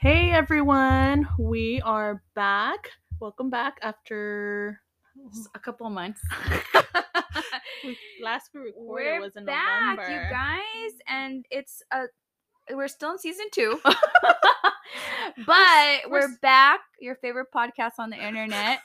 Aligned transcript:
Hey 0.00 0.30
everyone, 0.30 1.26
we 1.40 1.80
are 1.80 2.22
back. 2.36 2.92
Welcome 3.18 3.50
back 3.50 3.78
after 3.82 4.80
a 5.56 5.58
couple 5.58 5.88
of 5.88 5.92
months. 5.92 6.20
we, 7.84 7.98
last 8.22 8.50
we 8.54 8.60
recorded 8.60 8.76
we're 8.86 9.20
was 9.20 9.34
in 9.34 9.44
back, 9.44 9.96
November. 9.96 10.12
you 10.12 10.30
guys, 10.30 10.92
and 11.08 11.44
it's 11.50 11.82
a 11.90 12.04
we're 12.70 12.86
still 12.86 13.10
in 13.10 13.18
season 13.18 13.46
two, 13.52 13.80
but 15.44 15.98
we're 16.06 16.28
we're 16.28 16.38
back. 16.42 16.78
Your 17.00 17.16
favorite 17.16 17.48
podcast 17.52 17.94
on 17.98 18.08
the 18.10 18.24
internet, 18.24 18.78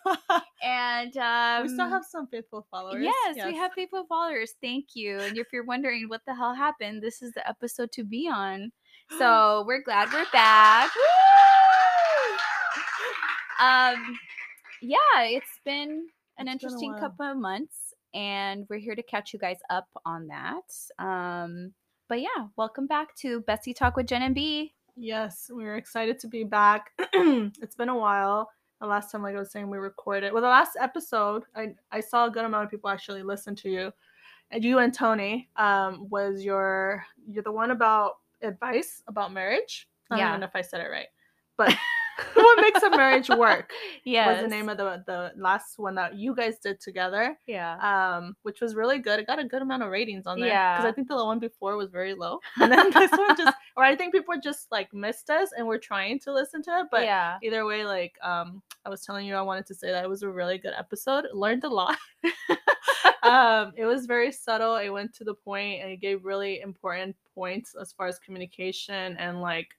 and 0.63 1.15
um, 1.17 1.61
we 1.61 1.69
still 1.69 1.89
have 1.89 2.05
some 2.09 2.25
faithful 2.25 2.65
followers. 2.71 3.03
Yes, 3.03 3.45
we 3.45 3.55
have 3.55 3.71
faithful 3.73 4.05
followers. 4.09 4.55
Thank 4.61 4.95
you. 4.95 5.19
And 5.19 5.37
if 5.37 5.53
you're 5.53 5.63
wondering 5.63 6.09
what 6.09 6.21
the 6.25 6.33
hell 6.33 6.55
happened, 6.55 7.03
this 7.03 7.21
is 7.21 7.33
the 7.33 7.47
episode 7.47 7.91
to 7.91 8.03
be 8.03 8.27
on. 8.27 8.71
So 9.17 9.63
we're 9.67 9.81
glad 9.83 10.11
we're 10.11 10.25
back. 10.33 10.89
Um, 13.59 14.17
yeah, 14.81 14.97
it's 15.21 15.59
been 15.63 15.89
an 15.89 15.99
It's 15.99 16.07
been 16.37 16.47
interesting 16.47 16.95
couple 16.95 17.29
of 17.29 17.37
months, 17.37 17.93
and 18.15 18.65
we're 18.69 18.79
here 18.79 18.95
to 18.95 19.03
catch 19.03 19.31
you 19.31 19.39
guys 19.39 19.59
up 19.69 19.87
on 20.05 20.27
that. 20.27 21.03
Um, 21.03 21.73
but 22.09 22.21
yeah, 22.21 22.47
welcome 22.57 22.87
back 22.87 23.15
to 23.17 23.41
Bessie 23.41 23.73
Talk 23.73 23.97
with 23.97 24.07
Jen 24.07 24.23
and 24.23 24.33
B. 24.33 24.73
Yes, 24.95 25.49
we're 25.51 25.75
excited 25.75 26.17
to 26.19 26.27
be 26.27 26.43
back. 26.43 26.91
it's 27.13 27.75
been 27.75 27.89
a 27.89 27.97
while. 27.97 28.49
The 28.81 28.87
last 28.87 29.11
time, 29.11 29.21
like 29.21 29.35
I 29.35 29.39
was 29.39 29.51
saying, 29.51 29.69
we 29.69 29.77
recorded. 29.77 30.33
Well, 30.33 30.41
the 30.41 30.47
last 30.47 30.75
episode, 30.79 31.43
I 31.55 31.75
I 31.91 31.99
saw 31.99 32.25
a 32.25 32.31
good 32.31 32.45
amount 32.45 32.65
of 32.65 32.71
people 32.71 32.89
actually 32.89 33.21
listen 33.21 33.55
to 33.57 33.69
you. 33.69 33.91
And 34.49 34.63
you 34.63 34.79
and 34.79 34.93
Tony 34.93 35.49
um, 35.55 36.07
was 36.09 36.43
your 36.43 37.05
you're 37.27 37.43
the 37.43 37.51
one 37.51 37.71
about 37.71 38.17
advice 38.43 39.01
about 39.07 39.31
marriage. 39.33 39.87
I 40.11 40.15
don't 40.15 40.19
Yeah. 40.19 40.29
even 40.29 40.39
know 40.41 40.47
if 40.47 40.55
I 40.55 40.61
said 40.61 40.81
it 40.81 40.89
right, 40.91 41.07
but 41.57 41.73
what 42.33 42.61
makes 42.61 42.81
a 42.83 42.89
marriage 42.89 43.29
work 43.29 43.71
Yeah, 44.03 44.27
was 44.33 44.41
the 44.41 44.47
name 44.47 44.69
of 44.69 44.77
the 44.77 45.03
the 45.05 45.31
last 45.35 45.77
one 45.77 45.95
that 45.95 46.15
you 46.15 46.35
guys 46.35 46.57
did 46.59 46.79
together. 46.79 47.37
yeah. 47.47 47.77
Um, 48.17 48.35
which 48.43 48.61
was 48.61 48.75
really 48.75 48.99
good. 48.99 49.19
It 49.19 49.27
got 49.27 49.39
a 49.39 49.43
good 49.43 49.61
amount 49.61 49.83
of 49.83 49.89
ratings 49.89 50.25
on 50.27 50.39
there. 50.39 50.49
Yeah. 50.49 50.77
Because 50.77 50.89
I 50.91 50.93
think 50.93 51.07
the 51.07 51.15
one 51.15 51.39
before 51.39 51.77
was 51.77 51.89
very 51.89 52.13
low. 52.13 52.39
And 52.61 52.71
then 52.71 52.91
this 52.91 53.11
one 53.11 53.35
just 53.37 53.55
or 53.75 53.83
I 53.83 53.95
think 53.95 54.13
people 54.13 54.35
just 54.43 54.71
like 54.71 54.93
missed 54.93 55.29
us 55.29 55.49
and 55.57 55.65
were 55.67 55.79
trying 55.79 56.19
to 56.21 56.33
listen 56.33 56.61
to 56.63 56.71
it. 56.79 56.87
But 56.91 57.03
yeah, 57.03 57.37
either 57.43 57.65
way, 57.65 57.85
like 57.85 58.15
um 58.23 58.61
I 58.85 58.89
was 58.89 59.01
telling 59.05 59.25
you 59.27 59.35
I 59.35 59.41
wanted 59.41 59.65
to 59.67 59.75
say 59.75 59.91
that 59.91 60.03
it 60.03 60.09
was 60.09 60.23
a 60.23 60.29
really 60.29 60.57
good 60.57 60.73
episode. 60.77 61.25
Learned 61.33 61.63
a 61.63 61.69
lot. 61.69 61.97
um 63.23 63.71
it 63.75 63.85
was 63.85 64.05
very 64.05 64.31
subtle. 64.31 64.75
It 64.75 64.89
went 64.89 65.13
to 65.15 65.23
the 65.23 65.33
point 65.33 65.81
and 65.81 65.91
it 65.91 65.97
gave 66.01 66.25
really 66.25 66.61
important 66.61 67.15
points 67.35 67.75
as 67.79 67.91
far 67.91 68.07
as 68.07 68.19
communication 68.19 69.15
and 69.17 69.41
like 69.41 69.69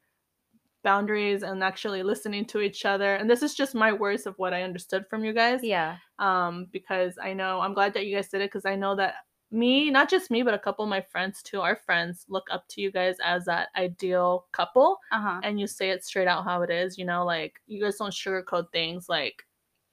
boundaries 0.84 1.42
and 1.42 1.64
actually 1.64 2.04
listening 2.04 2.44
to 2.46 2.60
each 2.60 2.84
other. 2.84 3.16
And 3.16 3.28
this 3.28 3.42
is 3.42 3.54
just 3.54 3.74
my 3.74 3.92
words 3.92 4.26
of 4.26 4.38
what 4.38 4.54
I 4.54 4.62
understood 4.62 5.06
from 5.10 5.24
you 5.24 5.32
guys 5.32 5.60
yeah, 5.62 5.96
um, 6.20 6.68
because 6.70 7.14
I 7.20 7.32
know 7.32 7.60
I'm 7.60 7.74
glad 7.74 7.94
that 7.94 8.06
you 8.06 8.14
guys 8.14 8.28
did 8.28 8.40
it 8.40 8.52
because 8.52 8.66
I 8.66 8.76
know 8.76 8.94
that 8.96 9.14
me, 9.50 9.90
not 9.90 10.10
just 10.10 10.30
me, 10.30 10.42
but 10.42 10.54
a 10.54 10.58
couple 10.58 10.84
of 10.84 10.88
my 10.88 11.00
friends 11.00 11.42
too, 11.42 11.60
our 11.60 11.76
friends 11.76 12.24
look 12.28 12.44
up 12.50 12.66
to 12.68 12.80
you 12.80 12.90
guys 12.92 13.16
as 13.24 13.44
that 13.46 13.68
ideal 13.76 14.46
couple 14.52 14.98
uh 15.12 15.20
huh. 15.20 15.40
and 15.42 15.58
you 15.58 15.66
say 15.66 15.90
it 15.90 16.04
straight 16.04 16.28
out 16.28 16.44
how 16.44 16.62
it 16.62 16.70
is, 16.70 16.98
you 16.98 17.04
know, 17.04 17.24
like 17.24 17.60
you 17.66 17.82
guys 17.82 17.96
don't 17.96 18.12
sugarcoat 18.12 18.70
things. 18.72 19.08
Like 19.08 19.42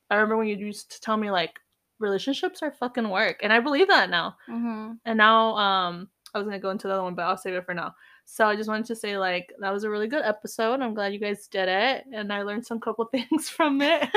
I 0.09 0.16
remember 0.16 0.38
when 0.38 0.47
you 0.47 0.58
used 0.58 0.92
to 0.92 1.02
tell 1.02 1.17
me 1.17 1.31
like 1.31 1.59
relationships 2.00 2.62
are 2.62 2.72
fucking 2.72 3.09
work, 3.09 3.39
and 3.44 3.53
I 3.53 3.59
believe 3.59 3.88
that 3.88 4.09
now. 4.09 4.36
Mm-hmm. 4.50 4.94
And 5.06 5.17
now 5.17 5.56
um 5.56 6.09
I 6.34 6.38
was 6.38 6.47
gonna 6.47 6.59
go 6.59 6.72
into 6.72 6.88
the 6.88 6.94
other 6.94 7.03
one, 7.03 7.16
but 7.16 7.23
I'll 7.23 7.38
save 7.38 7.53
it 7.53 7.66
for 7.66 7.73
now. 7.73 7.94
So 8.34 8.48
I 8.48 8.56
just 8.56 8.70
wanted 8.70 8.86
to 8.86 8.96
say 8.96 9.18
like 9.18 9.52
that 9.60 9.74
was 9.74 9.84
a 9.84 9.90
really 9.90 10.08
good 10.08 10.24
episode. 10.24 10.80
I'm 10.80 10.94
glad 10.94 11.12
you 11.12 11.20
guys 11.20 11.48
did 11.48 11.68
it, 11.68 12.06
and 12.14 12.32
I 12.32 12.44
learned 12.44 12.66
some 12.66 12.80
couple 12.80 13.04
things 13.12 13.50
from 13.50 13.82
it. 13.82 14.08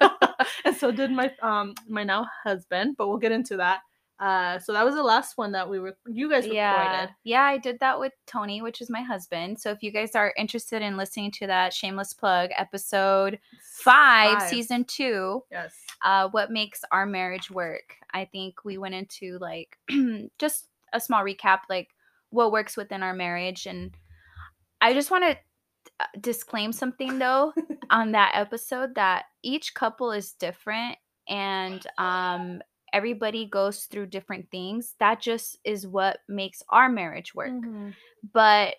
and 0.64 0.74
so 0.74 0.90
did 0.90 1.10
my 1.10 1.30
um 1.42 1.74
my 1.86 2.02
now 2.02 2.26
husband, 2.42 2.96
but 2.96 3.08
we'll 3.08 3.18
get 3.18 3.32
into 3.32 3.58
that. 3.58 3.80
Uh, 4.18 4.58
so 4.58 4.72
that 4.72 4.82
was 4.84 4.94
the 4.94 5.02
last 5.02 5.36
one 5.36 5.52
that 5.52 5.68
we 5.68 5.78
were 5.78 5.94
you 6.06 6.30
guys 6.30 6.44
recorded. 6.44 6.54
Yeah, 6.54 7.08
yeah, 7.24 7.42
I 7.42 7.58
did 7.58 7.78
that 7.80 8.00
with 8.00 8.14
Tony, 8.26 8.62
which 8.62 8.80
is 8.80 8.88
my 8.88 9.02
husband. 9.02 9.58
So 9.60 9.70
if 9.70 9.82
you 9.82 9.90
guys 9.90 10.14
are 10.14 10.32
interested 10.38 10.80
in 10.80 10.96
listening 10.96 11.30
to 11.32 11.46
that 11.46 11.74
shameless 11.74 12.14
plug 12.14 12.48
episode 12.56 13.38
five, 13.62 14.40
season 14.48 14.84
two, 14.84 15.42
Yes. 15.50 15.74
uh, 16.02 16.28
what 16.30 16.50
makes 16.50 16.82
our 16.90 17.04
marriage 17.04 17.50
work? 17.50 17.96
I 18.12 18.24
think 18.24 18.64
we 18.64 18.78
went 18.78 18.94
into 18.94 19.38
like 19.38 19.76
just 20.38 20.68
a 20.94 21.00
small 21.00 21.22
recap, 21.22 21.60
like 21.68 21.88
what 22.30 22.52
works 22.52 22.76
within 22.76 23.02
our 23.02 23.14
marriage, 23.14 23.66
and 23.66 23.92
I 24.80 24.94
just 24.94 25.10
want 25.10 25.24
to 25.24 25.36
disclaim 26.20 26.72
something 26.72 27.18
though 27.18 27.52
on 27.90 28.12
that 28.12 28.32
episode 28.34 28.94
that 28.94 29.24
each 29.42 29.74
couple 29.74 30.12
is 30.12 30.32
different 30.32 30.96
and 31.28 31.86
um 31.98 32.62
everybody 32.92 33.46
goes 33.46 33.84
through 33.84 34.06
different 34.06 34.50
things. 34.50 34.94
That 34.98 35.20
just 35.20 35.58
is 35.64 35.86
what 35.86 36.18
makes 36.28 36.62
our 36.70 36.88
marriage 36.88 37.34
work. 37.34 37.50
Mhm. 37.50 37.94
but 38.32 38.76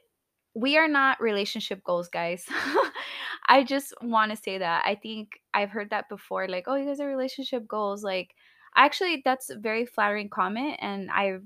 we 0.54 0.78
are 0.78 0.88
not 0.88 1.22
relationship 1.22 1.82
goals 1.84 2.10
guys. 2.10 2.46
I 3.48 3.64
just 3.64 3.94
want 4.02 4.32
to 4.32 4.38
say 4.38 4.58
that. 4.58 4.84
I 4.86 4.96
think 4.96 5.40
i've 5.54 5.70
heard 5.70 5.90
that 5.92 6.10
before 6.10 6.48
like 6.48 6.66
oh 6.68 6.76
you 6.76 6.86
guys 6.86 7.00
are 7.00 7.08
relationship 7.08 7.68
goals. 7.68 8.04
Like 8.04 8.36
actually 8.76 9.22
that's 9.24 9.50
a 9.50 9.58
very 9.58 9.86
flattering 9.86 10.30
comment 10.30 10.78
and 10.80 11.12
i 11.12 11.38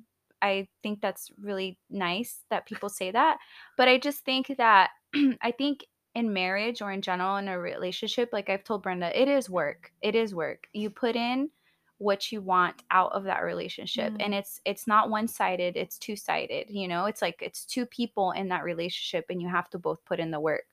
i 0.41 0.67
think 0.83 1.01
that's 1.01 1.31
really 1.41 1.77
nice 1.89 2.43
that 2.49 2.65
people 2.65 2.89
say 2.89 3.11
that 3.11 3.37
but 3.77 3.87
i 3.87 3.97
just 3.97 4.23
think 4.25 4.53
that 4.57 4.91
i 5.41 5.51
think 5.51 5.85
in 6.13 6.31
marriage 6.33 6.81
or 6.81 6.91
in 6.91 7.01
general 7.01 7.35
in 7.37 7.47
a 7.47 7.59
relationship 7.59 8.29
like 8.31 8.49
i've 8.49 8.63
told 8.63 8.83
brenda 8.83 9.19
it 9.19 9.27
is 9.27 9.49
work 9.49 9.91
it 10.01 10.15
is 10.15 10.33
work. 10.33 10.67
You 10.73 10.89
put 10.89 11.15
in 11.15 11.49
what 11.97 12.29
you 12.31 12.41
want 12.41 12.83
out 12.91 13.13
of 13.13 13.23
that 13.23 13.43
relationship 13.43 14.13
Mhm. 14.13 14.17
and 14.19 14.33
it's 14.33 14.59
it's 14.65 14.85
not 14.87 15.09
one-sided 15.09 15.77
it's 15.77 15.97
two-sided 15.97 16.69
you 16.69 16.87
know? 16.89 17.05
It's 17.05 17.21
like 17.21 17.41
it's 17.41 17.65
two 17.65 17.85
people 17.85 18.31
in 18.31 18.49
that 18.49 18.63
relationship 18.65 19.25
and 19.29 19.41
you 19.41 19.47
have 19.49 19.69
to 19.71 19.79
both 19.79 20.03
put 20.05 20.19
in 20.19 20.31
the 20.31 20.39
work 20.39 20.65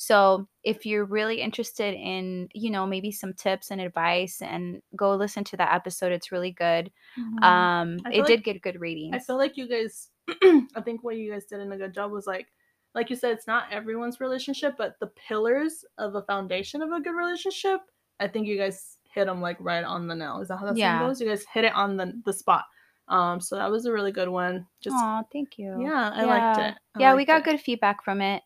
so 0.00 0.46
if 0.62 0.86
you're 0.86 1.04
really 1.04 1.40
interested 1.40 1.92
in 1.94 2.48
you 2.54 2.70
know 2.70 2.86
maybe 2.86 3.10
some 3.10 3.34
tips 3.34 3.72
and 3.72 3.80
advice 3.80 4.40
and 4.40 4.80
go 4.94 5.14
listen 5.16 5.42
to 5.42 5.56
that 5.56 5.74
episode 5.74 6.12
it's 6.12 6.30
really 6.32 6.52
good. 6.52 6.90
Mhm. 7.18 7.42
um 7.44 7.96
it 8.06 8.12
feel 8.14 8.24
did 8.24 8.44
get 8.44 8.62
good 8.62 8.80
ratings. 8.80 9.14
I 9.14 9.18
feel 9.18 9.36
like 9.36 9.56
you 9.56 9.68
guys 9.68 10.08
I 10.76 10.80
think 10.84 11.02
what 11.02 11.16
you 11.16 11.32
guys 11.32 11.44
did 11.46 11.60
in 11.60 11.72
a 11.72 11.76
good 11.76 11.92
job 11.92 12.12
was 12.12 12.26
like 12.28 12.46
like 12.94 13.10
you 13.10 13.16
said 13.16 13.32
it's 13.32 13.46
not 13.48 13.72
everyone's 13.72 14.20
relationship 14.20 14.74
but 14.78 14.94
the 15.00 15.08
pillars 15.28 15.84
of 15.98 16.14
a 16.14 16.22
foundation 16.22 16.80
of 16.80 16.90
a 16.92 17.00
good 17.00 17.14
relationship 17.16 17.80
I 18.20 18.28
think 18.28 18.46
you 18.46 18.56
guys 18.56 18.98
hit 19.12 19.26
them 19.26 19.40
like 19.40 19.56
right 19.60 19.84
on 19.84 20.06
the 20.06 20.14
nail. 20.14 20.40
Is 20.40 20.48
that 20.48 20.58
how 20.58 20.66
that 20.66 20.76
Yeah. 20.76 20.98
goes? 21.00 21.20
You 21.20 21.28
guys 21.28 21.44
hit 21.52 21.64
it 21.64 21.72
on 21.74 21.96
the 21.96 22.12
the 22.24 22.32
spot. 22.32 22.64
Um 23.08 23.40
so 23.40 23.56
that 23.56 23.70
was 23.70 23.84
a 23.86 23.92
really 23.92 24.12
good 24.12 24.28
one. 24.28 24.64
Just 24.80 24.96
oh 24.98 25.22
thank 25.32 25.58
you. 25.58 25.74
Yeah 25.80 26.12
I 26.14 26.22
liked 26.24 26.58
it. 26.58 26.74
I 26.94 27.00
yeah 27.00 27.14
we 27.16 27.24
got 27.24 27.38
it. 27.40 27.44
good 27.44 27.60
feedback 27.60 28.04
from 28.04 28.20
it 28.20 28.42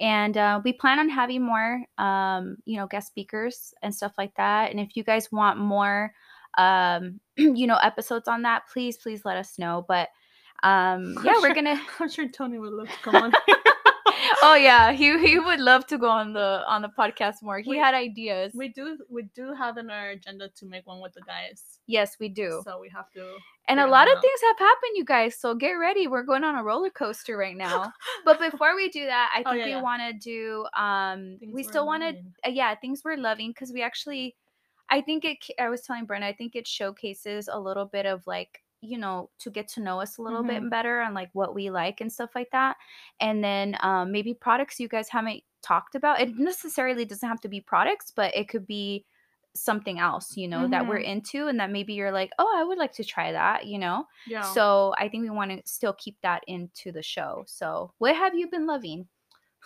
and 0.00 0.36
uh, 0.36 0.60
we 0.64 0.72
plan 0.72 0.98
on 0.98 1.08
having 1.08 1.42
more 1.42 1.82
um, 1.98 2.56
you 2.64 2.76
know 2.76 2.86
guest 2.86 3.08
speakers 3.08 3.74
and 3.82 3.94
stuff 3.94 4.12
like 4.18 4.34
that. 4.36 4.70
And 4.70 4.80
if 4.80 4.96
you 4.96 5.04
guys 5.04 5.30
want 5.32 5.58
more 5.58 6.12
um, 6.56 7.20
you 7.36 7.66
know 7.66 7.76
episodes 7.76 8.28
on 8.28 8.42
that 8.42 8.62
please 8.72 8.98
please 8.98 9.24
let 9.24 9.36
us 9.36 9.58
know. 9.58 9.84
But 9.86 10.08
um, 10.62 11.16
yeah 11.24 11.34
we're 11.40 11.54
gonna 11.54 11.80
I'm 12.00 12.08
sure 12.08 12.28
Tony 12.28 12.58
would 12.58 12.72
love 12.72 12.88
to 12.88 12.98
come 13.02 13.16
on 13.16 13.32
oh 14.42 14.54
yeah 14.54 14.92
he, 14.92 15.18
he 15.26 15.38
would 15.38 15.60
love 15.60 15.86
to 15.86 15.98
go 15.98 16.08
on 16.08 16.32
the 16.32 16.62
on 16.66 16.82
the 16.82 16.88
podcast 16.88 17.42
more 17.42 17.58
he 17.58 17.70
We- 17.70 17.78
had 17.78 17.94
ideas 17.94 18.52
we 18.54 18.68
do 18.68 18.98
we 19.08 19.22
do 19.34 19.52
have 19.54 19.76
in 19.78 19.90
our 19.90 20.10
agenda 20.10 20.48
to 20.56 20.66
make 20.66 20.86
one 20.86 21.00
with 21.00 21.14
the 21.14 21.22
guys 21.22 21.62
yes 21.86 22.16
we 22.20 22.28
do 22.28 22.62
so 22.64 22.78
we 22.80 22.88
have 22.88 23.10
to 23.12 23.24
And 23.68 23.80
a 23.80 23.86
lot 23.86 24.08
of 24.08 24.16
out. 24.16 24.22
things 24.22 24.40
have 24.48 24.58
happened, 24.58 24.94
you 24.96 25.04
guys. 25.04 25.36
So 25.36 25.54
get 25.54 25.72
ready. 25.76 26.06
We're 26.08 26.22
going 26.24 26.42
on 26.42 26.54
a 26.56 26.62
roller 26.64 26.88
coaster 26.88 27.36
right 27.36 27.54
now. 27.54 27.92
but 28.24 28.40
before 28.40 28.72
we 28.74 28.88
do 28.88 29.04
that, 29.04 29.28
I 29.36 29.42
Oh, 29.44 29.50
think 29.52 29.58
yeah, 29.60 29.64
we 29.66 29.76
yeah. 29.76 29.82
want 29.82 30.00
to 30.08 30.12
do. 30.16 30.64
Um, 30.74 31.36
Things 31.38 31.52
we 31.54 31.62
still 31.62 31.84
want 31.84 32.02
to. 32.02 32.12
Uh, 32.48 32.52
yeah, 32.60 32.74
things 32.80 33.02
we're 33.04 33.18
loving 33.20 33.50
because 33.52 33.70
we 33.70 33.82
actually. 33.82 34.36
I 34.88 35.02
think 35.02 35.26
it. 35.26 35.36
I 35.60 35.68
was 35.68 35.82
telling 35.82 36.06
Brenda. 36.06 36.26
I 36.26 36.32
think 36.32 36.56
it 36.56 36.66
showcases 36.66 37.48
a 37.52 37.60
little 37.60 37.84
bit 37.84 38.06
of 38.06 38.24
like 38.26 38.64
you 38.80 38.98
know 38.98 39.30
to 39.40 39.50
get 39.50 39.68
to 39.68 39.80
know 39.80 40.00
us 40.00 40.18
a 40.18 40.22
little 40.22 40.42
bit 40.44 40.62
Mhm. 40.62 40.70
better 40.70 41.00
and 41.00 41.14
like 41.14 41.30
what 41.32 41.54
we 41.54 41.70
like 41.70 42.00
and 42.00 42.12
stuff 42.12 42.30
like 42.34 42.50
that. 42.52 42.76
And 43.20 43.42
then 43.42 43.76
um, 43.80 44.12
maybe 44.12 44.34
products 44.34 44.78
you 44.80 44.88
guys 44.88 45.08
haven't 45.08 45.42
talked 45.62 45.94
about. 45.96 46.20
It 46.20 46.36
necessarily 46.38 47.04
doesn't 47.04 47.28
have 47.28 47.40
to 47.42 47.48
be 47.48 47.60
products, 47.60 48.10
but 48.14 48.34
it 48.36 48.48
could 48.48 48.66
be 48.66 49.04
something 49.54 49.98
else 49.98 50.36
you 50.36 50.46
know 50.46 50.68
that 50.68 50.86
we're 50.86 51.00
Mhm. 51.00 51.04
into 51.04 51.48
and 51.48 51.58
that 51.58 51.70
maybe 51.70 51.92
you're 51.94 52.12
like 52.12 52.30
oh 52.38 52.54
i 52.56 52.62
would 52.62 52.78
like 52.78 52.92
to 52.92 53.02
try 53.02 53.32
that 53.32 53.66
you 53.66 53.76
know 53.78 54.06
yeah 54.26 54.42
so 54.54 54.94
I 54.98 55.08
think 55.08 55.22
we 55.24 55.30
want 55.30 55.50
to 55.50 55.62
still 55.68 55.94
keep 55.94 56.16
that 56.22 56.44
into 56.46 56.92
the 56.92 57.02
show. 57.02 57.42
So 57.48 57.92
what 57.98 58.14
have 58.14 58.34
you 58.36 58.48
been 58.48 58.66
loving? 58.66 59.08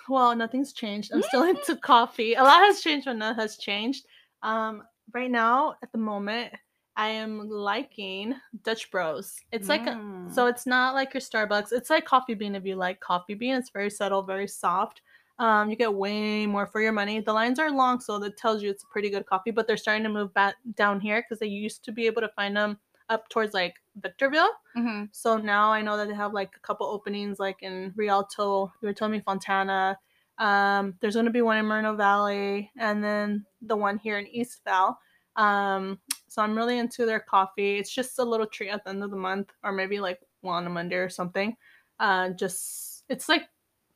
Well, 0.09 0.35
nothing's 0.35 0.73
changed. 0.73 1.13
I'm 1.13 1.23
still 1.23 1.43
into 1.45 1.77
coffee. 1.77 2.35
A 2.35 2.43
lot 2.43 2.61
has 2.65 2.81
changed, 2.81 3.05
but 3.07 3.17
none 3.17 3.35
has 3.37 3.57
changed. 3.59 4.07
Um, 4.43 4.83
right 5.13 5.31
now, 5.31 5.77
at 5.83 5.93
the 5.93 5.99
moment, 5.99 6.55
I 6.97 7.09
am 7.09 7.49
liking 7.49 8.35
Dutch 8.65 8.91
Bros. 8.91 9.41
It's 9.51 9.69
like 9.69 9.87
a, 9.87 9.91
Mm. 9.93 10.33
so 10.33 10.47
it's 10.47 10.67
not 10.67 10.95
like 10.95 11.15
your 11.15 11.21
Starbucks. 11.21 11.73
It's 11.73 11.91
like 11.91 12.05
coffee 12.05 12.35
bean 12.35 12.55
if 12.55 12.65
you 12.65 12.77
like 12.77 13.01
coffee 13.01 13.35
bean. 13.35 13.55
It's 13.55 13.71
very 13.71 13.91
subtle, 13.91 14.23
very 14.23 14.47
soft. 14.49 15.01
Um, 15.39 15.71
you 15.71 15.77
get 15.77 15.93
way 15.93 16.47
more 16.47 16.67
for 16.67 16.81
your 16.81 16.93
money. 16.93 17.21
The 17.21 17.33
lines 17.33 17.59
are 17.59 17.71
long, 17.71 17.99
so 18.01 18.19
that 18.19 18.37
tells 18.37 18.63
you 18.63 18.71
it's 18.71 18.85
a 18.85 18.87
pretty 18.89 19.11
good 19.11 19.27
coffee. 19.27 19.51
But 19.51 19.67
they're 19.67 19.77
starting 19.79 20.05
to 20.05 20.09
move 20.11 20.33
back 20.35 20.57
down 20.77 21.01
here 21.01 21.23
because 21.23 21.39
they 21.41 21.47
used 21.47 21.85
to 21.87 21.93
be 21.93 22.07
able 22.07 22.21
to 22.23 22.29
find 22.29 22.57
them 22.57 22.79
up 23.09 23.29
towards 23.31 23.53
like 23.55 23.77
Victorville. 23.97 24.51
hmm 24.75 25.05
So 25.13 25.37
now 25.39 25.73
I 25.73 25.83
know 25.83 25.97
that 25.97 26.09
they 26.09 26.15
have 26.15 26.33
like 26.35 26.51
a 26.57 26.61
couple 26.61 26.87
openings 26.87 27.39
like 27.41 27.63
in 27.63 27.93
Rialto. 27.97 28.73
You 28.81 28.89
were 28.89 28.93
telling 28.95 29.13
me 29.13 29.21
Fontana. 29.21 29.99
Um, 30.39 30.95
there's 31.01 31.15
going 31.15 31.27
to 31.27 31.33
be 31.33 31.43
one 31.43 31.57
in 31.57 31.67
Moreno 31.67 31.95
Valley, 31.97 32.71
and 32.79 33.03
then 33.03 33.45
the 33.63 33.77
one 33.77 33.99
here 33.99 34.19
in 34.19 34.27
Eastvale. 34.27 34.97
Um, 35.37 35.99
so 36.33 36.43
I'm 36.43 36.57
really 36.57 36.79
into 36.79 37.05
their 37.07 37.21
coffee. 37.21 37.79
It's 37.79 37.95
just 37.95 38.19
a 38.19 38.25
little 38.25 38.47
treat 38.47 38.71
at 38.71 38.85
the 38.85 38.91
end 38.91 39.03
of 39.05 39.11
the 39.11 39.17
month, 39.17 39.51
or 39.63 39.73
maybe 39.73 40.01
like 40.01 40.21
one 40.41 40.57
on 40.57 40.67
a 40.67 40.71
Monday 40.71 40.97
or 40.97 41.09
something. 41.11 41.57
Uh, 42.01 42.31
just 42.31 43.05
it's 43.09 43.29
like, 43.29 43.43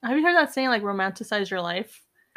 have 0.03 0.17
you 0.17 0.23
heard 0.25 0.37
that 0.37 0.53
saying 0.53 0.69
like 0.69 0.83
romanticize 0.83 1.51
your 1.51 1.61
life? 1.63 2.03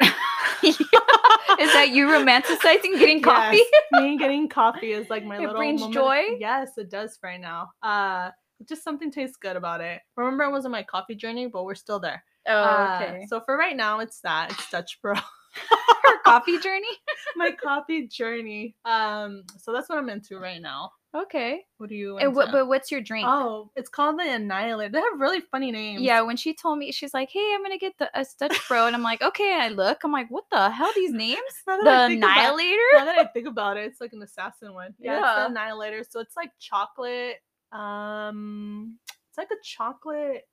Is 0.62 1.72
that 1.74 1.88
you 1.90 2.06
romanticizing 2.06 2.98
getting 2.98 3.20
coffee? 3.22 3.58
Yes, 3.72 3.84
me 3.92 4.16
getting 4.18 4.48
coffee 4.48 4.92
is 4.92 5.10
like 5.10 5.24
my 5.24 5.36
It 5.36 5.40
little 5.40 5.56
brings 5.56 5.80
moment- 5.80 5.94
joy? 5.94 6.20
Yes, 6.38 6.78
it 6.78 6.90
does 6.90 7.18
right 7.22 7.40
now. 7.40 7.70
Uh, 7.82 8.30
just 8.68 8.82
something 8.82 9.10
tastes 9.10 9.36
good 9.36 9.56
about 9.56 9.80
it. 9.80 10.00
Remember, 10.16 10.44
it 10.44 10.50
wasn't 10.50 10.72
my 10.72 10.82
coffee 10.82 11.14
journey, 11.14 11.46
but 11.48 11.64
we're 11.64 11.74
still 11.74 11.98
there. 12.00 12.22
Oh, 12.46 12.52
Uh, 12.52 13.00
okay. 13.02 13.26
so 13.28 13.40
for 13.40 13.56
right 13.56 13.76
now, 13.76 14.00
it's 14.00 14.20
that. 14.20 14.50
It's 14.52 14.70
Dutch 14.70 14.98
Bro. 15.02 15.14
Coffee 16.24 16.58
journey. 16.58 16.88
my 17.36 17.50
coffee 17.52 18.06
journey. 18.06 18.74
Um, 18.84 19.44
so 19.58 19.72
that's 19.72 19.88
what 19.88 19.98
I'm 19.98 20.08
into 20.08 20.38
right 20.38 20.60
now. 20.60 20.92
Okay. 21.12 21.62
What 21.78 21.88
do 21.88 21.96
you? 21.96 22.18
And 22.18 22.36
what, 22.36 22.52
but 22.52 22.68
what's 22.68 22.90
your 22.92 23.00
drink? 23.00 23.26
oh, 23.28 23.70
it's 23.74 23.88
called 23.88 24.18
the 24.20 24.32
Annihilator. 24.32 24.92
They 24.92 25.00
have 25.00 25.18
really 25.18 25.40
funny 25.40 25.72
names. 25.72 26.02
Yeah, 26.02 26.20
when 26.20 26.36
she 26.36 26.54
told 26.54 26.78
me, 26.78 26.92
she's 26.92 27.12
like, 27.12 27.30
"Hey, 27.32 27.52
I'm 27.52 27.62
gonna 27.64 27.78
get 27.78 27.94
the 27.98 28.08
a 28.16 28.24
Dutch 28.38 28.56
Bro," 28.68 28.86
and 28.86 28.94
I'm 28.94 29.02
like, 29.02 29.20
"Okay." 29.20 29.58
I 29.60 29.68
look, 29.70 30.04
I'm 30.04 30.12
like, 30.12 30.28
"What 30.30 30.44
the 30.52 30.70
hell? 30.70 30.90
These 30.94 31.12
names? 31.12 31.40
The 31.66 31.74
think 31.74 31.82
about- 31.82 32.10
Annihilator? 32.12 32.76
now 32.94 33.04
that 33.06 33.18
I 33.18 33.24
think 33.24 33.48
about 33.48 33.76
it, 33.76 33.86
it's 33.86 34.00
like 34.00 34.12
an 34.12 34.22
assassin 34.22 34.72
one. 34.72 34.94
Yeah, 35.00 35.16
it's 35.16 35.22
Yeah. 35.24 35.42
the 35.44 35.50
Annihilator. 35.50 36.04
So 36.08 36.20
it's 36.20 36.36
like 36.36 36.52
chocolate. 36.60 37.38
Um, 37.72 38.98
it's 39.30 39.38
like 39.38 39.50
a 39.50 39.60
chocolate 39.64 40.46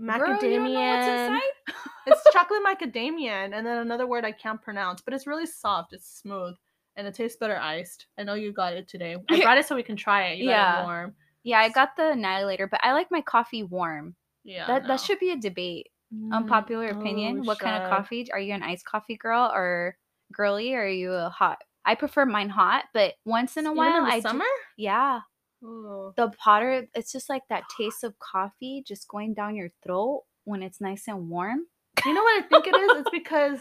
macadamia. 0.00 0.40
Girl, 0.40 0.50
you 0.50 0.58
know 0.60 0.80
what's 0.90 1.06
inside? 1.08 1.76
it's 2.06 2.32
chocolate 2.32 2.60
macadamia, 2.66 3.44
and 3.44 3.52
then 3.52 3.66
another 3.78 4.06
word 4.06 4.24
I 4.24 4.32
can't 4.32 4.60
pronounce, 4.62 5.00
but 5.00 5.14
it's 5.14 5.26
really 5.26 5.46
soft. 5.46 5.92
It's 5.92 6.08
smooth, 6.20 6.54
and 6.96 7.06
it 7.06 7.14
tastes 7.14 7.36
better 7.38 7.58
iced. 7.58 8.06
I 8.18 8.22
know 8.24 8.34
you 8.34 8.52
got 8.52 8.72
it 8.74 8.88
today. 8.88 9.16
I 9.28 9.40
brought 9.42 9.58
it 9.58 9.66
so 9.66 9.74
we 9.76 9.82
can 9.82 9.96
try 9.96 10.28
it. 10.28 10.38
You 10.38 10.48
Yeah. 10.50 10.80
it 10.80 10.84
warm. 10.84 11.14
Yeah, 11.44 11.60
I 11.60 11.68
got 11.68 11.96
the 11.96 12.10
Annihilator, 12.10 12.66
but 12.66 12.80
I 12.82 12.92
like 12.92 13.10
my 13.10 13.20
coffee 13.20 13.62
warm. 13.62 14.14
Yeah, 14.44 14.66
that 14.66 14.82
no. 14.82 14.88
that 14.88 15.00
should 15.00 15.18
be 15.18 15.30
a 15.32 15.36
debate. 15.36 15.88
Unpopular 16.32 16.88
Mm, 16.92 17.00
opinion. 17.00 17.40
oh, 17.40 17.44
what 17.44 17.58
kind 17.58 17.82
of 17.82 17.88
coffee? 17.90 18.30
Are 18.32 18.38
you 18.40 18.54
an 18.54 18.62
iced 18.62 18.84
coffee 18.86 19.16
girl 19.16 19.50
or 19.54 19.96
girly? 20.32 20.74
Or 20.74 20.82
are 20.84 20.88
you 20.88 21.12
a 21.12 21.28
hot? 21.28 21.58
I 21.84 21.94
prefer 21.94 22.24
mine 22.26 22.48
hot, 22.48 22.84
but 22.94 23.14
once 23.26 23.56
in 23.58 23.66
a 23.66 23.70
Even 23.72 23.76
while, 23.76 23.96
in 23.98 24.04
the 24.04 24.10
I 24.12 24.20
do- 24.20 24.28
summer. 24.28 24.44
yeah, 24.78 25.20
Ooh. 25.62 26.12
the 26.16 26.30
Potter, 26.38 26.86
It's 26.94 27.12
just 27.12 27.28
like 27.28 27.42
that 27.48 27.64
taste 27.76 28.04
of 28.04 28.18
coffee 28.18 28.82
just 28.86 29.08
going 29.08 29.34
down 29.34 29.56
your 29.56 29.70
throat 29.82 30.24
when 30.44 30.62
it's 30.62 30.80
nice 30.80 31.08
and 31.08 31.28
warm. 31.28 31.66
You 32.06 32.14
know 32.14 32.22
what 32.22 32.44
I 32.44 32.46
think 32.48 32.66
it 32.66 32.76
is? 32.76 33.00
It's 33.00 33.10
because 33.10 33.60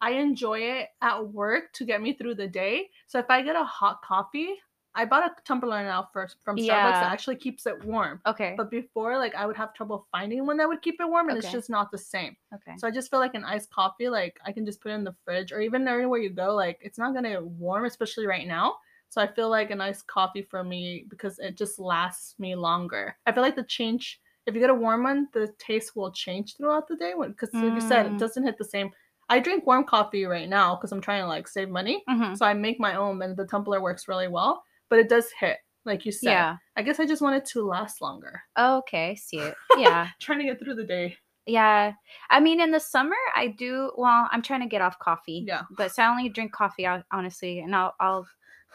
I 0.00 0.12
enjoy 0.12 0.60
it 0.60 0.88
at 1.00 1.28
work 1.28 1.72
to 1.74 1.84
get 1.84 2.02
me 2.02 2.12
through 2.12 2.34
the 2.36 2.48
day. 2.48 2.88
So 3.06 3.18
if 3.18 3.26
I 3.28 3.42
get 3.42 3.56
a 3.56 3.64
hot 3.64 4.02
coffee, 4.02 4.54
I 4.94 5.04
bought 5.04 5.24
a 5.24 5.34
tumbler 5.44 5.82
now 5.84 6.08
first 6.12 6.36
from 6.44 6.56
Starbucks 6.56 6.64
Yeah. 6.66 7.00
that 7.00 7.12
actually 7.12 7.36
keeps 7.36 7.66
it 7.66 7.84
warm. 7.84 8.20
Okay. 8.26 8.54
But 8.56 8.68
before, 8.70 9.16
like 9.16 9.34
I 9.36 9.46
would 9.46 9.56
have 9.56 9.72
trouble 9.74 10.08
finding 10.10 10.44
one 10.44 10.56
that 10.56 10.68
would 10.68 10.82
keep 10.82 11.00
it 11.00 11.08
warm, 11.08 11.28
and 11.28 11.38
it's 11.38 11.52
just 11.52 11.70
not 11.70 11.92
the 11.92 11.98
same. 11.98 12.36
okay. 12.52 12.72
So 12.78 12.88
I 12.88 12.90
just 12.90 13.10
feel 13.10 13.20
like 13.20 13.34
an 13.34 13.44
iced 13.44 13.70
coffee, 13.70 14.08
like 14.08 14.40
I 14.44 14.50
can 14.50 14.66
just 14.66 14.80
put 14.80 14.90
it 14.90 14.96
in 14.96 15.04
the 15.04 15.14
fridge 15.24 15.52
or 15.52 15.60
even 15.60 15.86
anywhere 15.86 16.18
you 16.18 16.30
go, 16.30 16.54
like 16.54 16.78
it's 16.80 16.98
not 16.98 17.14
gonna 17.14 17.30
get 17.30 17.44
warm, 17.44 17.84
especially 17.84 18.26
right 18.26 18.46
now. 18.46 18.76
So 19.10 19.20
I 19.22 19.26
feel 19.26 19.48
like 19.48 19.70
a 19.70 19.74
nice 19.76 20.02
coffee 20.02 20.42
for 20.42 20.62
me 20.62 21.04
because 21.08 21.38
it 21.38 21.56
just 21.56 21.78
lasts 21.78 22.38
me 22.38 22.54
longer. 22.54 23.16
I 23.26 23.32
feel 23.32 23.42
like 23.42 23.56
the 23.56 23.62
change, 23.64 24.20
if 24.46 24.54
you 24.54 24.60
get 24.60 24.70
a 24.70 24.74
warm 24.74 25.04
one, 25.04 25.28
the 25.32 25.52
taste 25.58 25.96
will 25.96 26.12
change 26.12 26.56
throughout 26.56 26.88
the 26.88 26.96
day. 26.96 27.14
Because 27.18 27.52
like 27.54 27.74
you 27.74 27.80
said, 27.80 28.06
Mm. 28.06 28.14
it 28.14 28.18
doesn't 28.18 28.44
hit 28.44 28.58
the 28.58 28.64
same. 28.64 28.90
I 29.30 29.38
drink 29.40 29.66
warm 29.66 29.84
coffee 29.84 30.24
right 30.24 30.48
now 30.48 30.74
because 30.76 30.92
I'm 30.92 31.00
trying 31.02 31.22
to 31.22 31.28
like 31.28 31.48
save 31.48 31.68
money. 31.68 32.02
Mhm. 32.08 32.36
So 32.36 32.46
I 32.46 32.54
make 32.54 32.80
my 32.80 32.94
own, 32.96 33.20
and 33.22 33.36
the 33.36 33.46
tumbler 33.46 33.80
works 33.80 34.08
really 34.08 34.28
well. 34.28 34.62
But 34.88 34.98
it 35.00 35.08
does 35.10 35.30
hit, 35.38 35.58
like 35.84 36.06
you 36.06 36.12
said. 36.12 36.30
Yeah. 36.30 36.56
I 36.76 36.82
guess 36.82 36.98
I 37.00 37.04
just 37.06 37.20
want 37.22 37.36
it 37.36 37.44
to 37.52 37.62
last 37.66 38.00
longer. 38.00 38.42
Oh, 38.56 38.78
okay. 38.78 39.10
I 39.10 39.14
see 39.14 39.38
it. 39.38 39.54
Yeah. 39.78 40.08
Trying 40.20 40.38
to 40.38 40.44
get 40.44 40.58
through 40.58 40.76
the 40.76 40.84
day. 40.84 41.16
Yeah. 41.46 41.92
I 42.30 42.40
mean, 42.40 42.60
in 42.60 42.70
the 42.70 42.80
summer, 42.80 43.16
I 43.34 43.48
do. 43.48 43.92
Well, 43.96 44.28
I'm 44.32 44.42
trying 44.42 44.60
to 44.60 44.66
get 44.66 44.80
off 44.82 44.98
coffee. 44.98 45.44
Yeah. 45.46 45.62
But 45.76 45.92
so 45.94 46.02
I 46.02 46.08
only 46.08 46.28
drink 46.30 46.52
coffee, 46.52 46.86
honestly, 47.10 47.60
and 47.60 47.74
I'll 47.74 47.94
I'll 48.00 48.26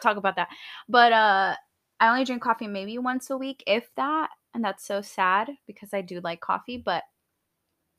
talk 0.02 0.18
about 0.18 0.36
that. 0.38 0.50
But 0.90 1.14
uh, 1.14 1.56
I 2.00 2.10
only 2.10 2.26
drink 2.26 2.42
coffee 2.42 2.68
maybe 2.68 2.98
once 2.98 3.30
a 3.30 3.38
week, 3.38 3.64
if 3.68 3.90
that, 3.96 4.30
and 4.54 4.64
that's 4.64 4.86
so 4.86 5.02
sad 5.02 5.50
because 5.68 5.94
I 5.94 6.02
do 6.02 6.20
like 6.22 6.42
coffee. 6.42 6.82
But, 6.84 7.04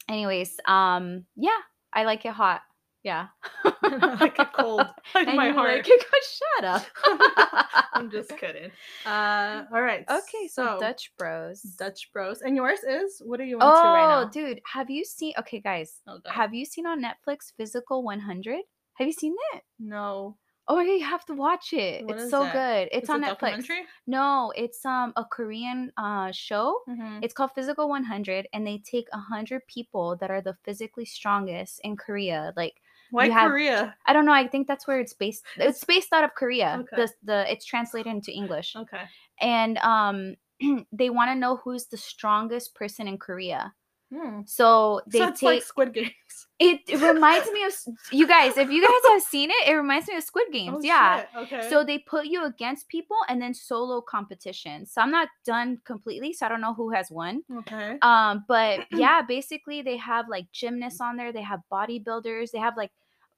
anyways, 0.08 0.56
um, 0.66 1.24
yeah, 1.36 1.58
I 1.92 2.04
like 2.04 2.24
it 2.24 2.32
hot. 2.32 2.62
Yeah. 3.02 3.26
I 3.64 4.16
like 4.18 4.38
it 4.38 4.48
cold. 4.54 4.86
Like 5.14 5.28
And 5.28 5.36
my 5.36 5.50
heart. 5.50 5.76
Like 5.76 5.86
it, 5.88 6.04
shut 6.24 6.64
up. 6.64 6.86
I'm 7.92 8.10
just 8.10 8.30
kidding. 8.38 8.70
Uh, 9.04 9.64
all 9.72 9.82
right. 9.82 10.04
Okay, 10.10 10.48
so, 10.48 10.78
Dutch 10.80 11.12
Bros. 11.18 11.60
Dutch 11.78 12.10
Bros. 12.14 12.40
And 12.40 12.56
yours 12.56 12.80
is? 12.82 13.20
What 13.22 13.40
are 13.40 13.44
you 13.44 13.56
into 13.56 13.66
Oh, 13.66 13.92
right 13.92 14.08
now? 14.08 14.22
Oh 14.26 14.30
dude, 14.30 14.60
have 14.72 14.88
you 14.88 15.04
seen? 15.04 15.34
Okay, 15.38 15.60
guys, 15.60 16.00
Okay. 16.08 16.30
have 16.30 16.54
you 16.54 16.64
seen 16.64 16.86
on 16.86 17.02
Netflix 17.02 17.52
Physical 17.56 18.02
100? 18.02 18.60
Have 18.94 19.06
you 19.06 19.12
seen 19.12 19.34
it? 19.54 19.62
no. 19.78 20.38
Oh, 20.66 20.80
yeah, 20.80 20.94
you 20.94 21.04
have 21.04 21.24
to 21.26 21.34
watch 21.34 21.72
it. 21.72 22.06
What 22.06 22.18
it's 22.18 22.30
so 22.30 22.42
that? 22.44 22.52
good. 22.52 22.96
It's 22.96 23.10
on 23.10 23.22
Netflix. 23.22 23.68
No, 24.06 24.52
it's 24.56 24.84
um 24.86 25.12
a 25.16 25.24
Korean 25.24 25.92
uh 25.96 26.32
show. 26.32 26.80
Mhm. 26.88 27.20
It's 27.22 27.34
called 27.34 27.52
Physical 27.54 27.88
100 27.88 28.48
and 28.52 28.66
they 28.66 28.78
take 28.78 29.06
100 29.12 29.66
people 29.66 30.16
that 30.16 30.30
are 30.30 30.40
the 30.40 30.56
physically 30.64 31.04
strongest 31.04 31.80
in 31.84 31.96
Korea. 31.96 32.52
Like 32.56 32.80
Why 33.10 33.28
have- 33.28 33.50
Korea? 33.50 33.94
I 34.06 34.12
don't 34.12 34.24
know, 34.24 34.32
I 34.32 34.48
think 34.48 34.66
that's 34.66 34.86
where 34.86 35.00
it's 35.00 35.12
based. 35.12 35.44
It's 35.56 35.84
based 35.84 36.12
out 36.12 36.24
of 36.24 36.34
Korea. 36.34 36.78
Okay. 36.80 36.96
The 36.96 37.12
the 37.22 37.52
it's 37.52 37.64
translated 37.66 38.10
into 38.10 38.32
English. 38.32 38.74
Okay. 38.76 39.04
And 39.40 39.76
um 39.78 40.36
they 40.92 41.10
want 41.10 41.28
to 41.30 41.34
know 41.34 41.56
who's 41.56 41.86
the 41.86 41.96
strongest 41.98 42.74
person 42.74 43.06
in 43.08 43.18
Korea. 43.18 43.74
Hmm. 44.14 44.40
So 44.46 45.00
they 45.06 45.18
so 45.18 45.30
take 45.32 45.42
like 45.42 45.62
Squid 45.62 45.92
Games. 45.92 46.12
it, 46.60 46.80
it 46.86 47.00
reminds 47.00 47.50
me 47.50 47.64
of 47.64 47.72
you 48.12 48.26
guys, 48.28 48.56
if 48.56 48.70
you 48.70 48.80
guys 48.80 49.12
have 49.12 49.22
seen 49.22 49.50
it, 49.50 49.68
it 49.68 49.72
reminds 49.74 50.06
me 50.06 50.16
of 50.16 50.22
Squid 50.22 50.46
Games. 50.52 50.76
Oh, 50.78 50.80
yeah. 50.82 51.20
shit. 51.20 51.28
Okay. 51.36 51.68
So 51.70 51.82
they 51.84 51.98
put 51.98 52.26
you 52.26 52.44
against 52.44 52.88
people 52.88 53.16
and 53.28 53.42
then 53.42 53.52
solo 53.54 54.00
competition. 54.00 54.86
So 54.86 55.00
I'm 55.02 55.10
not 55.10 55.28
done 55.44 55.80
completely, 55.84 56.32
so 56.32 56.46
I 56.46 56.48
don't 56.48 56.60
know 56.60 56.74
who 56.74 56.90
has 56.90 57.10
won. 57.10 57.42
okay. 57.58 57.98
Um, 58.02 58.44
but 58.46 58.86
yeah, 58.92 59.22
basically 59.22 59.82
they 59.82 59.96
have 59.96 60.28
like 60.28 60.46
gymnasts 60.52 61.00
on 61.00 61.16
there, 61.16 61.32
they 61.32 61.42
have 61.42 61.60
bodybuilders, 61.72 62.50
they 62.52 62.58
have 62.60 62.76
like 62.76 62.92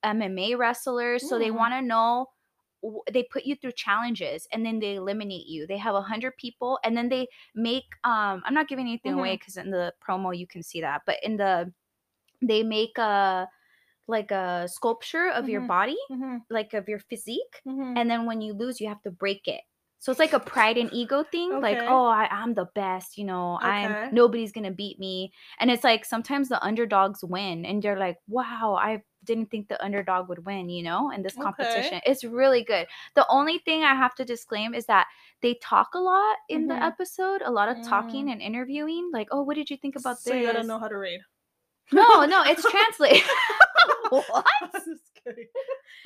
MMA 0.05 0.59
wrestlers. 0.59 1.29
So 1.29 1.39
they 1.39 1.49
Mm. 1.49 1.57
want 1.57 1.73
to 1.75 1.83
know 1.83 2.27
they 3.11 3.23
put 3.25 3.45
you 3.45 3.57
through 3.57 3.73
challenges 3.73 4.47
and 4.53 4.65
then 4.65 4.79
they 4.81 4.97
eliminate 4.97 5.47
you. 5.47 5.67
They 5.67 5.79
have 5.79 5.95
a 5.95 6.03
hundred 6.03 6.37
people 6.37 6.79
and 6.85 6.97
then 6.97 7.09
they 7.09 7.29
make 7.55 7.85
um 8.05 8.43
I'm 8.45 8.55
not 8.55 8.69
giving 8.69 8.87
anything 8.87 9.15
away 9.15 9.37
because 9.37 9.57
in 9.57 9.71
the 9.71 9.93
promo 10.07 10.37
you 10.37 10.47
can 10.47 10.63
see 10.63 10.81
that, 10.81 11.03
but 11.07 11.19
in 11.23 11.37
the 11.37 11.73
they 12.43 12.63
make 12.63 12.99
a 12.99 13.49
like 14.09 14.31
a 14.31 14.69
sculpture 14.69 15.31
of 15.31 15.49
your 15.49 15.63
Mhm. 15.63 15.69
body, 15.69 15.99
Mhm. 16.11 16.47
like 16.51 16.75
of 16.75 16.89
your 16.89 16.99
physique 17.01 17.63
Mhm. 17.67 17.95
and 17.97 18.11
then 18.11 18.27
when 18.27 18.41
you 18.41 18.53
lose 18.55 18.81
you 18.81 18.89
have 18.89 19.03
to 19.03 19.11
break 19.11 19.49
it 19.49 19.63
so 19.99 20.13
it's 20.13 20.21
like 20.21 20.33
a 20.35 20.41
pride 20.41 20.77
and 20.79 20.93
ego 20.93 21.25
thing 21.25 21.61
like 21.61 21.83
oh 21.89 22.07
I, 22.07 22.29
i'm 22.31 22.55
the 22.55 22.67
best 22.75 23.19
you 23.19 23.25
know 23.25 23.59
Okay. 23.65 23.73
i'm 23.73 23.97
nobody's 24.13 24.53
gonna 24.53 24.71
beat 24.71 24.99
me 25.01 25.33
and 25.59 25.71
it's 25.71 25.85
like 25.85 26.05
sometimes 26.05 26.49
the 26.49 26.63
underdogs 26.63 27.25
win 27.25 27.65
and 27.67 27.83
you're 27.83 27.99
like 27.99 28.19
wow 28.29 28.77
i 28.81 29.03
didn't 29.27 29.51
think 29.51 29.69
the 29.69 29.83
underdog 29.85 30.29
would 30.29 30.45
win 30.47 30.69
you 30.69 30.83
know 30.83 31.11
in 31.11 31.23
this 31.23 31.35
Okay. 31.35 31.43
competition 31.43 32.01
it's 32.07 32.25
really 32.25 32.63
good 32.65 32.87
the 33.15 33.27
only 33.29 33.59
thing 33.59 33.83
i 33.85 33.95
have 33.95 34.15
to 34.15 34.25
disclaim 34.25 34.75
is 34.75 34.87
that 34.87 35.07
they 35.43 35.55
talk 35.63 35.95
a 35.95 35.99
lot 35.99 36.37
in 36.49 36.65
Mhm. 36.65 36.69
the 36.69 36.83
episode 36.85 37.43
a 37.45 37.51
lot 37.51 37.69
of 37.69 37.83
talking 37.83 38.27
Mm. 38.27 38.33
and 38.33 38.43
interviewing 38.43 39.11
like 39.13 39.29
oh 39.33 39.43
what 39.43 39.57
did 39.57 39.69
you 39.71 39.77
think 39.77 39.97
about 39.97 40.19
so 40.19 40.31
this 40.31 40.35
So 40.35 40.41
you 40.41 40.47
gotta 40.47 40.63
know 40.67 40.79
how 40.79 40.89
to 40.89 40.97
read. 40.97 41.21
no 41.93 42.25
no 42.25 42.43
it's 42.45 42.65
translated 42.71 43.23
what. 44.11 44.47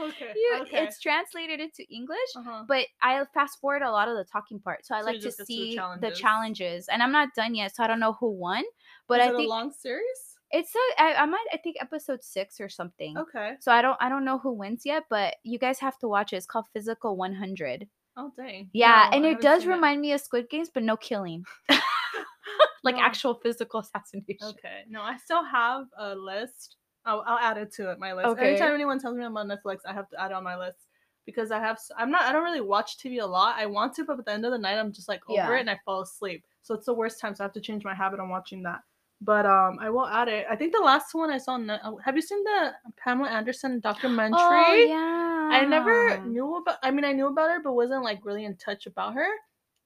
Okay. 0.01 0.33
you, 0.35 0.59
okay. 0.63 0.85
it's 0.85 0.99
translated 0.99 1.61
into 1.61 1.85
english 1.91 2.19
uh-huh. 2.37 2.65
but 2.67 2.87
I 3.03 3.23
fast 3.35 3.61
forward 3.61 3.83
a 3.83 3.91
lot 3.91 4.09
of 4.09 4.17
the 4.17 4.25
talking 4.25 4.59
part, 4.59 4.87
so 4.87 4.95
I 4.95 5.01
So 5.01 5.07
like 5.07 5.21
to 5.21 5.31
to 5.31 5.37
the 5.37 5.45
see 5.45 5.71
the 5.73 5.77
challenges. 5.77 6.19
challenges. 6.21 6.89
And 6.89 7.03
I'm 7.03 7.13
not 7.13 7.35
done 7.35 7.55
yet, 7.55 7.75
so 7.77 7.85
I 7.85 7.87
don't 7.87 8.01
know 8.01 8.15
who 8.15 8.31
won. 8.31 8.65
But 9.09 9.21
Is 9.21 9.27
I 9.29 9.31
think 9.37 9.47
a 9.47 9.51
long 9.51 9.73
series. 9.73 10.30
It's 10.53 10.75
a 10.75 11.03
I, 11.03 11.15
I 11.15 11.27
might 11.27 11.45
I 11.53 11.57
think 11.59 11.77
episode 11.81 12.23
six 12.23 12.61
or 12.61 12.69
something. 12.69 13.17
Okay. 13.17 13.55
So 13.61 13.73
I 13.73 13.83
don't 13.83 13.97
I 14.01 14.09
don't 14.09 14.25
know 14.25 14.39
who 14.39 14.53
wins 14.53 14.83
yet, 14.85 15.05
but 15.11 15.37
you 15.45 15.59
guys 15.59 15.79
have 15.79 15.99
to 15.99 16.09
watch 16.09 16.33
it. 16.33 16.37
It's 16.37 16.47
called 16.47 16.67
Physical 16.73 17.17
100. 17.17 17.89
Oh 18.17 18.33
dang. 18.37 18.69
Yeah, 18.73 19.09
No, 19.11 19.17
and 19.17 19.27
it 19.27 19.41
does 19.41 19.67
remind 19.67 20.01
me 20.01 20.13
of 20.13 20.21
Squid 20.21 20.51
Games, 20.51 20.69
but 20.73 20.83
no 20.83 20.97
killing, 20.97 21.45
like 22.83 22.97
No. 22.97 23.03
actual 23.03 23.35
physical 23.35 23.81
assassination. 23.81 24.37
Okay. 24.43 24.83
No, 24.89 25.03
I 25.03 25.17
still 25.17 25.45
have 25.45 25.85
a 25.99 26.15
list 26.15 26.77
I'll, 27.07 27.25
I'll 27.27 27.39
add 27.39 27.57
it 27.57 27.73
to 27.75 27.91
it, 27.91 27.99
my 27.99 28.13
list. 28.13 28.29
Okay. 28.29 28.51
Anytime 28.51 28.75
anyone 28.75 28.99
tells 28.99 29.17
me 29.17 29.25
I'm 29.25 29.37
on 29.37 29.49
Netflix, 29.49 29.79
I 29.89 29.93
have 29.95 30.09
to 30.11 30.21
add 30.21 30.33
it 30.33 30.35
on 30.35 30.45
my 30.45 30.57
list 30.59 30.87
because 31.25 31.51
I 31.51 31.59
have. 31.59 31.79
I'm 31.97 32.11
not. 32.11 32.23
I 32.23 32.33
don't 32.33 32.43
really 32.45 32.61
watch 32.61 32.99
TV 32.99 33.23
a 33.23 33.27
lot. 33.27 33.57
I 33.57 33.65
want 33.65 33.95
to, 33.95 34.05
but 34.05 34.19
at 34.19 34.27
the 34.27 34.33
end 34.33 34.45
of 34.45 34.53
the 34.53 34.59
night, 34.59 34.79
I'm 34.79 34.93
just 34.93 35.09
like 35.09 35.23
over 35.29 35.37
Yeah. 35.39 35.57
it 35.57 35.61
and 35.61 35.71
I 35.71 35.79
fall 35.85 36.03
asleep. 36.03 36.45
So 36.63 36.75
it's 36.75 36.85
the 36.85 36.93
worst 36.93 37.19
time. 37.19 37.35
So 37.35 37.43
I 37.43 37.47
have 37.47 37.55
to 37.55 37.61
change 37.61 37.85
my 37.85 37.95
habit 37.95 38.21
on 38.21 38.29
watching 38.29 38.63
that. 38.65 38.81
But 39.23 39.45
um, 39.45 39.79
I 39.81 39.91
will 39.91 40.07
add 40.07 40.29
it. 40.29 40.47
I 40.51 40.57
think 40.57 40.73
the 40.73 40.81
last 40.83 41.15
one 41.15 41.31
I 41.31 41.37
saw. 41.39 41.57
uh, 41.57 41.93
Have 42.05 42.17
you 42.17 42.23
seen 42.23 42.43
the 42.43 42.73
Pamela 42.97 43.29
Anderson 43.29 43.79
documentary? 43.81 44.39
Oh 44.41 44.73
yeah. 44.89 45.51
I 45.53 45.65
never 45.67 46.19
knew 46.25 46.57
about. 46.57 46.79
I 46.83 46.91
mean, 46.91 47.05
I 47.05 47.13
knew 47.13 47.27
about 47.27 47.51
her, 47.51 47.61
but 47.63 47.75
wasn't 47.75 48.03
like 48.03 48.25
really 48.25 48.45
in 48.47 48.57
touch 48.57 48.87
about 48.87 49.15
her. 49.15 49.27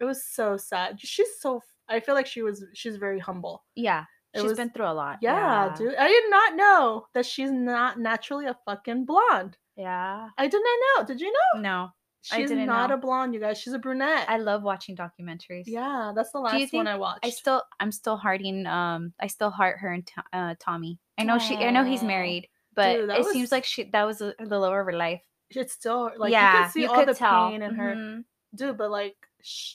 It 0.01 0.05
was 0.05 0.25
so 0.25 0.57
sad. 0.57 1.01
She's 1.01 1.41
so. 1.41 1.61
I 1.89 1.99
feel 2.01 2.15
like 2.15 2.27
she 2.27 2.43
was. 2.43 2.65
She's 2.75 2.97
very 2.97 3.19
humble. 3.19 3.65
Yeah. 3.75 4.05
It 4.35 4.41
She's 4.41 4.51
was- 4.51 4.57
been 4.59 4.71
through 4.71 4.87
a 4.87 4.95
lot. 4.95 5.19
Yeah, 5.21 5.73
dude. 5.77 5.95
I 5.97 6.09
did 6.09 6.25
not 6.31 6.57
know 6.57 7.07
that 7.15 7.25
she's 7.27 7.51
not 7.53 7.99
naturally 7.99 8.47
a 8.47 8.57
fucking 8.65 9.05
blonde. 9.05 9.57
Yeah. 9.77 10.29
I 10.39 10.47
did 10.49 10.61
not 10.63 10.79
know. 11.03 11.07
Did 11.07 11.21
you 11.21 11.33
know? 11.33 11.61
No. 11.61 11.89
She's 12.25 12.51
not 12.51 12.89
know. 12.89 12.95
a 12.95 12.99
blonde, 12.99 13.35
you 13.35 13.41
guys. 13.41 13.59
She's 13.59 13.75
a 13.75 13.79
brunette. 13.79 14.25
I 14.29 14.39
love 14.39 14.63
watching 14.63 14.97
documentaries. 14.97 15.65
yeah, 15.67 16.13
that's 16.17 16.31
the 16.33 16.39
last 16.41 16.73
one 16.73 16.87
I 16.87 16.97
watched. 16.97 17.25
I 17.25 17.31
still 17.31 17.63
I'm 17.79 17.93
still 17.93 18.17
hearting 18.17 18.67
um 18.67 19.13
I 19.21 19.27
still 19.27 19.51
heart 19.51 19.79
her 19.81 19.93
and 19.93 20.09
uh, 20.33 20.55
Tommy. 20.59 20.99
I 21.19 21.25
know 21.25 21.39
she 21.39 21.55
I 21.57 21.71
know 21.71 21.85
he's 21.85 22.03
married, 22.03 22.49
but 22.75 22.95
Dude, 22.97 23.11
it 23.11 23.19
was- 23.19 23.31
seems 23.33 23.53
like 23.53 23.65
she 23.65 23.85
that 23.93 24.05
was 24.05 24.19
the, 24.19 24.35
the 24.39 24.59
love 24.59 24.73
of 24.73 24.87
her 24.87 24.93
life. 24.93 25.21
it's 25.51 25.75
still 25.75 26.11
like 26.17 26.33
yeah, 26.33 26.53
you 26.57 26.63
can 26.65 26.71
see 26.73 26.87
all 26.87 26.95
could 26.97 27.09
the 27.09 27.15
tell. 27.15 27.51
pain 27.51 27.63
in 27.63 27.75
her. 27.75 27.95
Mhm. 27.95 28.25
Dude, 28.55 28.79
but 28.79 28.91
like 28.91 29.17
sh- 29.43 29.75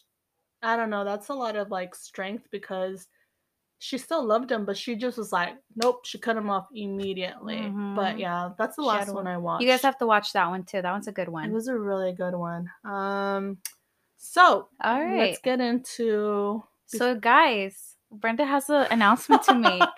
I 0.63 0.75
don't 0.75 0.89
know, 0.89 1.05
that's 1.05 1.29
a 1.29 1.33
lot 1.35 1.55
of 1.55 1.69
like 1.69 1.93
strength 1.95 2.47
because 2.51 3.07
she 3.79 3.97
still 3.97 4.23
loved 4.23 4.51
him, 4.51 4.65
but 4.65 4.77
she 4.77 4.95
just 4.95 5.17
was 5.17 5.31
like, 5.31 5.55
nope, 5.75 6.05
she 6.05 6.17
cut 6.17 6.35
him 6.37 6.49
off 6.49 6.67
immediately. 6.75 7.61
But 7.61 8.15
Mhm. 8.15 8.19
yeah, 8.19 8.49
that's 8.57 8.75
the 8.75 8.83
She 8.83 8.87
last 8.87 9.13
one 9.13 9.25
I 9.25 9.37
watched. 9.37 9.63
You 9.63 9.69
guys 9.69 9.81
have 9.83 9.97
to 9.99 10.05
watch 10.05 10.33
that 10.33 10.49
one 10.49 10.63
too. 10.65 10.81
That 10.81 10.91
one's 10.91 11.07
a 11.07 11.13
good 11.13 11.29
one. 11.29 11.49
It 11.49 11.53
was 11.53 11.67
a 11.69 11.77
really 11.79 12.11
good 12.13 12.35
one. 12.35 12.69
Um 12.83 13.57
so 14.17 14.67
All 14.83 15.01
right. 15.01 15.29
let's 15.29 15.39
get 15.39 15.61
into 15.61 16.61
So 16.87 17.15
guys, 17.15 17.95
Brenda 18.11 18.45
has 18.45 18.69
an 18.69 18.87
announcement 18.91 19.43
to 19.43 19.55
make. 19.55 19.83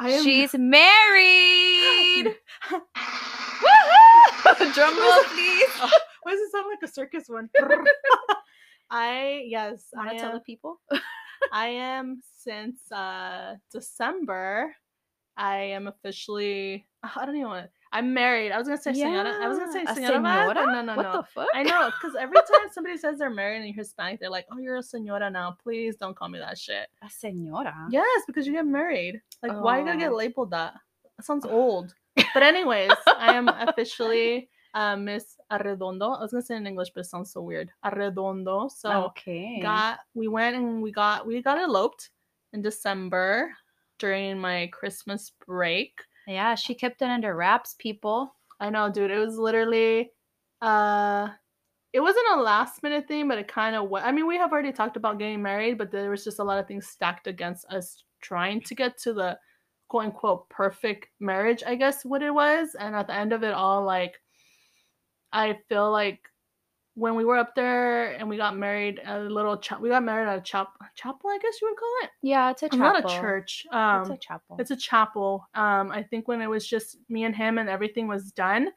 Am 0.00 0.22
She's 0.24 0.54
married. 0.58 2.34
Woohoo! 2.70 4.64
Drum 4.74 4.98
roll, 4.98 5.24
please. 5.24 5.70
Why 6.22 6.32
does 6.32 6.40
it 6.40 6.50
sound 6.52 6.66
like 6.68 6.82
a 6.82 6.88
circus 6.92 7.28
one? 7.28 7.48
I 8.90 9.44
yes, 9.46 9.86
I 9.94 9.98
Want 9.98 10.10
to 10.10 10.18
tell 10.18 10.32
the 10.32 10.40
people? 10.40 10.80
I 11.52 11.68
am 11.68 12.20
since 12.42 12.90
uh 12.92 13.56
December. 13.70 14.74
I 15.36 15.56
am 15.56 15.86
officially. 15.86 16.86
I 17.02 17.24
don't 17.24 17.36
even 17.36 17.48
want. 17.48 17.64
To. 17.66 17.70
I'm 17.94 18.14
married. 18.14 18.52
I 18.52 18.58
was 18.58 18.66
gonna 18.68 18.80
say 18.80 18.94
senora. 18.94 19.34
I 19.42 19.48
was 19.48 19.58
gonna 19.58 19.72
say 19.72 19.82
Yeah, 19.84 19.94
senora, 19.94 20.54
senora? 20.54 20.54
no, 20.54 20.82
no, 20.82 20.96
what 20.96 21.02
no. 21.02 21.12
the 21.12 21.22
fuck? 21.34 21.48
I 21.54 21.62
know, 21.62 21.90
because 21.90 22.16
every 22.18 22.36
time 22.36 22.68
somebody 22.72 22.96
says 22.96 23.18
they're 23.18 23.28
married 23.30 23.58
and 23.58 23.66
you're 23.66 23.74
Hispanic, 23.84 24.18
they're 24.20 24.30
like, 24.30 24.46
"Oh, 24.50 24.58
you're 24.58 24.76
a 24.76 24.82
senora 24.82 25.30
now. 25.30 25.56
Please 25.62 25.96
don't 25.96 26.16
call 26.16 26.28
me 26.28 26.38
that 26.38 26.58
shit." 26.58 26.88
A 27.02 27.10
senora. 27.10 27.74
Yes, 27.90 28.22
because 28.26 28.46
you 28.46 28.52
get 28.54 28.66
married. 28.66 29.20
Like, 29.42 29.52
why 29.60 29.78
you 29.78 29.84
gotta 29.84 29.98
get 29.98 30.12
Oh. 30.12 30.16
labeled 30.16 30.50
that? 30.52 30.74
That 31.16 31.24
sounds 31.24 31.44
old. 31.46 31.94
But 32.34 32.42
anyways, 32.42 32.90
I 33.18 33.34
am 33.34 33.48
officially 33.48 34.48
uh, 34.74 34.96
Miss 34.96 35.36
Arredondo. 35.50 36.16
I 36.18 36.22
was 36.22 36.30
gonna 36.32 36.42
say 36.42 36.56
in 36.56 36.66
English, 36.66 36.90
but 36.94 37.00
it 37.00 37.08
sounds 37.08 37.30
so 37.32 37.40
weird. 37.42 37.70
Arredondo. 37.84 38.70
So 38.70 38.90
okay. 39.12 39.60
got 39.60 39.98
we 40.14 40.28
went 40.28 40.56
and 40.56 40.82
we 40.82 40.92
got 40.92 41.26
we 41.26 41.42
got 41.42 41.58
eloped 41.58 42.10
in 42.52 42.62
December 42.62 43.52
during 43.98 44.38
my 44.38 44.68
Christmas 44.72 45.32
break. 45.46 46.00
yeah, 46.26 46.54
she 46.54 46.74
kept 46.74 47.02
it 47.02 47.08
under 47.08 47.34
wraps, 47.34 47.74
people. 47.78 48.34
I 48.60 48.70
know, 48.70 48.90
dude. 48.90 49.10
It 49.10 49.18
was 49.18 49.38
literally 49.38 50.10
uh 50.60 51.28
it 51.92 52.00
wasn't 52.00 52.26
a 52.32 52.40
last 52.40 52.82
minute 52.82 53.06
thing, 53.06 53.28
but 53.28 53.38
it 53.38 53.48
kind 53.48 53.76
of 53.76 53.90
was. 53.90 54.02
I 54.04 54.12
mean, 54.12 54.26
we 54.26 54.38
have 54.38 54.52
already 54.52 54.72
talked 54.72 54.96
about 54.96 55.18
getting 55.18 55.42
married, 55.42 55.76
but 55.76 55.90
there 55.90 56.10
was 56.10 56.24
just 56.24 56.38
a 56.38 56.44
lot 56.44 56.58
of 56.58 56.66
things 56.66 56.86
stacked 56.86 57.26
against 57.26 57.66
us 57.66 58.04
trying 58.22 58.62
to 58.62 58.74
get 58.74 58.96
to 58.98 59.12
the 59.12 59.38
quote 59.88 60.06
unquote 60.06 60.48
perfect 60.48 61.08
marriage, 61.20 61.62
I 61.66 61.74
guess 61.74 62.04
what 62.04 62.22
it 62.22 62.32
was. 62.32 62.74
And 62.78 62.94
at 62.96 63.08
the 63.08 63.14
end 63.14 63.32
of 63.32 63.42
it 63.42 63.52
all, 63.52 63.84
like 63.84 64.18
I 65.32 65.58
feel 65.68 65.90
like 65.90 66.20
when 66.94 67.14
we 67.14 67.24
were 67.24 67.38
up 67.38 67.54
there 67.54 68.12
and 68.12 68.28
we 68.28 68.36
got 68.36 68.56
married 68.56 69.00
a 69.06 69.20
little 69.20 69.60
we 69.80 69.88
got 69.88 70.02
married 70.02 70.28
at 70.28 70.38
a 70.38 70.42
chap- 70.42 70.76
chapel, 70.94 71.30
I 71.30 71.38
guess 71.40 71.60
you 71.62 71.68
would 71.68 71.78
call 71.78 71.94
it. 72.02 72.10
Yeah, 72.22 72.50
it's 72.50 72.62
a 72.62 72.68
chapel. 72.68 72.78
not 72.78 73.04
a 73.04 73.20
church. 73.20 73.66
Um 73.72 74.02
it's 74.02 74.10
a 74.10 74.16
chapel. 74.18 74.56
it's 74.58 74.70
a 74.70 74.76
chapel. 74.76 75.46
Um, 75.54 75.90
I 75.90 76.02
think 76.02 76.28
when 76.28 76.42
it 76.42 76.48
was 76.48 76.66
just 76.66 76.98
me 77.08 77.24
and 77.24 77.34
him 77.34 77.58
and 77.58 77.68
everything 77.68 78.08
was 78.08 78.30
done. 78.32 78.68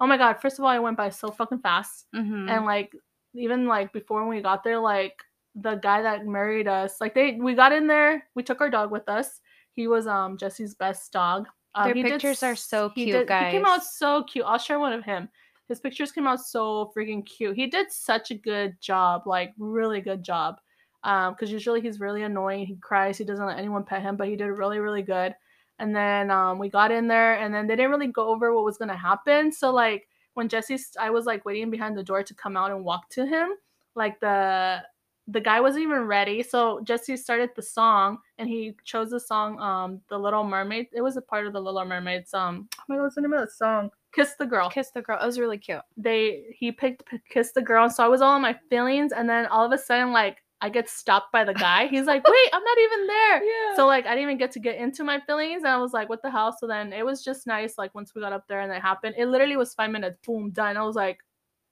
Oh 0.00 0.06
my 0.06 0.16
god! 0.16 0.40
First 0.40 0.58
of 0.58 0.64
all, 0.64 0.70
I 0.70 0.78
went 0.78 0.96
by 0.96 1.10
so 1.10 1.30
fucking 1.30 1.58
fast, 1.60 2.06
Mhm. 2.14 2.50
and 2.50 2.64
like 2.64 2.90
even 3.34 3.66
like 3.66 3.92
before 3.92 4.20
when 4.24 4.34
we 4.34 4.40
got 4.42 4.64
there, 4.64 4.78
like 4.80 5.14
the 5.54 5.74
guy 5.76 6.00
that 6.02 6.26
married 6.26 6.66
us, 6.66 7.00
like 7.00 7.14
they 7.14 7.34
we 7.34 7.54
got 7.54 7.70
in 7.72 7.86
there, 7.86 8.26
we 8.34 8.42
took 8.42 8.60
our 8.62 8.70
dog 8.70 8.90
with 8.90 9.08
us. 9.08 9.40
He 9.74 9.86
was 9.86 10.06
um 10.06 10.36
Jesse's 10.38 10.74
best 10.74 11.12
dog. 11.12 11.46
Um, 11.76 11.84
Their 11.84 11.94
he 11.94 12.02
did 12.02 12.12
pictures 12.12 12.42
are 12.42 12.56
so 12.56 12.88
he 12.96 13.04
cute, 13.04 13.28
did- 13.28 13.44
He 13.44 13.50
came 13.52 13.64
out 13.66 13.84
so 13.84 14.24
cute. 14.24 14.44
I'll 14.46 14.58
share 14.58 14.80
one 14.80 14.92
of 14.92 15.04
him. 15.04 15.28
His 15.70 15.78
pictures 15.78 16.10
came 16.10 16.26
out 16.26 16.40
so 16.40 16.90
freaking 16.96 17.24
cute. 17.24 17.54
He 17.54 17.68
did 17.68 17.92
such 17.92 18.32
a 18.32 18.34
good 18.34 18.74
job, 18.80 19.22
like 19.24 19.54
really 19.56 20.00
good 20.00 20.24
job. 20.24 20.56
Um, 21.04 21.32
because 21.32 21.52
usually 21.52 21.80
he's 21.80 22.00
really 22.00 22.24
annoying. 22.24 22.66
He 22.66 22.74
cries. 22.74 23.16
He 23.16 23.24
doesn't 23.24 23.46
let 23.46 23.56
anyone 23.56 23.84
pet 23.84 24.02
him, 24.02 24.16
but 24.16 24.26
he 24.26 24.34
did 24.34 24.48
really, 24.48 24.80
really 24.80 25.02
good. 25.02 25.32
And 25.78 25.94
then 25.94 26.28
um, 26.28 26.58
we 26.58 26.68
got 26.68 26.90
in 26.90 27.06
there, 27.06 27.34
and 27.34 27.54
then 27.54 27.68
they 27.68 27.76
didn't 27.76 27.92
really 27.92 28.08
go 28.08 28.28
over 28.28 28.52
what 28.52 28.64
was 28.64 28.78
gonna 28.78 28.96
happen. 28.96 29.52
So 29.52 29.70
like 29.70 30.08
when 30.34 30.48
Jesse, 30.48 30.76
I 30.98 31.10
was 31.10 31.24
like 31.24 31.44
waiting 31.44 31.70
behind 31.70 31.96
the 31.96 32.02
door 32.02 32.24
to 32.24 32.34
come 32.34 32.56
out 32.56 32.72
and 32.72 32.84
walk 32.84 33.08
to 33.10 33.24
him. 33.24 33.50
Like 33.94 34.18
the 34.18 34.82
the 35.28 35.40
guy 35.40 35.60
wasn't 35.60 35.84
even 35.84 36.00
ready. 36.00 36.42
So 36.42 36.80
Jesse 36.82 37.16
started 37.16 37.50
the 37.54 37.62
song, 37.62 38.18
and 38.38 38.48
he 38.48 38.74
chose 38.84 39.10
the 39.10 39.20
song, 39.20 39.60
um, 39.60 40.00
"The 40.08 40.18
Little 40.18 40.42
Mermaid." 40.42 40.88
It 40.92 41.00
was 41.00 41.16
a 41.16 41.22
part 41.22 41.46
of 41.46 41.52
the 41.52 41.60
Little 41.60 41.84
Mermaid's. 41.84 42.34
Um, 42.34 42.68
oh 42.76 42.82
my 42.88 42.96
god, 42.96 43.02
what's 43.02 43.14
the 43.14 43.20
name 43.20 43.34
of 43.34 43.40
that 43.42 43.52
song? 43.52 43.92
"Kiss 44.12 44.34
the 44.38 44.46
Girl." 44.46 44.68
Kiss 44.70 44.90
the 44.90 45.02
girl. 45.02 45.18
It 45.22 45.26
was 45.26 45.38
really 45.38 45.58
cute. 45.58 45.80
they 45.96 46.44
he 46.58 46.72
picked 46.72 47.06
P- 47.06 47.18
kiss 47.30 47.52
the 47.52 47.62
girl 47.62 47.88
so 47.90 48.04
i 48.04 48.08
was 48.08 48.20
all 48.22 48.36
in 48.36 48.42
my 48.42 48.54
feelings 48.68 49.12
and 49.12 49.28
then 49.28 49.46
all 49.46 49.64
of 49.64 49.72
a 49.72 49.78
sudden 49.78 50.12
like 50.12 50.38
i 50.62 50.68
get 50.68 50.88
stopped 50.88 51.32
by 51.32 51.42
the 51.44 51.54
guy 51.54 51.86
he's 51.86 52.06
like 52.06 52.22
wait 52.34 52.48
i'm 52.52 52.62
not 52.62 52.78
even 52.78 53.06
there 53.06 53.44
Yeah. 53.44 53.76
so 53.76 53.86
like 53.86 54.04
i 54.06 54.10
didn't 54.10 54.22
even 54.24 54.38
get 54.38 54.50
to 54.52 54.58
get 54.60 54.76
into 54.76 55.04
my 55.04 55.18
feelings 55.20 55.62
and 55.62 55.68
i 55.72 55.76
was 55.78 55.92
like 55.92 56.08
what 56.08 56.22
the 56.22 56.30
hell 56.30 56.54
so 56.58 56.66
then 56.66 56.92
it 56.92 57.04
was 57.04 57.24
just 57.24 57.46
nice 57.46 57.78
like 57.78 57.94
once 57.94 58.14
we 58.14 58.20
got 58.20 58.32
up 58.32 58.46
there 58.48 58.60
and 58.60 58.70
it 58.72 58.82
happened 58.82 59.14
it 59.18 59.26
literally 59.26 59.56
was 59.56 59.74
five 59.74 59.90
minutes 59.90 60.18
boom 60.26 60.50
done 60.50 60.76
i 60.76 60.82
was 60.82 60.96
like 60.96 61.18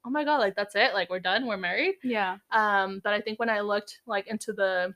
oh 0.07 0.11
my 0.11 0.25
god 0.25 0.38
like 0.38 0.54
that's 0.57 0.75
it 0.75 0.95
like 0.95 1.11
we're 1.11 1.21
done 1.21 1.47
we're 1.47 1.57
married 1.57 1.95
yeah. 2.02 2.37
um 2.52 3.00
but 3.04 3.12
i 3.12 3.21
think 3.21 3.38
when 3.38 3.50
i 3.50 3.61
looked 3.61 4.00
like 4.07 4.26
into 4.28 4.52
the 4.52 4.95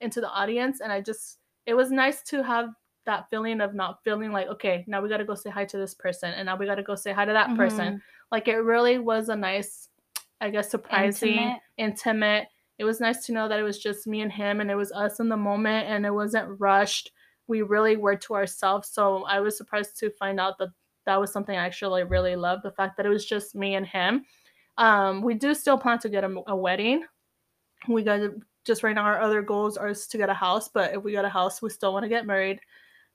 into 0.00 0.20
the 0.20 0.30
audience 0.30 0.80
and 0.80 0.90
i 0.92 1.00
just 1.00 1.38
it 1.66 1.74
was 1.74 1.90
nice 1.90 2.22
to 2.22 2.42
have 2.42 2.70
that 3.06 3.28
feeling 3.30 3.60
of 3.60 3.74
not 3.74 4.02
feeling 4.02 4.32
like 4.32 4.48
okay 4.48 4.84
now 4.86 5.00
we 5.02 5.08
got 5.08 5.18
to 5.18 5.24
go 5.24 5.34
say 5.34 5.50
hi 5.50 5.64
to 5.64 5.76
this 5.76 5.94
person 5.94 6.32
and 6.32 6.46
now 6.46 6.56
we 6.56 6.66
got 6.66 6.76
to 6.76 6.82
go 6.82 6.94
say 6.94 7.12
hi 7.12 7.24
to 7.24 7.32
that 7.32 7.54
person 7.56 7.94
Mhm. 7.94 8.00
like 8.32 8.48
it 8.48 8.56
really 8.58 8.98
was 8.98 9.28
a 9.28 9.36
nice 9.36 9.88
i 10.40 10.50
guess 10.50 10.70
surprising 10.70 11.34
Intimate. 11.34 11.60
intimate. 11.76 12.48
it 12.78 12.84
was 12.84 13.00
nice 13.00 13.24
to 13.26 13.32
know 13.32 13.48
that 13.48 13.58
it 13.60 13.62
was 13.62 13.78
just 13.78 14.06
me 14.06 14.20
and 14.22 14.32
him 14.32 14.60
and 14.60 14.70
it 14.70 14.74
was 14.74 14.90
us 14.92 15.20
in 15.20 15.28
the 15.28 15.36
moment 15.36 15.86
and 15.88 16.04
it 16.06 16.10
wasn't 16.12 16.58
rushed 16.60 17.12
we 17.46 17.60
really 17.62 17.96
were 17.96 18.16
to 18.16 18.34
ourselves 18.34 18.88
so 18.88 19.24
i 19.24 19.38
was 19.40 19.56
surprised 19.56 19.98
to 19.98 20.10
find 20.10 20.40
out 20.40 20.56
that 20.58 20.70
that 21.06 21.20
was 21.20 21.30
something 21.32 21.56
i 21.56 21.64
actually 21.66 22.02
really 22.04 22.36
loved 22.36 22.62
the 22.62 22.72
fact 22.72 22.96
that 22.96 23.04
it 23.06 23.10
was 23.10 23.26
just 23.26 23.54
me 23.54 23.74
and 23.74 23.86
him 23.86 24.24
um 24.78 25.20
we 25.22 25.34
do 25.34 25.54
still 25.54 25.76
plan 25.78 25.98
to 25.98 26.08
get 26.08 26.24
a, 26.24 26.42
a 26.48 26.56
wedding 26.56 27.04
we 27.88 28.02
got 28.02 28.20
just 28.64 28.82
right 28.82 28.94
now 28.94 29.02
our 29.04 29.20
other 29.20 29.42
goals 29.42 29.76
are 29.76 29.92
to 29.92 30.16
get 30.18 30.30
a 30.30 30.34
house 30.34 30.68
but 30.68 30.94
if 30.94 31.02
we 31.02 31.12
get 31.12 31.24
a 31.26 31.28
house 31.28 31.60
we 31.60 31.68
still 31.68 31.92
want 31.92 32.02
to 32.02 32.08
get 32.08 32.26
married 32.26 32.58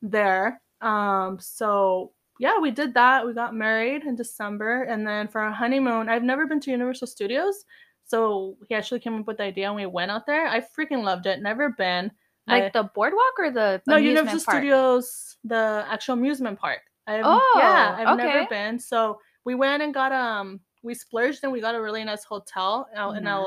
there. 0.01 0.61
Um 0.81 1.39
so 1.39 2.13
yeah 2.39 2.57
we 2.59 2.71
did 2.71 2.93
that. 2.93 3.25
We 3.25 3.33
got 3.33 3.53
married 3.53 4.03
in 4.03 4.15
december 4.15 4.83
and 4.83 5.05
then 5.05 5.27
for 5.27 5.41
our 5.41 5.51
honeymoon 5.51 6.07
i've 6.07 6.23
never 6.23 6.47
been 6.47 6.59
to 6.61 6.71
universal 6.71 7.05
studios 7.07 7.65
so 8.05 8.55
he 8.67 8.75
actually 8.75 9.01
came 9.01 9.19
up 9.19 9.27
with 9.27 9.37
the 9.37 9.43
idea 9.43 9.67
and 9.67 9.75
we 9.75 9.85
went 9.85 10.09
out 10.09 10.25
there. 10.25 10.47
I 10.47 10.61
freaking 10.61 11.03
loved 11.03 11.27
it. 11.27 11.43
Never 11.43 11.69
been. 11.69 12.11
Like 12.47 12.63
I- 12.63 12.69
the 12.73 12.89
boardwalk 12.95 13.35
or 13.37 13.51
the 13.51 13.81
no 13.85 13.97
universal 13.97 14.39
park? 14.43 14.57
studios 14.57 15.37
the 15.43 15.85
actual 15.87 16.13
amusement 16.15 16.57
park. 16.59 16.79
I've, 17.05 17.21
Oh, 17.23 17.55
yeah 17.57 17.95
i've 17.99 18.17
never 18.17 18.39
been. 18.49 18.79
So 18.79 19.19
we 19.45 19.53
went 19.53 19.83
and 19.83 19.93
got 19.93 20.11
um 20.11 20.59
we 20.81 20.95
splurged 20.95 21.41
and 21.43 21.51
we 21.51 21.61
got 21.61 21.75
a 21.75 21.81
really 21.81 22.03
nice 22.03 22.23
hotel 22.23 22.87
out 22.95 23.15
in 23.17 23.25
la 23.25 23.45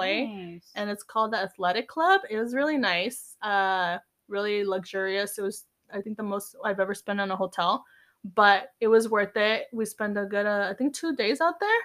and 0.77 0.91
it's 0.91 1.03
called 1.03 1.33
the 1.33 1.39
Athletic 1.39 1.89
Club. 1.89 2.21
It 2.31 2.39
was 2.39 2.55
really 2.55 2.77
nice, 2.79 3.37
uh, 3.43 3.99
really 4.29 4.65
luxurious. 4.65 5.39
It 5.39 5.43
was, 5.43 5.65
I 5.95 6.01
think, 6.01 6.17
the 6.17 6.23
most 6.23 6.57
I've 6.65 6.81
ever 6.81 6.95
spent 6.95 7.21
on 7.21 7.31
a 7.31 7.37
hotel, 7.37 7.85
but 8.35 8.73
it 8.81 8.89
was 8.89 9.09
worth 9.09 9.37
it. 9.37 9.67
We 9.73 9.85
spent 9.85 10.17
a 10.19 10.25
good, 10.25 10.47
uh, 10.47 10.69
I 10.71 10.75
think, 10.75 10.95
two 10.95 11.15
days 11.15 11.41
out 11.41 11.59
there, 11.61 11.81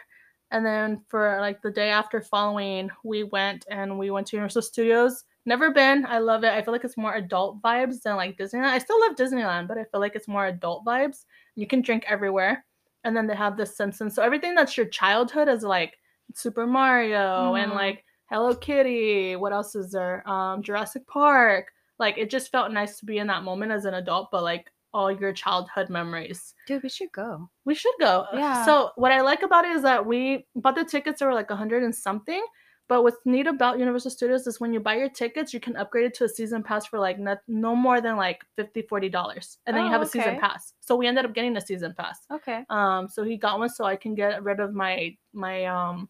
and 0.51 0.65
then 0.65 1.01
for 1.07 1.37
like 1.41 1.61
the 1.61 1.71
day 1.71 1.89
after 1.89 2.21
following, 2.21 2.89
we 3.03 3.23
went 3.23 3.65
and 3.69 3.97
we 3.99 4.11
went 4.11 4.27
to 4.27 4.37
Universal 4.37 4.61
Studios. 4.63 5.23
Never 5.45 5.71
been. 5.71 6.05
I 6.05 6.19
love 6.19 6.43
it. 6.43 6.51
I 6.51 6.61
feel 6.61 6.73
like 6.73 6.83
it's 6.83 6.97
more 6.97 7.15
adult 7.15 7.61
vibes 7.61 8.01
than 8.01 8.17
like 8.17 8.37
Disneyland. 8.37 8.65
I 8.65 8.79
still 8.79 8.99
love 8.99 9.15
Disneyland, 9.15 9.67
but 9.69 9.77
I 9.77 9.85
feel 9.85 10.01
like 10.01 10.15
it's 10.15 10.27
more 10.27 10.47
adult 10.47 10.85
vibes. 10.85 11.23
You 11.55 11.65
can 11.67 11.81
drink 11.81 12.03
everywhere. 12.05 12.65
And 13.05 13.15
then 13.15 13.27
they 13.27 13.35
have 13.35 13.55
the 13.55 13.65
Simpsons. 13.65 14.13
So 14.13 14.21
everything 14.21 14.55
that's 14.55 14.75
your 14.75 14.87
childhood 14.87 15.47
is 15.47 15.63
like 15.63 15.97
Super 16.33 16.67
Mario 16.67 17.55
and 17.55 17.71
Mhm. 17.71 17.75
like 17.75 18.03
Hello 18.29 18.53
Kitty. 18.53 19.37
What 19.37 19.53
else 19.53 19.73
is 19.75 19.91
there? 19.91 20.27
Um, 20.29 20.61
Jurassic 20.61 21.07
Park. 21.07 21.71
Like 22.00 22.18
it 22.18 22.30
just 22.30 22.51
felt 22.51 22.72
nice 22.72 23.00
to 23.00 23.06
be 23.06 23.18
in 23.18 23.27
that 23.27 23.44
moment 23.44 23.72
as 23.72 23.86
an 23.86 23.94
adult, 23.96 24.30
but 24.32 24.44
like 24.44 24.72
all 24.94 25.12
your 25.12 25.34
childhood 25.34 25.89
memories. 25.89 26.54
Dude, 26.66 26.82
we 26.84 26.89
should 26.89 27.12
go. 27.12 27.50
We 27.66 27.75
should 27.75 27.94
go. 28.00 28.25
Yeah. 28.34 28.66
So 28.66 28.92
what 28.96 29.12
I 29.12 29.22
like 29.22 29.44
about 29.44 29.66
it 29.66 29.72
is 29.75 29.82
that 29.84 30.06
we 30.06 30.46
bought 30.56 30.75
the 30.75 30.86
tickets. 30.86 31.20
They 31.20 31.25
were 31.25 31.34
like 31.34 31.51
a 31.51 31.56
hundred 31.56 31.84
and 31.84 31.94
something. 31.94 32.44
But 32.89 33.04
what's 33.04 33.18
neat 33.25 33.48
about 33.48 33.80
Universal 33.80 34.12
Studios 34.12 34.48
is 34.48 34.62
when 34.62 34.72
you 34.72 34.80
buy 34.80 34.96
your 34.96 35.10
tickets, 35.10 35.54
you 35.54 35.60
can 35.60 35.75
upgrade 35.75 36.06
it 36.06 36.13
to 36.16 36.24
a 36.24 36.30
season 36.30 36.63
pass 36.63 36.86
for 36.86 37.00
like 37.00 37.20
no, 37.20 37.36
no 37.46 37.75
more 37.75 38.00
than 38.00 38.16
like 38.16 38.46
50 38.56 39.10
dollars, 39.10 39.58
and 39.66 39.75
then 39.75 39.84
you 39.84 39.89
Oh, 39.89 39.92
have 39.92 40.01
a 40.01 40.06
season 40.06 40.30
okay. 40.36 40.39
pass. 40.39 40.72
So 40.80 40.96
we 40.96 41.06
ended 41.06 41.25
up 41.25 41.34
getting 41.34 41.58
a 41.58 41.62
season 41.62 41.94
pass. 41.98 42.20
Okay. 42.32 42.63
Um, 42.70 43.10
so 43.10 43.24
he 43.24 43.36
got 43.36 43.60
one 43.60 43.68
so 43.68 43.84
I 43.84 43.98
can 43.98 44.16
get 44.16 44.42
rid 44.42 44.62
of 44.62 44.74
my 44.74 45.18
my 45.34 45.66
um. 45.66 46.08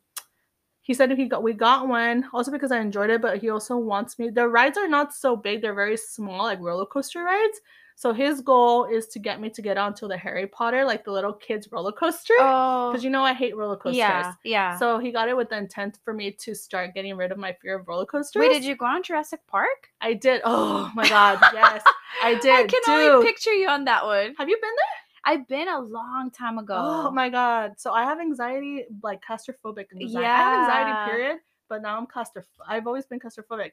He 0.88 0.94
said 0.94 1.12
he 1.12 1.26
got 1.28 1.44
we 1.44 1.52
got 1.54 1.90
one 1.90 2.18
also 2.34 2.50
because 2.50 2.72
I 2.72 2.80
enjoyed 2.80 3.10
it, 3.10 3.22
but 3.22 3.40
he 3.40 3.50
also 3.50 3.76
wants 3.76 4.18
me. 4.18 4.30
The 4.30 4.48
rides 4.48 4.78
are 4.78 4.88
not 4.88 5.14
so 5.14 5.36
big; 5.36 5.62
they're 5.62 5.74
very 5.86 5.98
small, 5.98 6.44
like 6.46 6.60
roller 6.62 6.86
coaster 6.86 7.22
rides. 7.24 7.60
So 8.04 8.14
his 8.14 8.42
goal 8.42 8.86
is 8.86 9.08
to 9.08 9.20
get 9.20 9.42
me 9.42 9.50
to 9.50 9.62
get 9.62 9.76
onto 9.78 10.08
the 10.08 10.16
Harry 10.18 10.46
Potter, 10.48 10.86
like 10.86 11.04
the 11.04 11.12
little 11.12 11.34
kids 11.34 11.68
roller 11.72 11.92
coaster, 11.92 12.36
Oh. 12.40 12.92
because 12.92 13.04
you 13.04 13.10
know 13.10 13.24
I 13.24 13.34
hate 13.34 13.58
roller 13.58 13.76
coasters. 13.76 13.98
yeah. 13.98 14.34
Yeah. 14.46 14.78
So 14.78 14.98
he 15.00 15.12
got 15.12 15.28
it 15.30 15.36
with 15.36 15.50
the 15.50 15.58
intent 15.58 15.98
for 16.06 16.14
me 16.14 16.32
to 16.44 16.54
start 16.56 16.94
getting 16.94 17.18
rid 17.18 17.32
of 17.34 17.38
my 17.40 17.54
fear 17.62 17.76
of 17.80 17.88
roller 17.88 18.06
coasters. 18.06 18.40
Wait, 18.40 18.54
did 18.54 18.64
you 18.64 18.76
go 18.78 18.86
on 18.86 19.04
Jurassic 19.04 19.42
Park? 19.48 19.90
I 20.00 20.14
did. 20.14 20.42
Oh 20.46 20.90
my 20.96 21.10
god, 21.10 21.40
yes, 21.54 21.82
I 22.24 22.36
did. 22.46 22.54
I 22.54 22.64
can 22.68 22.82
Dude. 22.86 23.12
only 23.12 23.26
picture 23.26 23.52
you 23.52 23.68
on 23.68 23.84
that 23.86 24.06
one. 24.06 24.36
Have 24.38 24.48
you 24.48 24.58
been 24.62 24.76
there? 24.84 25.00
I've 25.28 25.48
been 25.48 25.68
a 25.68 25.80
long 25.80 26.32
time 26.32 26.58
oh 26.58 26.62
ago. 26.62 26.76
Oh 26.78 27.12
my 27.12 27.30
god. 27.30 27.74
So 27.78 27.92
I 27.92 28.04
have 28.04 28.20
anxiety, 28.20 28.86
like 29.04 29.20
claustrophobic 29.28 29.88
anxiety. 29.94 30.26
I 30.26 30.38
have 30.38 30.54
Yeah. 30.54 30.60
anxiety, 30.62 31.12
period. 31.12 31.38
But 31.70 31.82
now 31.82 31.98
I'm 31.98 32.08
claustrophobic. 32.08 32.66
I've 32.68 32.88
always 32.88 33.06
been 33.06 33.20
claustrophobic. 33.20 33.72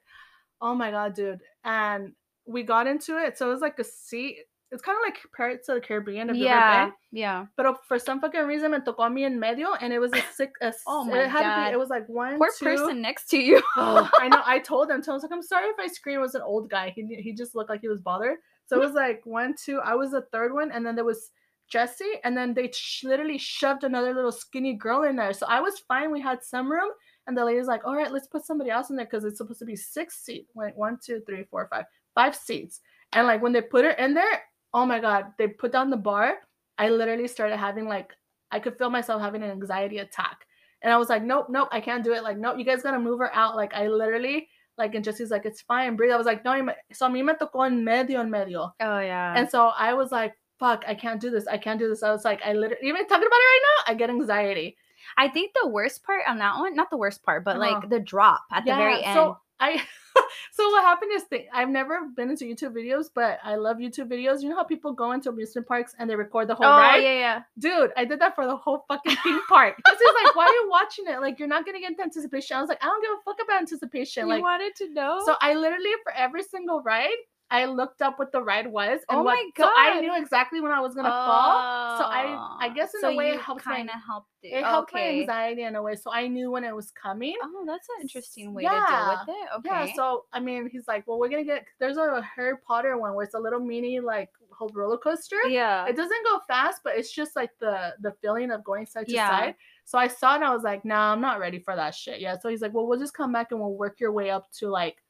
Oh 0.61 0.75
my 0.75 0.91
god, 0.91 1.15
dude. 1.15 1.41
And 1.65 2.13
we 2.47 2.63
got 2.65 2.87
into 2.87 3.19
it. 3.25 3.39
So 3.39 3.49
it 3.49 3.53
was 3.53 3.61
like 3.61 3.79
a 3.79 3.85
seat. 3.85 4.39
It's 4.73 4.83
kind 4.83 4.99
of 4.99 5.03
like 5.07 5.19
Pirates 5.37 5.69
of 5.69 5.77
the 5.77 5.81
Caribbean. 5.81 6.29
If 6.31 6.37
you've 6.37 6.49
ever 6.49 6.57
Yeah. 6.57 6.91
Yeah. 7.13 7.47
But 7.57 7.85
for 7.87 7.99
some 8.01 8.21
fucking 8.21 8.43
reason, 8.43 8.73
me 8.73 8.79
tocó 8.79 9.09
mí 9.09 9.25
en 9.25 9.39
medio, 9.39 9.75
and 9.81 9.93
it 9.93 10.01
was 10.01 10.13
a 10.13 10.21
sick. 10.33 10.51
A, 10.61 10.73
Oh 10.89 11.07
it 11.09 11.13
my 11.13 11.23
To 11.27 11.33
God. 11.45 11.67
be, 11.69 11.73
it 11.75 11.79
was 11.79 11.91
like 11.91 12.09
one, 12.09 12.39
Poor 12.39 12.51
two. 12.59 12.65
person 12.65 13.01
next 13.01 13.29
to 13.31 13.39
you. 13.39 13.63
Oh, 13.77 14.11
I 14.19 14.27
know. 14.29 14.43
I 14.55 14.59
told 14.59 14.91
him. 14.91 15.01
So 15.05 15.13
I 15.13 15.15
was 15.15 15.23
like, 15.23 15.31
I'm 15.31 15.43
sorry 15.43 15.69
if 15.69 15.79
I 15.79 15.87
screamed. 15.87 16.19
It 16.19 16.23
was 16.23 16.35
an 16.35 16.43
old 16.43 16.69
guy. 16.69 16.91
He 16.97 17.03
he 17.27 17.33
just 17.33 17.55
looked 17.55 17.71
like 17.71 17.83
he 17.83 17.89
was 17.89 18.01
bothered. 18.01 18.39
So 18.67 18.77
it 18.77 18.81
was 18.81 18.95
like 18.95 19.21
one, 19.25 19.55
two. 19.63 19.79
I 19.79 19.95
was 19.95 20.11
the 20.11 20.23
third 20.33 20.53
one, 20.53 20.73
and 20.73 20.85
then 20.85 20.97
there 20.97 21.05
was 21.05 21.31
Jesse, 21.69 22.21
and 22.25 22.37
then 22.37 22.55
they 22.55 22.71
sh- 22.73 23.05
literally 23.05 23.39
shoved 23.39 23.85
another 23.85 24.15
little 24.15 24.33
skinny 24.33 24.75
girl 24.75 25.03
in 25.03 25.17
there. 25.17 25.33
So 25.33 25.47
I 25.49 25.61
was 25.61 25.79
fine. 25.89 26.11
We 26.11 26.21
had 26.21 26.43
some 26.43 26.71
room, 26.71 26.91
and 27.27 27.37
the 27.37 27.45
lady's 27.45 27.67
like, 27.67 27.85
"All 27.85 27.97
right, 27.97 28.13
let's 28.13 28.29
put 28.29 28.45
somebody 28.45 28.71
else 28.71 28.91
in 28.91 28.97
there 28.97 29.07
because 29.07 29.25
it's 29.25 29.39
supposed 29.39 29.61
to 29.61 29.65
be 29.65 29.77
six 29.77 30.25
seats. 30.25 30.53
Like 30.55 30.77
one, 30.77 30.99
two, 31.05 31.23
three, 31.27 31.45
four, 31.51 31.69
five, 31.71 31.85
five 32.15 32.35
seats." 32.35 32.81
And 33.13 33.27
like 33.27 33.43
when 33.43 33.53
they 33.53 33.63
put 33.63 33.85
her 33.85 33.93
in 33.93 34.15
there, 34.15 34.43
oh 34.73 34.87
my 34.87 35.01
god, 35.01 35.33
they 35.39 35.49
put 35.49 35.73
down 35.73 35.91
the 35.91 35.97
bar. 35.97 36.39
I 36.79 36.89
literally 36.89 37.29
started 37.29 37.57
having 37.57 37.87
like 37.87 38.13
I 38.51 38.61
could 38.61 38.79
feel 38.79 38.91
myself 38.91 39.21
having 39.21 39.43
an 39.43 39.51
anxiety 39.51 39.99
attack. 39.99 40.47
And 40.83 40.93
I 40.93 40.97
was 40.97 41.09
like, 41.09 41.25
nope, 41.25 41.47
nope, 41.49 41.69
I 41.73 41.81
can't 41.81 42.05
do 42.05 42.13
it. 42.13 42.23
Like, 42.23 42.39
nope, 42.39 42.57
you 42.59 42.65
guys 42.65 42.83
gotta 42.83 43.01
move 43.01 43.19
her 43.19 43.35
out. 43.35 43.57
Like, 43.57 43.75
I 43.75 43.89
literally, 43.89 44.49
like, 44.77 44.95
and 44.95 45.05
Jesse's 45.05 45.31
like, 45.31 45.47
it's 45.47 45.63
fine, 45.63 45.97
breathe. 45.97 46.13
I 46.13 46.17
was 46.17 46.27
like, 46.27 46.45
no, 46.45 46.53
so 46.93 47.07
a 47.07 47.09
mí 47.09 47.25
me 47.25 47.33
tocó 47.35 47.67
en 47.67 47.83
medio, 47.83 48.21
en 48.21 48.31
medio. 48.31 48.73
Oh 48.81 49.01
yeah. 49.01 49.35
And 49.37 49.51
so 49.51 49.69
I 49.69 49.95
was 49.95 50.13
like, 50.13 50.35
fuck, 50.59 50.85
I 50.87 50.95
can't 50.95 51.21
do 51.21 51.31
this. 51.31 51.47
I 51.47 51.59
can't 51.59 51.79
do 51.79 51.89
this. 51.89 52.03
I 52.03 52.11
was 52.11 52.25
like, 52.25 52.41
I 52.45 52.53
literally, 52.53 52.89
even 52.89 53.07
talking 53.07 53.27
about 53.27 53.37
it 53.37 53.53
right 53.53 53.61
now, 53.87 53.93
I 53.93 53.95
get 53.97 54.11
anxiety. 54.11 54.77
I 55.19 55.29
think 55.29 55.53
the 55.61 55.69
worst 55.69 56.03
part 56.05 56.23
on 56.27 56.39
that 56.39 56.57
one, 56.59 56.75
not 56.75 56.91
the 56.91 56.97
worst 56.97 57.23
part, 57.23 57.45
but 57.45 57.57
Uh-huh. 57.57 57.73
like 57.81 57.91
the 57.91 58.01
drop 58.01 58.43
at 58.51 58.65
the 58.65 58.75
very 58.75 59.03
end. 59.03 59.15
So 59.15 59.39
I, 59.61 59.81
so 60.53 60.69
what 60.71 60.83
happened 60.83 61.11
is, 61.15 61.25
th- 61.29 61.47
I've 61.53 61.69
never 61.69 62.09
been 62.17 62.31
into 62.31 62.45
YouTube 62.45 62.73
videos, 62.75 63.07
but 63.15 63.39
I 63.45 63.55
love 63.57 63.77
YouTube 63.77 64.09
videos. 64.11 64.43
You 64.43 64.49
know 64.49 64.57
how 64.57 64.65
people 64.65 64.93
go 64.93 65.13
into 65.13 65.29
amusement 65.29 65.69
parks 65.69 65.95
and 65.99 66.09
they 66.09 66.17
record 66.17 66.49
the 66.49 66.55
whole 66.55 66.67
oh 66.67 66.71
ride? 66.79 67.03
yeah, 67.03 67.19
yeah. 67.19 67.43
dude, 67.59 67.91
I 67.97 68.05
did 68.05 68.19
that 68.21 68.35
for 68.35 68.47
the 68.47 68.57
whole 68.57 68.85
fucking 68.89 69.17
theme 69.23 69.41
park. 69.49 69.77
This 69.87 70.01
is 70.01 70.15
like, 70.25 70.35
why 70.35 70.47
are 70.47 70.53
you 70.53 70.67
watching 70.71 71.05
it? 71.07 71.21
Like, 71.21 71.39
you're 71.39 71.49
not 71.49 71.67
gonna 71.67 71.81
get 71.81 71.97
the 71.97 72.03
anticipation. 72.03 72.57
I 72.57 72.61
was 72.61 72.69
like, 72.69 72.83
I 72.83 72.87
don't 72.87 73.03
give 73.03 73.13
a 73.13 73.23
fuck 73.25 73.37
about 73.45 73.61
anticipation. 73.61 74.25
You 74.27 74.35
like, 74.35 74.43
wanted 74.43 74.75
to 74.77 74.89
know? 74.93 75.21
so 75.27 75.37
I 75.41 75.55
literally 75.55 75.91
for 76.03 76.13
every 76.13 76.43
single 76.43 76.83
ride, 76.83 77.11
I 77.55 77.65
looked 77.67 78.03
up 78.03 78.19
what 78.19 78.33
the 78.33 78.43
ride 78.43 78.67
was 78.67 79.01
and 79.09 79.19
Oh 79.19 79.23
what. 79.23 79.35
my 79.37 79.51
So 79.57 79.71
I 79.77 80.01
knew 80.01 80.17
exactly 80.17 80.61
when 80.61 80.73
I 80.73 80.81
was 80.81 80.95
gonna 80.95 81.09
fall. 81.09 81.99
So 81.99 82.05
I- 82.05 82.57
I 82.67 82.69
guess 82.69 82.93
in 82.95 82.99
oh, 83.05 83.09
so 83.09 83.11
a 83.11 83.17
way 83.17 83.31
it 83.31 83.41
my- 83.49 83.55
kind 83.59 83.89
of 83.89 83.97
helped 84.07 84.29
it. 84.43 84.49
It 84.59 84.65
helped 84.65 84.93
my 84.93 85.01
anxiety 85.21 85.63
in 85.63 85.75
a 85.77 85.83
way, 85.83 85.95
so 85.97 86.11
I 86.13 86.29
knew 86.29 86.51
when 86.51 86.65
it 86.65 86.75
was 86.75 86.91
coming. 86.91 87.35
Oh, 87.43 87.65
that's 87.67 87.89
an 87.97 88.03
interesting 88.03 88.53
way 88.55 88.63
Yeah. 88.65 88.85
to 88.87 88.93
deal 88.93 89.09
with 89.09 89.37
it. 89.43 89.49
Okay. 89.59 89.87
Yeah, 89.89 89.95
so 89.95 90.25
I 90.33 90.41
mean, 90.41 90.69
he's 90.69 90.87
like, 90.89 91.07
well, 91.07 91.19
we're 91.19 91.29
gonna 91.31 91.45
get. 91.45 91.65
There's 91.79 91.97
a 91.97 92.21
Harry 92.23 92.57
Potter 92.59 92.99
one 92.99 93.15
where 93.15 93.25
it's 93.25 93.35
a 93.35 93.39
little 93.41 93.61
mini 93.61 94.01
like 94.01 94.31
whole 94.51 94.71
roller 94.73 94.99
coaster. 94.99 95.41
yeah. 95.49 95.85
it 95.87 95.97
doesn't 95.97 96.25
go 96.25 96.39
fast, 96.47 96.81
but 96.85 96.97
it's 96.97 97.11
just 97.11 97.35
like 97.37 97.51
the 97.59 97.95
the 98.01 98.13
feeling 98.23 98.51
of 98.53 98.63
going 98.65 98.87
side 98.87 99.07
to 99.07 99.13
Yeah. 99.13 99.29
side. 99.29 99.55
So 99.85 99.99
I 99.99 100.09
saw 100.09 100.33
it 100.33 100.37
and 100.37 100.45
I 100.45 100.55
was 100.55 100.63
like, 100.63 100.85
nah, 100.85 101.13
I'm 101.13 101.21
not 101.21 101.41
ready 101.41 101.59
for 101.59 101.75
that 101.77 101.95
shit 101.95 102.21
yet. 102.21 102.41
So 102.41 102.49
he's 102.49 102.63
like, 102.63 102.73
well, 102.73 102.87
we'll 102.87 102.99
just 102.99 103.15
come 103.15 103.33
back 103.33 103.51
and 103.53 103.61
we'll 103.61 103.75
work 103.75 103.99
your 104.01 104.13
way 104.13 104.31
up 104.31 104.51
to 104.61 104.69
like 104.71 105.03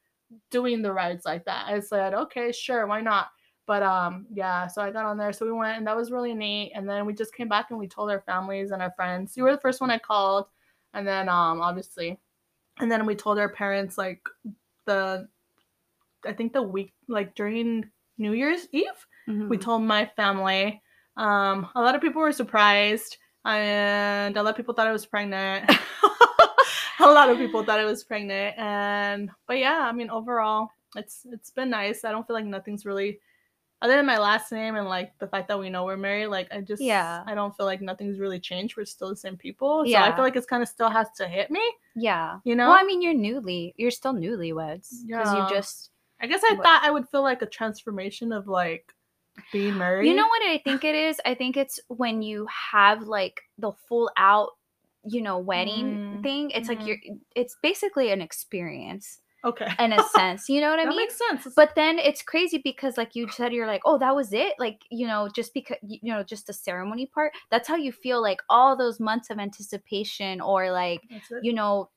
doing 0.51 0.83
the 0.83 0.93
rides 0.93 1.25
like 1.25 1.45
that. 1.47 1.67
I 1.69 1.81
said, 1.81 2.15
okay, 2.15 2.53
sure, 2.53 2.87
why 2.87 3.01
not? 3.01 3.29
But 3.67 3.83
um, 3.83 4.27
yeah, 4.33 4.67
so 4.67 4.83
I 4.83 4.91
got 4.91 5.07
on 5.07 5.17
there. 5.17 5.33
So 5.33 5.47
we 5.47 5.53
went 5.53 5.79
and 5.79 5.87
that 5.87 5.97
was 5.97 6.11
really 6.11 6.35
neat. 6.35 6.73
And 6.75 6.89
then 6.89 7.07
we 7.07 7.15
just 7.15 7.35
came 7.35 7.49
back 7.49 7.71
and 7.71 7.79
we 7.79 7.89
told 7.89 8.11
our 8.11 8.21
families 8.21 8.71
and 8.73 8.83
our 8.83 8.93
friends. 8.97 9.37
You 9.37 9.45
were 9.45 9.53
the 9.53 9.61
first 9.61 9.81
one 9.81 9.91
I 9.91 9.99
called. 9.99 10.47
And 10.93 11.07
then 11.07 11.29
um 11.29 11.61
obviously. 11.63 12.19
And 12.79 12.91
then 12.93 13.07
we 13.07 13.15
told 13.15 13.39
our 13.39 13.49
parents 13.49 13.97
like 13.97 14.21
the 14.85 15.29
I 16.27 16.33
think 16.33 16.53
the 16.53 16.63
week 16.63 16.93
like 17.09 17.35
during 17.35 17.89
New 18.19 18.33
Year's 18.33 18.67
Eve 18.73 19.07
Mhm. 19.29 19.49
we 19.49 19.57
told 19.57 19.83
my 19.83 20.05
family. 20.17 20.83
Um, 21.17 21.67
a 21.75 21.81
lot 21.81 21.95
of 21.95 22.03
people 22.03 22.21
were 22.21 22.33
surprised, 22.33 23.17
and 23.47 24.37
a 24.37 24.43
lot 24.43 24.51
of 24.51 24.57
people 24.57 24.75
thought 24.75 24.87
I 24.87 24.93
was 24.93 25.07
pregnant. 25.07 25.71
a 27.05 27.13
lot 27.13 27.31
of 27.31 27.39
people 27.39 27.63
thought 27.65 27.81
I 27.81 27.85
was 27.85 28.05
pregnant, 28.05 28.59
and 28.59 29.31
but 29.47 29.59
yeah, 29.59 29.81
I 29.89 29.93
mean 29.93 30.11
overall, 30.11 30.69
it's 30.97 31.27
it's 31.31 31.51
been 31.51 31.71
nice. 31.71 32.05
I 32.05 32.11
don't 32.13 32.27
feel 32.27 32.35
like 32.35 32.45
nothing's 32.45 32.85
really, 32.87 33.21
other 33.83 33.97
than 33.97 34.07
my 34.07 34.19
last 34.19 34.51
name 34.53 34.77
and 34.77 34.89
like 34.89 35.13
the 35.19 35.27
fact 35.27 35.49
that 35.49 35.59
we 35.59 35.69
know 35.71 35.85
we're 35.85 35.97
married. 35.97 36.29
Like 36.29 36.49
I 36.53 36.61
just 36.61 36.83
Yeah. 36.83 37.23
I 37.27 37.35
don't 37.35 37.55
feel 37.57 37.67
like 37.67 37.81
nothing's 37.83 38.19
really 38.19 38.41
changed. 38.41 38.77
We're 38.77 38.85
still 38.87 39.09
the 39.11 39.17
same 39.17 39.37
people. 39.37 39.85
So 39.87 39.95
I 39.97 40.15
feel 40.15 40.25
like 40.25 40.37
it's 40.37 40.47
kind 40.47 40.63
of 40.63 40.69
still 40.69 40.89
has 40.91 41.09
to 41.19 41.27
hit 41.29 41.51
me. 41.51 41.63
yeah. 41.97 42.39
You 42.45 42.55
know. 42.57 42.69
Well, 42.69 42.79
I 42.79 42.85
mean, 42.85 43.03
you're 43.03 43.15
newly, 43.15 43.75
you're 43.77 43.91
still 43.91 44.15
newlyweds 44.15 44.89
because 45.07 45.33
Yeah. 45.35 45.49
you 45.49 45.55
just, 45.55 45.91
I 46.21 46.27
guess 46.27 46.43
I 46.49 46.55
what- 46.55 46.63
thought 46.63 46.83
I 46.85 46.91
would 46.91 47.09
feel 47.09 47.23
like 47.23 47.43
a 47.43 47.47
transformation 47.47 48.33
of 48.33 48.47
like 48.49 48.93
being 49.53 49.77
married. 49.77 50.09
you 50.09 50.15
know 50.15 50.29
what 50.29 50.43
I 50.49 50.59
think 50.65 50.85
it 50.85 50.95
is? 50.95 51.21
I 51.27 51.35
think 51.35 51.57
it's 51.57 51.81
when 51.89 52.23
you 52.23 52.47
have 52.73 53.03
like 53.03 53.41
the 53.59 53.73
full 53.89 54.09
out, 54.17 54.51
you 55.05 55.23
know, 55.23 55.39
wedding 55.39 55.99
Mm, 55.99 56.23
thing. 56.23 56.51
It's 56.51 56.69
mhm. 56.69 56.77
like 56.77 56.87
you're, 56.87 56.99
it's 57.37 57.57
basically 57.63 58.11
an 58.11 58.21
experience 58.21 59.21
Okay. 59.45 59.69
in 59.79 59.93
a 59.93 60.03
sense. 60.03 60.49
You 60.49 60.61
know 60.61 60.71
what 60.71 60.81
I 60.81 60.85
that 60.85 60.91
mean? 60.91 60.99
makes 61.01 61.19
sense. 61.19 61.47
But 61.57 61.75
then 61.77 61.99
it's 61.99 62.23
crazy 62.23 62.59
because 62.59 62.97
like 62.97 63.15
you 63.15 63.29
said 63.31 63.53
you're 63.53 63.67
like 63.67 63.83
oh 63.85 63.99
that 63.99 64.15
was 64.15 64.33
it 64.33 64.55
like 64.59 64.83
you 64.91 65.07
know 65.07 65.29
just 65.29 65.55
because 65.55 65.77
you 65.83 66.13
know 66.13 66.23
just 66.23 66.47
the 66.47 66.53
ceremony 66.53 67.07
part 67.07 67.33
that's 67.51 67.69
how 67.69 67.77
you 67.77 67.93
feel 67.93 68.21
like 68.23 68.41
all 68.49 68.77
those 68.77 69.01
months 69.01 69.31
of 69.31 69.39
anticipation 69.39 70.41
or 70.41 70.71
like 70.73 71.03
you 71.41 71.53
know 71.53 71.91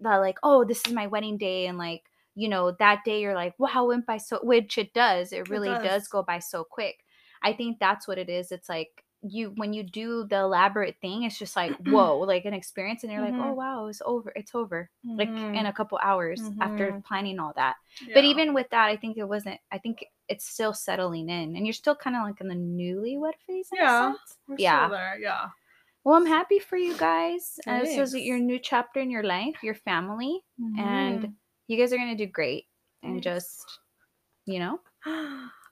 the 0.00 0.08
like 0.18 0.38
oh 0.42 0.64
this 0.64 0.86
is 0.86 0.92
my 0.92 1.06
wedding 1.06 1.36
day 1.38 1.66
and 1.66 1.78
like 1.78 2.02
you 2.34 2.48
know 2.48 2.72
that 2.78 3.04
day 3.04 3.20
you're 3.20 3.34
like 3.34 3.54
wow 3.58 3.86
went 3.86 4.06
by 4.06 4.16
so 4.16 4.38
which 4.42 4.78
it 4.78 4.92
does 4.94 5.32
it 5.32 5.48
really 5.48 5.76
does. 5.76 5.82
does. 5.82 6.08
go 6.08 6.22
by 6.22 6.38
so 6.38 6.64
quick 6.64 7.04
i 7.42 7.52
think 7.52 7.78
that's 7.78 8.08
what 8.08 8.18
it 8.18 8.28
is 8.28 8.50
it's 8.52 8.68
like 8.68 9.04
you 9.22 9.52
when 9.56 9.72
you 9.72 9.82
do 9.82 10.24
the 10.24 10.36
elaborate 10.36 10.96
thing 11.02 11.24
it's 11.24 11.38
just 11.38 11.54
like 11.56 11.72
whoa 11.84 12.18
like 12.20 12.46
an 12.46 12.54
experience 12.54 13.02
and 13.04 13.12
you're 13.12 13.20
like 13.20 13.34
oh 13.36 13.52
Mhm. 13.52 13.56
wow 13.56 13.86
it's 13.86 14.00
over 14.06 14.32
it's 14.34 14.54
over 14.54 14.88
like 15.18 15.28
Mhm. 15.28 15.56
in 15.56 15.66
a 15.66 15.72
couple 15.72 15.98
hours 16.02 16.40
after 16.60 16.92
Mhm. 16.92 17.04
planning 17.04 17.38
all 17.38 17.52
that 17.56 17.76
but 18.14 18.24
even 18.24 18.54
with 18.54 18.68
that, 18.70 18.86
I 18.88 18.96
think 18.96 19.18
it 19.18 19.24
wasn't. 19.24 19.60
I 19.70 19.78
think 19.78 20.04
it's 20.28 20.46
still 20.48 20.72
settling 20.72 21.28
in, 21.28 21.56
and 21.56 21.66
you're 21.66 21.72
still 21.74 21.94
kind 21.96 22.16
of 22.16 22.22
like 22.22 22.40
in 22.40 22.48
the 22.48 22.54
newlywed 22.54 23.34
phase. 23.46 23.68
Yeah. 23.72 24.14
We're 24.48 24.56
yeah. 24.58 24.86
still 24.86 24.96
there, 24.96 25.18
yeah. 25.20 25.48
Well, 26.04 26.16
I'm 26.16 26.26
happy 26.26 26.58
for 26.60 26.76
you 26.78 26.96
guys. 26.96 27.58
And 27.66 27.84
this 27.86 27.98
is 27.98 28.14
your 28.14 28.38
new 28.38 28.58
chapter 28.58 29.00
in 29.00 29.10
your 29.10 29.22
life, 29.22 29.62
your 29.62 29.74
family, 29.74 30.40
and 30.78 31.34
you 31.66 31.76
guys 31.76 31.92
are 31.92 31.98
gonna 31.98 32.16
do 32.16 32.26
great. 32.26 32.66
And 33.02 33.22
just, 33.22 33.80
you 34.46 34.58
know, 34.60 34.80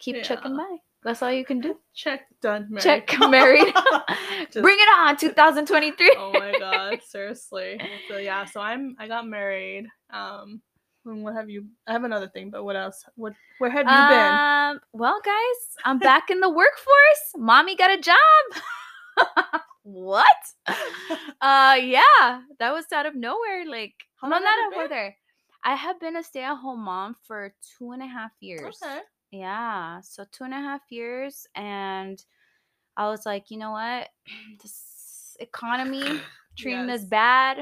keep 0.01 0.17
Yeah. 0.17 0.23
checking 0.23 0.57
by. 0.57 0.77
That's 1.09 1.23
all 1.23 1.33
you 1.33 1.45
can 1.45 1.61
do. 1.61 1.75
check 1.95 2.27
done. 2.43 2.67
Married. 2.69 2.85
Check 2.85 3.17
married. 3.31 3.73
Just- 4.53 4.61
Bring 4.61 4.77
it 4.79 4.89
on, 5.01 5.17
2023. 5.17 6.17
oh 6.19 6.33
my 6.35 6.53
god, 6.59 7.01
seriously. 7.03 7.81
So 8.09 8.19
yeah, 8.19 8.45
so 8.45 8.61
I'm 8.61 8.95
I 8.99 9.09
got 9.09 9.27
married. 9.27 9.87
Um 10.11 10.61
And 11.07 11.25
what 11.25 11.33
have 11.33 11.49
you? 11.49 11.65
I 11.87 11.93
have 11.97 12.05
another 12.05 12.29
thing, 12.29 12.51
but 12.51 12.63
what 12.63 12.77
else? 12.77 13.05
What? 13.17 13.33
Where 13.57 13.71
have 13.71 13.87
you 13.89 14.03
been? 14.13 14.29
Um, 14.29 14.81
well, 14.93 15.19
guys, 15.25 15.59
I'm 15.89 15.99
back 15.99 16.29
in 16.29 16.41
the 16.41 16.51
workforce. 16.51 17.25
Mommy 17.37 17.75
got 17.75 17.91
a 17.91 17.97
job. 17.97 18.45
what? 19.83 20.37
Uh, 21.41 21.77
yeah, 21.81 22.43
that 22.59 22.73
was 22.77 22.85
out 22.93 23.07
of 23.07 23.15
nowhere. 23.15 23.65
Like, 23.65 23.95
How 24.21 24.29
long 24.29 24.43
not 24.45 24.53
out 24.53 24.67
of 24.67 24.91
nowhere. 24.91 25.17
I 25.65 25.75
have 25.75 25.99
been 25.99 26.17
a 26.17 26.23
stay-at-home 26.23 26.85
mom 26.85 27.17
for 27.27 27.55
two 27.79 27.93
and 27.93 28.03
a 28.03 28.07
half 28.07 28.33
years. 28.41 28.77
Okay. 28.83 29.01
Yeah, 29.31 30.01
so 30.01 30.25
two 30.31 30.45
and 30.45 30.55
a 30.55 30.57
half 30.59 30.91
years, 30.91 31.47
and 31.55 32.25
I 32.97 33.09
was 33.11 33.27
like, 33.27 33.51
you 33.51 33.59
know 33.59 33.73
what, 33.73 34.11
this 34.63 35.37
economy 35.41 36.25
treating 36.57 36.91
us 36.91 37.05
bad. 37.05 37.59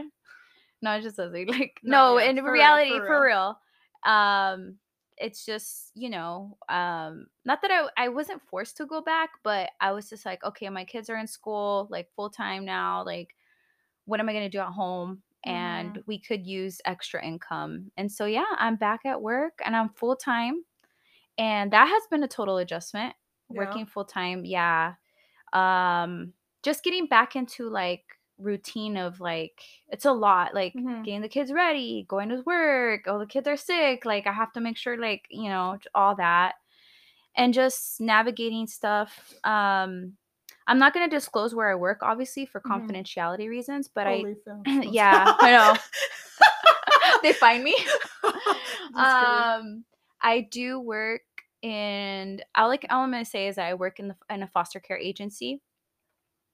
No, 0.82 0.92
it's 0.94 1.04
just 1.04 1.18
like, 1.18 1.48
like 1.48 1.80
No, 1.82 2.00
no, 2.00 2.18
yeah, 2.18 2.28
in 2.30 2.36
for 2.42 2.52
real, 2.58 2.78
reality, 2.78 3.00
for 3.04 3.20
for 3.20 3.22
real. 3.22 3.58
Um, 4.04 4.78
it's 5.18 5.44
just 5.46 5.92
you 5.94 6.10
know, 6.10 6.58
um, 6.68 7.26
not 7.44 7.62
that 7.62 7.70
I 7.70 7.88
I 8.04 8.08
wasn't 8.08 8.42
forced 8.42 8.76
to 8.78 8.86
go 8.86 9.00
back, 9.00 9.30
but 9.42 9.70
I 9.80 9.92
was 9.92 10.08
just 10.08 10.26
like, 10.26 10.44
okay, 10.44 10.68
my 10.68 10.84
kids 10.84 11.08
are 11.10 11.16
in 11.16 11.26
school 11.26 11.86
like 11.90 12.10
full 12.14 12.30
time 12.30 12.64
now. 12.64 13.04
Like, 13.04 13.34
what 14.06 14.20
am 14.20 14.28
I 14.28 14.32
gonna 14.34 14.50
do 14.50 14.60
at 14.60 14.72
home? 14.72 15.22
And 15.44 15.98
Mhm. 15.98 16.04
we 16.06 16.20
could 16.20 16.46
use 16.46 16.80
extra 16.86 17.24
income, 17.24 17.92
and 17.96 18.10
so 18.12 18.26
yeah, 18.26 18.46
I'm 18.58 18.76
back 18.76 19.02
at 19.06 19.22
work 19.22 19.60
and 19.64 19.76
I'm 19.76 19.90
full 19.90 20.16
time 20.16 20.64
and 21.38 21.70
that 21.72 21.86
has 21.88 22.02
been 22.10 22.22
a 22.22 22.28
total 22.28 22.58
adjustment 22.58 23.14
Yeah. 23.50 23.58
working 23.60 23.86
full 23.86 24.04
time 24.04 24.44
yeah 24.44 24.94
um 25.52 26.32
just 26.62 26.82
getting 26.82 27.06
back 27.06 27.36
into 27.36 27.68
like 27.68 28.02
routine 28.38 28.96
of 28.96 29.20
like 29.20 29.62
it's 29.88 30.04
a 30.04 30.12
lot 30.12 30.54
like 30.54 30.74
Mhm. 30.74 31.04
getting 31.04 31.22
the 31.22 31.28
kids 31.28 31.52
ready 31.52 32.04
going 32.08 32.28
to 32.28 32.42
work 32.44 33.02
oh 33.06 33.18
the 33.18 33.26
kids 33.26 33.48
are 33.48 33.56
sick 33.56 34.04
like 34.04 34.26
i 34.26 34.32
have 34.32 34.52
to 34.52 34.60
make 34.60 34.76
sure 34.76 34.98
like 34.98 35.26
you 35.30 35.48
know 35.48 35.78
all 35.94 36.14
that 36.16 36.54
and 37.36 37.54
just 37.54 38.00
navigating 38.00 38.66
stuff 38.66 39.32
um 39.44 40.12
i'm 40.66 40.78
not 40.78 40.92
going 40.92 41.08
to 41.08 41.16
disclose 41.16 41.54
where 41.54 41.70
i 41.70 41.74
work 41.74 41.98
obviously 42.02 42.44
for 42.44 42.60
Mhm. 42.60 42.70
confidentiality 42.70 43.48
reasons 43.48 43.88
but 43.88 44.06
Holy 44.06 44.36
i 44.66 44.82
yeah 44.82 45.34
i 45.38 45.50
know 45.50 45.74
they 47.22 47.32
find 47.32 47.64
me 47.64 47.76
um 48.96 49.84
i 50.26 50.40
do 50.40 50.78
work 50.80 51.22
in 51.62 52.40
all 52.54 52.68
like 52.68 52.84
all 52.90 53.02
i'm 53.02 53.10
gonna 53.10 53.24
say 53.24 53.48
is 53.48 53.56
i 53.56 53.72
work 53.72 53.98
in 53.98 54.08
the 54.08 54.16
in 54.28 54.42
a 54.42 54.46
foster 54.46 54.80
care 54.80 54.98
agency 54.98 55.60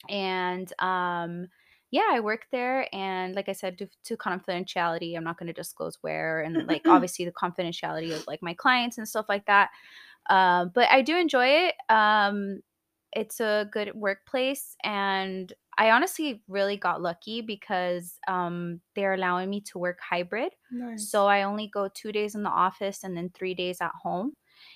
and 0.09 0.73
um 0.79 1.49
yeah 1.91 2.09
i 2.11 2.21
work 2.21 2.47
there 2.53 2.87
and 2.95 3.35
like 3.35 3.49
i 3.49 3.53
said 3.53 3.77
due 3.77 3.89
to 4.05 4.17
confidentiality 4.17 5.17
i'm 5.17 5.25
not 5.25 5.39
going 5.39 5.47
to 5.47 5.53
disclose 5.53 5.99
where 6.03 6.43
and 6.43 6.67
like 6.67 6.83
obviously 6.87 7.25
the 7.25 7.33
confidentiality 7.33 8.15
of 8.15 8.25
like 8.27 8.43
my 8.43 8.55
clients 8.55 8.99
and 8.99 9.09
stuff 9.09 9.27
like 9.29 9.47
that 9.47 9.71
um 10.31 10.71
but 10.75 10.89
i 10.91 11.03
do 11.03 11.17
enjoy 11.17 11.47
it 11.47 11.75
um 11.89 12.61
it's 13.13 13.41
a 13.41 13.69
good 13.73 13.93
workplace 13.95 14.77
and 14.85 15.53
i 15.79 15.91
honestly 15.91 16.43
really 16.49 16.77
got 16.77 17.01
lucky 17.03 17.41
because 17.41 18.19
um 18.29 18.81
they're 18.95 19.15
allowing 19.15 19.49
me 19.51 19.61
to 19.61 19.79
work 19.79 19.99
hybrid 20.01 20.53
nice. 20.71 21.15
so 21.15 21.27
I 21.27 21.43
only 21.45 21.69
go 21.69 21.89
two 21.89 22.13
days 22.13 22.35
in 22.35 22.43
the 22.43 22.51
office 22.51 23.03
and 23.03 23.17
then 23.17 23.31
three 23.31 23.55
days 23.55 23.81
at 23.81 23.93
home. 24.03 24.35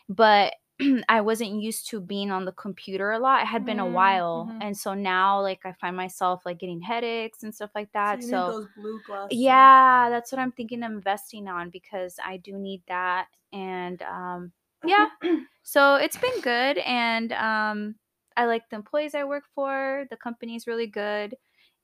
But 0.08 0.54
I 1.08 1.20
wasn't 1.20 1.60
used 1.60 1.88
to 1.90 2.00
being 2.00 2.30
on 2.30 2.46
the 2.46 2.52
computer 2.52 3.10
a 3.12 3.18
lot. 3.18 3.42
It 3.42 3.46
had 3.48 3.64
been 3.66 3.78
a 3.78 3.84
Mm, 3.84 3.92
while. 3.92 4.48
mhm. 4.48 4.62
And 4.62 4.76
so 4.76 4.94
now 4.94 5.40
like 5.42 5.60
I 5.66 5.72
find 5.74 5.94
myself 5.96 6.42
like 6.46 6.58
getting 6.58 6.80
headaches 6.80 7.42
and 7.42 7.54
stuff 7.54 7.70
like 7.74 7.92
that. 7.92 8.22
so, 8.22 8.26
you 8.26 8.30
So, 8.30 8.36
need 8.46 8.52
those 8.52 8.68
blue 8.74 9.02
glasses. 9.06 9.36
yeah, 9.38 10.08
that's 10.10 10.32
what 10.32 10.38
I'm 10.38 10.52
thinking 10.52 10.82
of 10.82 10.92
investing 10.92 11.48
on 11.48 11.70
because 11.70 12.18
I 12.24 12.36
do 12.38 12.58
need 12.58 12.82
that. 12.88 13.28
And 13.52 14.00
um 14.02 14.52
yeah. 14.84 15.08
So 15.62 15.96
it's 15.96 16.16
been 16.16 16.40
good 16.42 16.78
and 16.78 17.32
um 17.32 17.96
I 18.36 18.46
like 18.46 18.68
the 18.70 18.76
employees 18.76 19.14
I 19.14 19.24
work 19.24 19.44
for. 19.54 20.06
The 20.10 20.16
company's 20.16 20.66
really 20.66 20.86
good. 20.86 21.36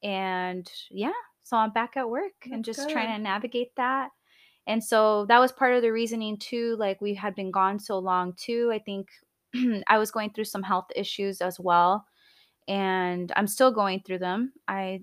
And 0.03 0.71
yeah, 0.91 1.12
so 1.43 1.57
I'm 1.57 1.73
back 1.73 1.97
at 1.97 2.11
work 2.11 2.33
and 2.51 2.65
That's 2.65 2.65
just 2.65 2.88
trying 2.88 3.09
to 3.09 3.19
navigate 3.23 3.75
that. 3.77 4.11
And 4.67 4.83
so 4.83 5.27
that 5.27 5.38
was 5.41 5.53
part 5.53 5.75
of 5.75 5.83
the 5.83 5.93
reasoning 5.93 6.38
too. 6.38 6.77
Like 6.77 7.01
we 7.01 7.15
had 7.15 7.35
been 7.35 7.51
gone 7.51 7.79
so 7.79 7.99
long 7.99 8.35
too. 8.35 8.71
I 8.73 8.79
think 8.79 9.09
I 9.88 9.99
was 9.99 10.11
going 10.11 10.31
through 10.33 10.45
some 10.45 10.62
health 10.62 10.87
issues 10.95 11.41
as 11.41 11.59
well. 11.59 12.07
And 12.69 13.33
I'm 13.37 13.47
still 13.49 13.73
going 13.73 14.03
through 14.03 14.19
them. 14.19 14.53
I, 14.69 15.03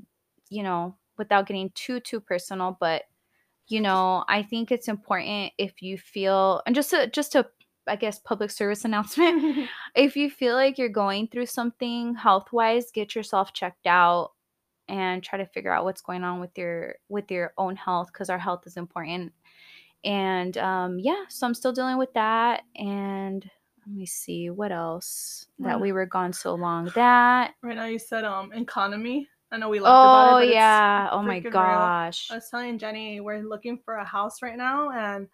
you 0.50 0.64
know, 0.64 0.98
without 1.18 1.48
getting 1.48 1.72
too, 1.76 2.00
too 2.00 2.20
personal, 2.22 2.78
but 2.80 3.04
you 3.68 3.82
know, 3.82 4.26
I 4.28 4.44
think 4.44 4.72
it's 4.72 4.88
important 4.88 5.54
if 5.58 5.82
you 5.82 5.98
feel, 5.98 6.62
and 6.66 6.76
just 6.76 6.90
to, 6.92 7.08
just 7.08 7.34
to, 7.34 7.48
I 7.89 7.95
guess, 7.95 8.19
public 8.19 8.52
service 8.52 8.86
announcement, 8.89 9.69
if 9.95 10.15
you 10.15 10.30
feel 10.30 10.56
like 10.56 10.78
you're 10.78 10.89
going 10.89 11.28
through 11.28 11.47
something 11.47 12.15
health 12.15 12.47
wise, 12.54 12.91
get 12.91 13.15
yourself 13.15 13.54
checked 13.54 13.88
out 13.88 14.32
and 14.88 15.21
try 15.23 15.38
to 15.38 15.45
figure 15.45 15.71
out 15.71 15.84
what's 15.86 16.02
going 16.02 16.23
on 16.23 16.39
with 16.39 16.58
your 16.58 16.95
with 17.10 17.30
your 17.32 17.54
own 17.58 17.75
health 17.75 18.08
because 18.12 18.30
our 18.30 18.39
health 18.39 18.63
is 18.65 18.78
important. 18.78 19.32
And 20.04 20.58
um, 20.58 20.97
yeah, 20.99 21.23
so 21.30 21.45
I'm 21.45 21.54
still 21.54 21.73
dealing 21.73 21.97
with 21.97 22.13
that. 22.13 22.63
And 22.75 23.43
let 23.86 23.95
me 23.95 24.06
see 24.06 24.49
what 24.49 24.71
else 24.71 25.47
that 25.60 25.78
Mm. 25.78 25.82
we 25.82 25.91
were 25.91 26.06
gone 26.06 26.32
so 26.34 26.56
long. 26.56 26.89
That 26.95 27.54
right 27.62 27.75
now, 27.75 27.86
you 27.86 27.99
said 27.99 28.23
um 28.23 28.54
economy. 28.54 29.28
I 29.52 29.58
know 29.58 29.69
we 29.69 29.80
laughed 29.80 30.06
about 30.06 30.25
oh 30.25 30.38
it. 30.38 30.39
but 30.41 30.47
it's 30.49 30.54
yeah, 30.54 31.10
oh 31.12 31.23
my 31.23 31.39
freaking 31.39 31.43
real. 31.45 31.52
gosh, 31.52 32.30
I 32.32 32.36
was 32.36 32.49
telling 32.49 32.78
Jenny 32.78 33.19
we're 33.19 33.41
looking 33.41 33.78
for 33.84 33.95
a 33.95 34.06
house 34.06 34.41
right 34.41 34.56
now, 34.58 34.91
and 34.91 35.28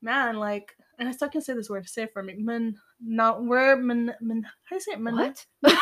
man, 0.00 0.36
like, 0.36 0.74
and 1.02 1.08
I 1.08 1.12
still 1.12 1.28
can 1.28 1.40
say 1.42 1.52
this 1.54 1.68
word. 1.68 1.88
Say 1.88 2.04
it 2.04 2.12
for 2.12 2.22
me. 2.22 2.34
Man, 2.38 2.76
no, 3.04 3.38
we're 3.40 3.74
man. 3.74 4.14
How 4.20 4.30
do 4.70 4.74
you 4.76 4.80
say 4.80 4.92
it? 4.92 5.00
Man, 5.00 5.16
what 5.16 5.44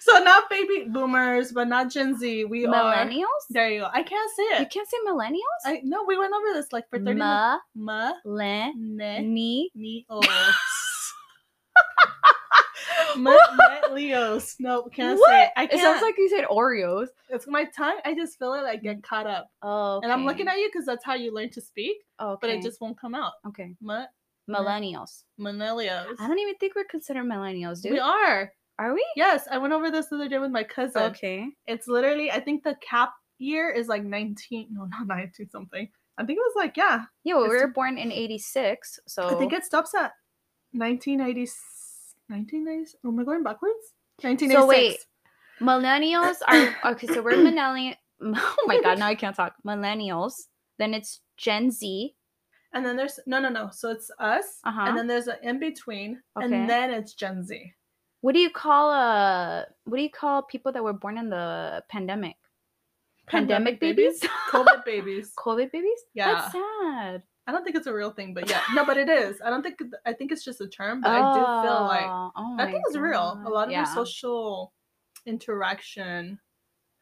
so 0.00 0.18
not 0.24 0.50
baby 0.50 0.86
boomers, 0.88 1.52
but 1.52 1.68
not 1.68 1.88
Gen 1.88 2.18
Z. 2.18 2.46
We 2.46 2.66
are. 2.66 2.74
millennials? 2.74 3.44
There 3.50 3.70
you 3.70 3.80
go. 3.82 3.88
I 3.92 4.02
can't 4.02 4.30
say 4.36 4.42
it. 4.42 4.60
You 4.62 4.66
can't 4.66 4.88
say 4.88 4.96
millennials. 5.08 5.60
I 5.66 5.80
no, 5.84 6.02
we 6.04 6.18
went 6.18 6.34
over 6.34 6.52
this 6.52 6.72
like 6.72 6.90
for 6.90 6.98
thirty 6.98 7.14
minutes. 7.20 7.60
Ma, 7.76 8.12
Millennials. 8.26 8.72
ne, 8.74 9.20
Me. 9.22 9.70
me, 9.76 10.04
oh. 10.10 10.52
Ne, 13.16 13.36
Leos. 13.92 14.56
No, 14.58 14.82
can't 14.84 15.18
say 15.26 15.44
it. 15.44 15.50
I 15.56 15.66
can't. 15.66 15.80
sounds 15.80 16.02
like 16.02 16.16
you 16.18 16.28
said 16.28 16.44
Oreos. 16.44 17.08
it's 17.28 17.46
my 17.46 17.64
tongue. 17.76 17.98
I 18.04 18.14
just 18.14 18.38
feel 18.38 18.54
it 18.54 18.62
like 18.62 18.82
get 18.82 18.98
mm. 18.98 19.02
caught 19.02 19.26
up, 19.26 19.48
Oh, 19.62 20.00
and 20.02 20.12
I'm 20.12 20.24
looking 20.24 20.48
at 20.48 20.56
you 20.56 20.68
because 20.72 20.86
that's 20.86 21.04
how 21.04 21.14
you 21.14 21.34
learn 21.34 21.50
to 21.50 21.60
speak, 21.60 21.96
okay. 22.20 22.38
but 22.40 22.50
it 22.50 22.62
just 22.62 22.80
won't 22.80 22.98
come 22.98 23.14
out. 23.14 23.32
okay. 23.46 23.74
Ma, 23.80 24.04
Millennials. 24.50 25.24
Manelios. 25.38 26.16
I 26.18 26.26
don't 26.26 26.38
even 26.38 26.56
think 26.56 26.74
we're 26.74 26.84
considered 26.84 27.24
millennials, 27.24 27.80
dude. 27.80 27.92
We 27.92 28.00
are. 28.00 28.52
Are 28.78 28.94
we? 28.94 29.06
Yes, 29.16 29.46
I 29.50 29.58
went 29.58 29.72
over 29.72 29.90
this 29.90 30.06
the 30.06 30.16
other 30.16 30.28
day 30.28 30.38
with 30.38 30.50
my 30.50 30.64
cousin. 30.64 31.02
Okay. 31.02 31.46
It's 31.66 31.86
literally, 31.86 32.30
I 32.30 32.40
think 32.40 32.64
the 32.64 32.76
cap 32.80 33.12
year 33.38 33.70
is 33.70 33.86
like 33.86 34.02
19. 34.02 34.68
No, 34.72 34.84
not 34.86 35.06
19 35.06 35.48
something. 35.50 35.88
I 36.18 36.24
think 36.24 36.38
it 36.38 36.42
was 36.42 36.54
like, 36.56 36.76
yeah. 36.76 37.04
Yeah, 37.24 37.34
well, 37.34 37.48
we 37.48 37.56
were 37.56 37.68
born 37.68 37.96
in 37.96 38.12
'86, 38.12 39.00
so 39.06 39.28
I 39.28 39.34
think 39.38 39.52
it 39.52 39.64
stops 39.64 39.94
at 39.94 40.12
1980. 40.72 41.50
1990s? 42.30 42.94
Oh, 43.04 43.08
am 43.08 43.20
I 43.20 43.24
going 43.24 43.42
backwards? 43.42 43.94
1986. 44.20 44.54
So 44.54 44.66
wait. 44.66 44.98
millennials 45.60 46.36
are 46.46 46.90
okay. 46.92 47.06
So 47.06 47.22
we're 47.22 47.36
millennial. 47.36 47.94
Oh 48.24 48.64
my 48.68 48.80
god, 48.80 49.00
now 49.00 49.08
I 49.08 49.16
can't 49.16 49.34
talk. 49.34 49.54
Millennials. 49.66 50.34
Then 50.78 50.94
it's 50.94 51.20
Gen 51.36 51.72
Z. 51.72 52.14
And 52.72 52.86
then 52.86 52.96
there's, 52.96 53.18
no, 53.26 53.40
no, 53.40 53.48
no. 53.48 53.68
So 53.72 53.90
it's 53.90 54.10
us. 54.18 54.60
Uh-huh. 54.64 54.84
And 54.86 54.96
then 54.96 55.06
there's 55.06 55.26
an 55.26 55.36
in 55.42 55.58
between. 55.58 56.22
Okay. 56.36 56.46
And 56.46 56.70
then 56.70 56.90
it's 56.90 57.14
Gen 57.14 57.42
Z. 57.44 57.72
What 58.20 58.34
do 58.34 58.40
you 58.40 58.50
call 58.50 58.90
uh? 58.90 59.64
What 59.84 59.96
do 59.96 60.02
you 60.02 60.10
call 60.10 60.42
people 60.42 60.70
that 60.72 60.82
were 60.82 60.92
born 60.92 61.18
in 61.18 61.28
the 61.28 61.82
pandemic? 61.90 62.36
Pandemic 63.26 63.80
babies? 63.86 64.20
COVID 64.50 64.84
babies. 64.84 65.32
COVID 65.36 65.72
babies? 65.72 65.98
Yeah. 66.14 66.34
That's 66.34 66.52
sad. 66.52 67.22
I 67.46 67.52
don't 67.52 67.64
think 67.64 67.74
it's 67.76 67.88
a 67.88 67.92
real 67.92 68.10
thing, 68.12 68.34
but 68.34 68.48
yeah. 68.48 68.60
No, 68.74 68.84
but 68.84 68.96
it 68.96 69.08
is. 69.08 69.40
I 69.44 69.50
don't 69.50 69.62
think, 69.62 69.80
I 70.06 70.12
think 70.12 70.30
it's 70.30 70.44
just 70.44 70.60
a 70.60 70.68
term, 70.68 71.00
but 71.00 71.10
I 71.10 71.34
do 71.34 71.40
feel 71.66 71.80
like 71.86 72.06
oh 72.08 72.56
I 72.58 72.70
think 72.70 72.84
it's 72.86 72.96
real. 72.96 73.42
A 73.44 73.48
lot 73.48 73.66
of 73.66 73.72
Yeah. 73.72 73.80
our 73.80 73.86
social 73.94 74.72
interaction 75.26 76.38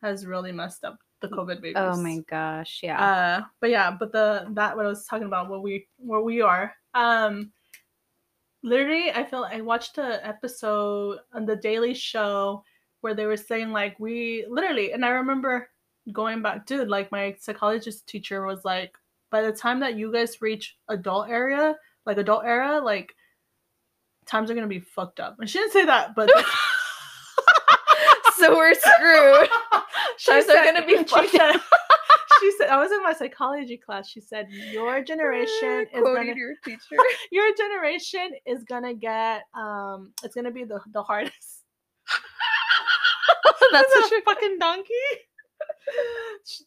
has 0.03 0.25
really 0.27 0.53
messed 0.53 0.85
up 0.85 0.99
the 1.21 1.29
COVID 1.29 1.61
babies. 1.61 1.75
Oh 1.77 2.01
my 2.03 2.19
gosh, 2.29 2.81
yeah. 2.83 2.99
Uh, 3.05 3.45
but 3.61 3.69
yeah, 3.71 3.91
but 3.91 4.13
the 4.13 4.47
that 4.53 4.77
what 4.77 4.87
I 4.87 4.89
was 4.89 5.05
talking 5.07 5.27
about, 5.27 5.51
what 5.51 5.63
we 5.63 5.87
where 5.99 6.21
we 6.23 6.41
are. 6.41 6.75
Um, 6.95 7.53
literally, 8.63 9.11
I 9.11 9.25
feel 9.25 9.45
I 9.45 9.61
watched 9.61 9.99
a 9.99 10.27
episode 10.27 11.19
on 11.35 11.45
the 11.45 11.57
Daily 11.57 11.93
Show 11.95 12.65
where 13.03 13.15
they 13.15 13.27
were 13.27 13.37
saying 13.37 13.73
like 13.73 13.99
we 14.01 14.47
literally, 14.49 14.93
and 14.93 15.05
I 15.05 15.11
remember 15.11 15.69
going 16.13 16.41
back, 16.41 16.65
dude. 16.67 16.89
Like 16.89 17.13
my 17.13 17.37
psychologist 17.39 18.07
teacher 18.07 18.45
was 18.47 18.65
like, 18.65 18.95
by 19.31 19.43
the 19.43 19.53
time 19.53 19.81
that 19.81 19.97
you 19.97 20.13
guys 20.13 20.41
reach 20.41 20.77
adult 20.89 21.29
area, 21.29 21.77
like 22.07 22.19
adult 22.19 22.45
era, 22.45 22.81
like 22.81 23.15
times 24.27 24.51
are 24.51 24.55
gonna 24.55 24.67
be 24.67 24.81
fucked 24.81 25.21
up. 25.21 25.37
And 25.39 25.49
she 25.49 25.59
didn't 25.59 25.73
say 25.73 25.85
that, 25.85 26.15
but 26.15 26.31
so 28.37 28.57
we're 28.57 28.75
screwed. 28.75 29.49
she 30.19 30.33
Times 30.33 30.49
are 30.49 30.65
gonna 30.65 30.87
be 30.87 30.97
fucked 31.05 31.31
said, 31.31 31.61
she 32.41 32.53
said 32.59 32.69
I 32.69 32.79
was 32.79 32.91
in 32.91 33.03
my 33.03 33.13
psychology 33.13 33.77
class. 33.77 34.09
She 34.09 34.21
said 34.21 34.49
your 34.51 35.03
generation 35.03 35.87
is 35.93 36.03
gonna 36.03 36.35
your 36.35 36.55
teacher. 36.65 36.97
your 37.31 37.55
generation 37.57 38.33
is 38.47 38.65
gonna 38.65 38.95
get 38.95 39.43
um 39.55 40.13
it's 40.23 40.35
gonna 40.35 40.51
be 40.51 40.65
the 40.65 40.81
the 40.93 41.03
hardest. 41.03 41.65
That's 43.73 43.95
That's 43.95 44.11
such 44.11 44.21
a 44.21 44.23
fucking 44.23 44.59
donkey. 44.59 44.93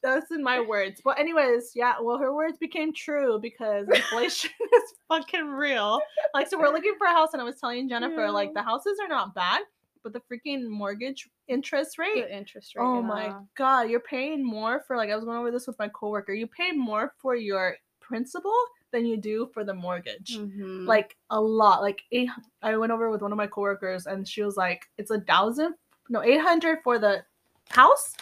That's 0.01 0.31
in 0.31 0.43
my 0.43 0.59
words. 0.59 1.01
But 1.03 1.19
anyways, 1.19 1.71
yeah, 1.75 1.95
well 2.01 2.17
her 2.17 2.33
words 2.33 2.57
became 2.57 2.93
true 2.93 3.39
because 3.41 3.87
inflation 3.93 4.51
is 4.73 4.93
fucking 5.07 5.47
real. 5.47 5.99
Like 6.33 6.49
so 6.49 6.59
we're 6.59 6.69
looking 6.73 6.95
for 6.97 7.07
a 7.07 7.11
house 7.11 7.29
and 7.33 7.41
I 7.41 7.45
was 7.45 7.59
telling 7.59 7.89
Jennifer 7.89 8.29
like 8.31 8.53
the 8.53 8.63
houses 8.63 8.97
are 9.01 9.07
not 9.07 9.33
bad, 9.35 9.61
but 10.03 10.13
the 10.13 10.21
freaking 10.21 10.67
mortgage 10.67 11.29
interest 11.47 11.97
rate 11.97 12.15
the 12.15 12.35
interest 12.35 12.75
rate. 12.75 12.83
Oh 12.83 13.01
yeah. 13.01 13.07
my 13.07 13.35
god, 13.55 13.89
you're 13.89 13.99
paying 13.99 14.45
more 14.45 14.83
for 14.87 14.97
like 14.97 15.09
I 15.09 15.15
was 15.15 15.25
going 15.25 15.37
over 15.37 15.51
this 15.51 15.67
with 15.67 15.79
my 15.79 15.89
coworker. 15.89 16.33
You 16.33 16.47
pay 16.47 16.71
more 16.71 17.13
for 17.19 17.35
your 17.35 17.77
principal 17.99 18.53
than 18.91 19.05
you 19.05 19.17
do 19.17 19.49
for 19.53 19.63
the 19.65 19.73
mortgage. 19.73 20.37
Mhm. 20.37 20.85
Like 20.87 21.17
a 21.29 21.41
lot. 21.41 21.81
Like 21.81 22.03
eight, 22.11 22.29
I 22.61 22.77
went 22.77 22.91
over 22.91 23.09
with 23.09 23.21
one 23.21 23.31
of 23.31 23.37
my 23.37 23.47
coworkers 23.47 24.05
and 24.05 24.27
she 24.27 24.43
was 24.43 24.55
like, 24.55 24.85
it's 24.97 25.11
a 25.11 25.19
thousand, 25.21 25.73
no, 26.09 26.21
eight 26.21 26.41
hundred 26.41 26.79
for 26.83 26.99
the 26.99 27.23
house, 27.69 28.13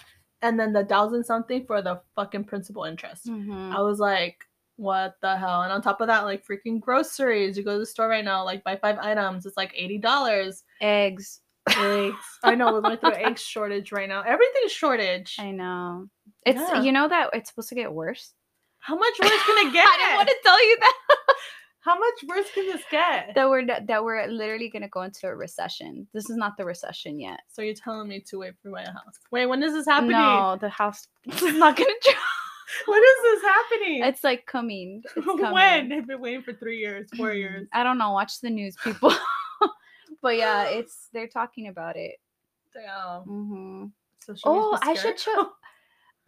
and 0.42 0.60
then 0.60 0.74
the 0.74 0.86
thousand 0.86 1.24
something 1.24 1.66
for 1.66 1.82
the 1.82 2.02
fucking 2.16 2.46
principal 2.46 2.84
interest. 2.86 3.28
Mhm. 3.28 3.74
I 3.76 3.82
was 3.82 4.00
like, 4.00 4.44
what 4.78 5.16
the 5.22 5.38
hell? 5.38 5.62
And 5.62 5.72
on 5.72 5.82
top 5.82 6.02
of 6.02 6.08
that, 6.08 6.22
like 6.24 6.46
freaking 6.46 6.80
groceries. 6.80 7.58
You 7.58 7.64
go 7.64 7.74
to 7.74 7.80
the 7.80 7.86
store 7.86 8.08
right 8.08 8.26
now, 8.26 8.44
like 8.44 8.64
buy 8.64 8.76
five 8.78 8.98
items, 9.00 9.46
it's 9.46 9.58
like 9.58 9.72
eighty 9.76 9.98
dollars. 9.98 10.64
eggs. 10.82 11.42
Eggs. 11.70 12.16
I 12.44 12.56
know 12.56 12.74
we're 12.74 12.82
going 12.82 12.98
through 12.98 13.12
an 13.14 13.26
egg 13.26 13.38
shortage 13.52 13.92
right 13.92 14.10
now. 14.10 14.22
Everything's 14.24 14.72
shortage. 14.72 15.36
I 15.40 15.52
know. 15.52 16.08
It's 16.46 16.60
Yeah. 16.60 16.82
you 16.82 16.92
know 16.92 17.08
that 17.08 17.30
it's 17.34 17.50
supposed 17.50 17.70
to 17.70 17.76
get 17.76 17.94
worse. 17.94 18.34
How 18.80 18.96
much 18.96 19.14
worse 19.22 19.44
can 19.46 19.68
it 19.68 19.74
get? 19.74 19.86
I 19.88 19.98
didn't 19.98 20.16
want 20.16 20.28
to 20.30 20.36
tell 20.44 20.68
you 20.68 20.78
that. 20.80 20.94
How 21.84 21.98
much 21.98 22.14
worse 22.28 22.46
can 22.54 22.68
this 22.68 22.84
get? 22.92 23.34
that 23.36 23.50
we're 23.50 23.66
that 23.66 24.04
we're 24.04 24.28
literally 24.28 24.70
gonna 24.70 24.88
go 24.88 25.02
into 25.02 25.28
a 25.28 25.36
recession. 25.36 26.08
This 26.14 26.30
is 26.30 26.38
not 26.38 26.56
the 26.58 26.64
recession 26.66 27.20
yet. 27.20 27.40
So 27.50 27.62
you're 27.64 27.74
telling 27.74 28.08
me 28.08 28.22
to 28.28 28.38
wait 28.40 28.54
for 28.62 28.70
my 28.70 28.84
house? 28.84 29.20
Wait, 29.32 29.48
when 29.48 29.64
is 29.64 29.74
this 29.74 29.88
happening? 29.88 30.12
No, 30.12 30.58
the 30.62 30.70
house 30.70 31.08
is 31.26 31.56
not 31.56 31.76
gonna 31.76 31.90
drop. 32.04 32.16
When 32.88 33.00
is 33.02 33.22
this 33.24 33.42
happening? 33.44 34.04
It's 34.04 34.24
like 34.24 34.46
coming. 34.46 35.04
It's 35.18 35.26
coming. 35.26 35.52
when? 35.52 35.92
I've 35.92 36.08
been 36.08 36.22
waiting 36.22 36.42
for 36.42 36.54
three 36.54 36.78
years, 36.80 37.10
four 37.18 37.34
years. 37.34 37.68
I 37.74 37.84
don't 37.84 37.98
know. 37.98 38.12
Watch 38.12 38.40
the 38.40 38.50
news, 38.50 38.78
people. 38.82 39.14
but 40.22 40.38
yeah, 40.38 40.64
it's 40.70 41.10
they're 41.12 41.28
talking 41.28 41.68
about 41.68 41.98
it. 41.98 42.16
Damn. 42.74 43.22
hmm 43.24 43.86
So 44.24 44.36
Oh, 44.46 44.80
I 44.82 44.94
should 44.94 45.20
show. 45.20 45.50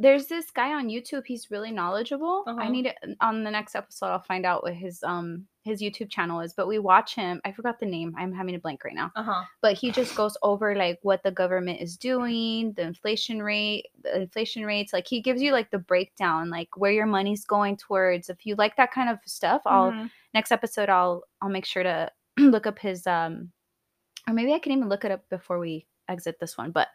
There's 0.03 0.27
this 0.27 0.51
guy 0.51 0.73
on 0.73 0.89
YouTube. 0.89 1.25
He's 1.25 1.49
really 1.49 1.71
knowledgeable. 1.71 2.43
I 2.45 2.51
Uh-huh. 2.51 2.69
need 2.69 2.85
it 2.87 2.97
on 3.21 3.43
the 3.43 3.49
next 3.51 3.73
episode. 3.73 4.07
I'll 4.07 4.19
find 4.21 4.45
out 4.45 4.61
what 4.63 4.73
his 4.73 5.01
um 5.03 5.47
his 5.63 5.81
YouTube 5.81 6.09
channel 6.09 6.41
is. 6.41 6.53
But 6.53 6.67
we 6.67 6.77
watch 6.77 7.15
him. 7.15 7.39
I 7.45 7.53
forgot 7.53 7.79
the 7.79 7.85
name. 7.85 8.13
I'm 8.17 8.33
having 8.33 8.53
a 8.55 8.59
blank 8.59 8.83
right 8.83 8.93
now. 8.93 9.11
Uh 9.15 9.23
huh. 9.23 9.43
But 9.61 9.75
he 9.77 9.91
just 9.91 10.13
goes 10.13 10.35
over 10.43 10.75
like 10.75 10.99
what 11.03 11.23
the 11.23 11.31
government 11.31 11.79
is 11.79 11.95
doing, 11.95 12.73
the 12.73 12.81
inflation 12.81 13.41
rate, 13.41 13.87
the 14.03 14.13
inflation 14.23 14.65
rates. 14.65 14.91
Like 14.91 15.07
he 15.07 15.21
gives 15.21 15.41
you 15.41 15.53
like 15.53 15.71
the 15.71 15.79
breakdown, 15.79 16.49
like 16.49 16.75
where 16.75 16.91
your 16.91 17.05
money's 17.05 17.45
going 17.45 17.77
towards. 17.77 18.29
If 18.29 18.45
you 18.45 18.55
like 18.55 18.75
that 18.75 18.91
kind 18.91 19.09
of 19.09 19.19
stuff, 19.25 19.61
I'll 19.65 19.91
Mhm. 19.93 20.09
next 20.33 20.51
episode 20.51 20.89
I'll 20.89 21.23
I'll 21.41 21.49
make 21.57 21.65
sure 21.65 21.83
to 21.83 22.11
look 22.37 22.67
up 22.67 22.77
his 22.79 23.07
um 23.07 23.51
or 24.27 24.33
maybe 24.33 24.53
I 24.53 24.59
can 24.59 24.73
even 24.73 24.89
look 24.89 25.05
it 25.05 25.11
up 25.11 25.29
before 25.29 25.59
we 25.59 25.85
exit 26.09 26.37
this 26.39 26.57
one 26.57 26.71
but 26.71 26.87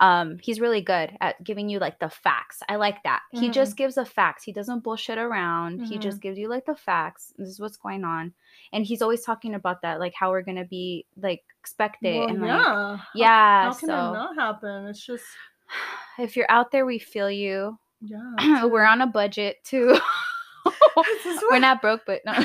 um 0.00 0.38
he's 0.42 0.60
really 0.60 0.80
good 0.80 1.16
at 1.20 1.42
giving 1.44 1.68
you 1.68 1.78
like 1.78 1.98
the 1.98 2.08
facts 2.08 2.60
i 2.68 2.76
like 2.76 3.02
that 3.02 3.20
he 3.32 3.50
just 3.50 3.76
gives 3.76 3.96
the 3.96 4.04
facts 4.04 4.42
he 4.44 4.52
doesn't 4.52 4.82
bullshit 4.82 5.18
around 5.18 5.80
he 5.84 5.98
just 5.98 6.20
gives 6.20 6.38
you 6.38 6.48
like 6.48 6.64
the 6.66 6.74
facts 6.74 7.32
this 7.38 7.48
is 7.48 7.60
what's 7.60 7.76
going 7.76 8.04
on 8.04 8.32
and 8.72 8.84
he's 8.86 9.02
always 9.02 9.22
talking 9.22 9.54
about 9.54 9.82
that 9.82 10.00
like 10.00 10.14
how 10.14 10.30
we're 10.30 10.42
gonna 10.42 10.64
be 10.64 11.04
like 11.20 11.42
expected 11.60 12.16
Well, 12.16 12.28
and 12.28 12.40
like 12.40 12.48
yeah. 12.48 12.98
yeah 13.14 13.62
How 13.64 13.74
can 13.74 13.88
that 13.88 14.12
not 14.12 14.36
happen? 14.36 14.86
It's 14.86 15.04
just 15.04 15.24
if 16.18 16.36
you're 16.36 16.50
out 16.50 16.70
there 16.70 16.86
we 16.86 16.98
feel 16.98 17.30
you 17.30 17.78
yeah. 18.00 18.64
we're 18.66 18.84
on 18.86 19.00
a 19.02 19.06
budget 19.06 19.56
too 19.64 19.98
we're 20.96 21.02
what- 21.50 21.58
not 21.58 21.80
broke 21.82 22.02
but 22.06 22.22
no. 22.24 22.32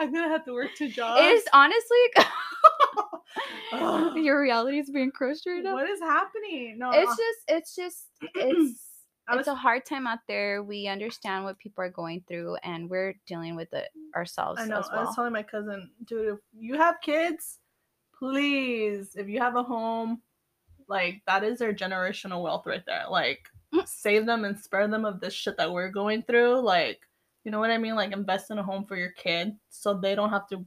I'm 0.00 0.12
gonna 0.12 0.28
have 0.28 0.44
to 0.46 0.52
work 0.52 0.70
two 0.76 0.88
jobs. 0.88 1.20
it 1.20 1.26
is 1.26 1.44
honestly. 1.52 1.98
your 4.16 4.40
reality 4.42 4.78
is 4.78 4.90
being 4.90 5.10
crushed 5.10 5.46
right 5.46 5.62
now 5.62 5.74
What 5.74 5.88
is 5.88 6.00
happening? 6.00 6.78
No, 6.78 6.90
it's 6.92 7.12
uh, 7.12 7.16
just 7.16 7.38
it's 7.48 7.76
just 7.76 8.06
it's 8.34 8.80
I 9.28 9.38
it's 9.38 9.48
a 9.48 9.54
hard 9.54 9.84
time 9.86 10.06
out 10.06 10.18
there 10.28 10.62
we 10.62 10.88
understand 10.88 11.44
what 11.44 11.58
people 11.58 11.84
are 11.84 11.90
going 11.90 12.24
through 12.26 12.56
and 12.62 12.90
we're 12.90 13.14
dealing 13.26 13.56
with 13.56 13.72
it 13.72 13.88
ourselves 14.16 14.60
I 14.60 14.66
know. 14.66 14.78
as 14.78 14.88
I 14.90 15.04
was 15.04 15.14
telling 15.14 15.32
my 15.32 15.42
cousin, 15.42 15.90
dude, 16.04 16.34
if 16.34 16.38
you 16.52 16.74
have 16.76 17.00
kids, 17.00 17.58
please, 18.18 19.14
if 19.16 19.28
you 19.28 19.38
have 19.40 19.56
a 19.56 19.62
home, 19.62 20.20
like 20.88 21.22
that 21.26 21.44
is 21.44 21.58
their 21.58 21.72
generational 21.72 22.42
wealth 22.42 22.66
right 22.66 22.84
there. 22.86 23.04
Like 23.10 23.48
Mm. 23.72 23.88
save 23.88 24.26
them 24.26 24.44
and 24.44 24.58
spare 24.58 24.86
them 24.86 25.06
of 25.06 25.18
this 25.18 25.32
shit 25.32 25.56
that 25.56 25.72
we're 25.72 25.88
going 25.88 26.22
through. 26.24 26.60
Like, 26.60 27.00
you 27.44 27.50
know 27.50 27.58
what 27.58 27.70
I 27.70 27.78
mean? 27.78 27.94
Like 27.94 28.12
invest 28.12 28.50
in 28.50 28.58
a 28.58 28.62
home 28.62 28.84
for 28.84 28.96
your 28.96 29.12
kid 29.12 29.56
so 29.70 29.94
they 29.94 30.14
don't 30.14 30.28
have 30.28 30.46
to 30.48 30.62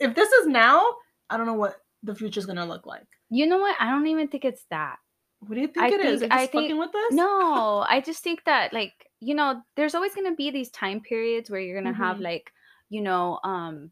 if 0.00 0.14
this 0.14 0.32
is 0.32 0.46
now, 0.46 0.82
I 1.28 1.36
don't 1.36 1.46
know 1.46 1.54
what 1.54 1.76
the 2.02 2.14
future's 2.14 2.46
gonna 2.46 2.66
look 2.66 2.86
like. 2.86 3.06
you 3.30 3.46
know 3.46 3.58
what 3.58 3.76
i 3.80 3.90
don't 3.90 4.06
even 4.06 4.28
think 4.28 4.44
it's 4.44 4.64
that 4.70 4.96
What 5.40 5.54
do 5.54 5.60
you 5.60 5.68
think 5.68 5.84
I 5.84 5.88
it 5.94 6.00
is? 6.04 6.20
think- 6.20 6.32
Are 6.32 6.38
I 6.38 6.42
just 6.42 6.52
think- 6.52 6.64
fucking 6.64 6.78
with 6.78 6.94
us? 6.94 7.12
no 7.12 7.84
i 7.94 8.00
just 8.00 8.22
think 8.22 8.44
that 8.44 8.72
like 8.72 8.92
you 9.20 9.34
know 9.34 9.60
there's 9.76 9.94
always 9.94 10.14
going 10.14 10.26
to 10.30 10.34
be 10.36 10.50
these 10.50 10.70
time 10.70 11.00
periods 11.00 11.50
where 11.50 11.60
you're 11.60 11.80
going 11.80 11.92
to 11.92 11.98
have 12.06 12.18
like 12.20 12.50
you 12.88 13.02
know 13.02 13.38
um 13.44 13.90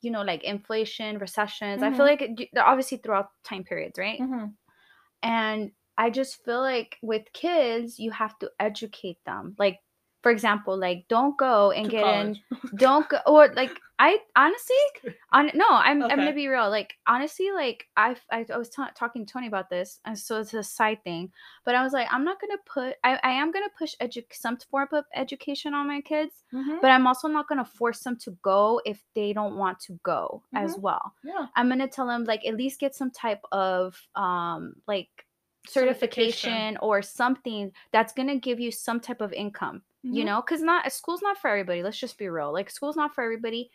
you 0.00 0.10
know 0.10 0.22
like 0.22 0.42
inflation 0.44 1.18
recessions 1.18 1.82
i 1.82 1.90
feel 1.90 2.06
Mhm. 2.06 2.10
like 2.12 2.22
it, 2.22 2.48
obviously 2.56 2.98
throughout 2.98 3.28
time 3.44 3.64
periods 3.64 3.98
right 3.98 4.20
Mhm. 4.20 4.52
and 5.22 5.72
i 5.98 6.08
just 6.10 6.42
feel 6.44 6.60
like 6.60 6.96
with 7.02 7.24
kids 7.32 7.98
you 7.98 8.10
have 8.10 8.38
to 8.38 8.50
educate 8.58 9.18
them 9.26 9.54
like 9.58 9.78
for 10.22 10.30
example 10.32 10.76
like 10.78 11.04
don't 11.08 11.36
go 11.36 11.70
and 11.70 11.84
To 11.86 11.90
get 11.90 12.06
in 12.20 12.38
don't 12.76 13.08
go 13.08 13.18
or 13.26 13.52
like 13.54 13.72
i 14.02 14.16
honestly 14.34 14.76
on 15.32 15.50
no 15.54 15.66
i'm, 15.70 16.02
I'm 16.02 16.16
gonna 16.18 16.32
be 16.32 16.48
real 16.48 16.70
like 16.70 16.94
honestly 17.06 17.50
like 17.52 17.86
i 17.96 18.16
i 18.32 18.44
was 18.56 18.70
ta- 18.70 18.92
talking 18.96 19.26
to 19.26 19.32
tony 19.32 19.46
about 19.46 19.68
this 19.68 20.00
and 20.06 20.18
so 20.18 20.40
it's 20.40 20.54
a 20.54 20.62
side 20.62 21.04
thing 21.04 21.30
but 21.66 21.74
i 21.74 21.82
was 21.84 21.92
like 21.92 22.08
i'm 22.10 22.24
not 22.24 22.40
gonna 22.40 22.56
put 22.64 22.96
i, 23.04 23.18
I 23.22 23.30
am 23.32 23.52
gonna 23.52 23.68
push 23.78 23.94
edu- 24.00 24.24
some 24.32 24.56
form 24.70 24.88
of 24.92 25.04
education 25.14 25.74
on 25.74 25.86
my 25.86 26.00
kids 26.00 26.32
Mhm. 26.52 26.80
but 26.80 26.90
i'm 26.90 27.06
also 27.06 27.28
not 27.28 27.46
gonna 27.46 27.64
force 27.64 28.00
them 28.00 28.16
to 28.24 28.30
go 28.42 28.80
if 28.86 29.02
they 29.14 29.32
don't 29.34 29.56
want 29.56 29.78
to 29.80 30.00
go 30.02 30.42
as 30.54 30.72
Mm-hmm. 30.72 30.80
well 30.80 31.12
Yeah. 31.22 31.46
i'm 31.54 31.68
gonna 31.68 31.86
tell 31.86 32.06
them 32.06 32.24
like 32.24 32.46
at 32.46 32.56
least 32.56 32.80
get 32.80 32.94
some 32.94 33.10
type 33.10 33.42
of 33.52 34.00
um 34.16 34.74
like 34.88 35.10
certification, 35.68 36.50
Certification. 36.50 36.76
or 36.80 37.02
something 37.02 37.70
that's 37.92 38.12
gonna 38.14 38.38
give 38.38 38.58
you 38.60 38.70
some 38.70 38.98
type 38.98 39.20
of 39.20 39.32
income 39.34 39.82
you 40.02 40.22
Mhm. 40.22 40.26
know 40.26 40.40
because 40.40 40.62
not 40.62 40.90
school's 40.90 41.20
not 41.20 41.36
for 41.36 41.48
everybody 41.50 41.82
let's 41.82 41.98
just 41.98 42.16
be 42.16 42.28
real 42.28 42.50
like 42.52 42.70
school's 42.70 42.96
not 42.96 43.14
for 43.14 43.22
everybody 43.22 43.70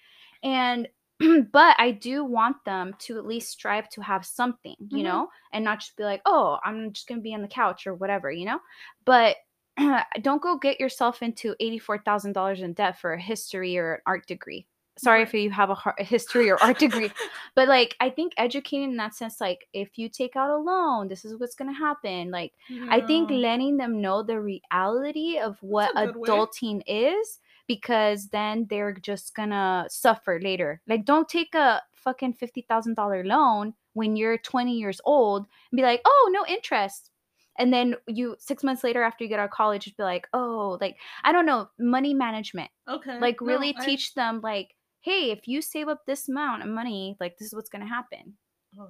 and 0.46 0.88
but 1.52 1.76
i 1.80 1.92
do 1.92 2.24
want 2.24 2.56
them 2.66 2.94
to 3.00 3.18
at 3.18 3.26
least 3.26 3.50
strive 3.52 3.90
to 3.90 4.02
have 4.02 4.26
something 4.26 4.76
you 4.90 5.02
Mhm. 5.02 5.04
know 5.04 5.28
and 5.54 5.66
not 5.66 5.80
just 5.80 5.98
be 5.98 6.04
like 6.04 6.22
oh 6.26 6.58
i'm 6.64 6.94
just 6.94 7.08
gonna 7.08 7.22
be 7.22 7.34
on 7.34 7.42
the 7.42 7.48
couch 7.50 7.88
or 7.88 7.96
whatever 7.96 8.32
you 8.32 8.46
know 8.46 8.60
but 9.06 9.36
don't 10.22 10.42
go 10.42 10.58
get 10.58 10.80
yourself 10.80 11.22
into 11.22 11.54
$84000 11.62 12.62
in 12.62 12.74
debt 12.74 13.00
for 13.00 13.14
a 13.14 13.22
history 13.22 13.78
or 13.78 13.96
an 13.96 14.02
art 14.06 14.26
degree 14.28 14.68
sorry 14.98 15.20
Right. 15.20 15.28
if 15.28 15.34
you 15.34 15.50
have 15.52 15.70
a, 15.72 15.78
a 16.00 16.04
history 16.04 16.50
or 16.50 16.58
art 16.64 16.80
degree 16.80 17.12
but 17.56 17.68
like 17.68 17.96
i 18.00 18.10
think 18.10 18.34
educating 18.38 18.92
in 18.92 18.98
that 18.98 19.14
sense 19.14 19.42
like 19.42 19.68
if 19.74 19.98
you 19.98 20.08
take 20.08 20.38
out 20.38 20.50
a 20.50 20.58
loan 20.58 21.10
this 21.10 21.26
is 21.26 21.38
what's 21.38 21.56
going 21.56 21.70
to 21.74 21.78
happen 21.78 22.32
like 22.32 22.54
I 22.90 23.02
think 23.02 23.30
letting 23.30 23.76
them 23.78 24.02
know 24.02 24.24
the 24.24 24.40
reality 24.40 25.38
of 25.38 25.58
what 25.62 25.92
a 25.98 26.08
good 26.08 26.16
way. 26.16 26.28
adulting 26.30 26.82
is 26.88 27.40
because 27.68 28.28
then 28.30 28.68
they're 28.70 28.94
just 28.94 29.36
gonna 29.36 29.86
suffer 29.90 30.40
later. 30.42 30.82
Like, 30.88 31.06
don't 31.06 31.28
take 31.30 31.54
a 31.56 31.82
fucking 31.96 32.34
$50,000 32.36 33.26
loan 33.26 33.74
when 33.94 34.16
you're 34.16 34.38
20 34.38 34.74
years 34.78 35.02
old 35.06 35.46
and 35.72 35.78
be 35.78 35.84
like, 35.84 36.02
oh, 36.06 36.30
no 36.32 36.46
interest. 36.48 37.10
And 37.58 37.72
then 37.74 37.96
you, 38.08 38.36
six 38.38 38.64
months 38.64 38.84
later 38.84 39.02
after 39.02 39.24
you 39.24 39.30
get 39.30 39.40
out 39.40 39.46
of 39.46 39.52
college, 39.52 39.86
just 39.86 39.98
be 39.98 40.04
like, 40.04 40.28
oh, 40.34 40.78
like, 40.82 40.98
I 41.24 41.32
don't 41.32 41.46
know, 41.46 41.70
money 41.80 42.14
management. 42.14 42.70
okay. 42.88 43.18
Like, 43.20 43.40
No, 43.42 43.48
really 43.48 43.74
I- 43.78 43.86
teach 43.86 44.14
them, 44.14 44.42
like, 44.44 44.76
hey, 45.02 45.32
if 45.32 45.48
you 45.48 45.62
save 45.62 45.88
up 45.88 46.06
this 46.06 46.28
amount 46.28 46.64
of 46.64 46.68
money, 46.70 47.16
like, 47.20 47.38
this 47.38 47.48
is 47.48 47.56
what's 47.56 47.70
gonna 47.70 47.88
happen. 47.88 48.36
Oh. 48.78 48.90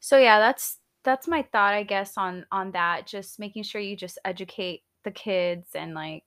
So 0.00 0.18
yeah, 0.18 0.38
that's 0.38 0.78
that's 1.02 1.28
my 1.28 1.42
thought, 1.42 1.74
I 1.74 1.82
guess, 1.82 2.16
on 2.16 2.44
on 2.52 2.72
that. 2.72 3.06
Just 3.06 3.38
making 3.38 3.62
sure 3.62 3.80
you 3.80 3.96
just 3.96 4.18
educate 4.24 4.82
the 5.04 5.10
kids 5.10 5.68
and 5.74 5.94
like 5.94 6.24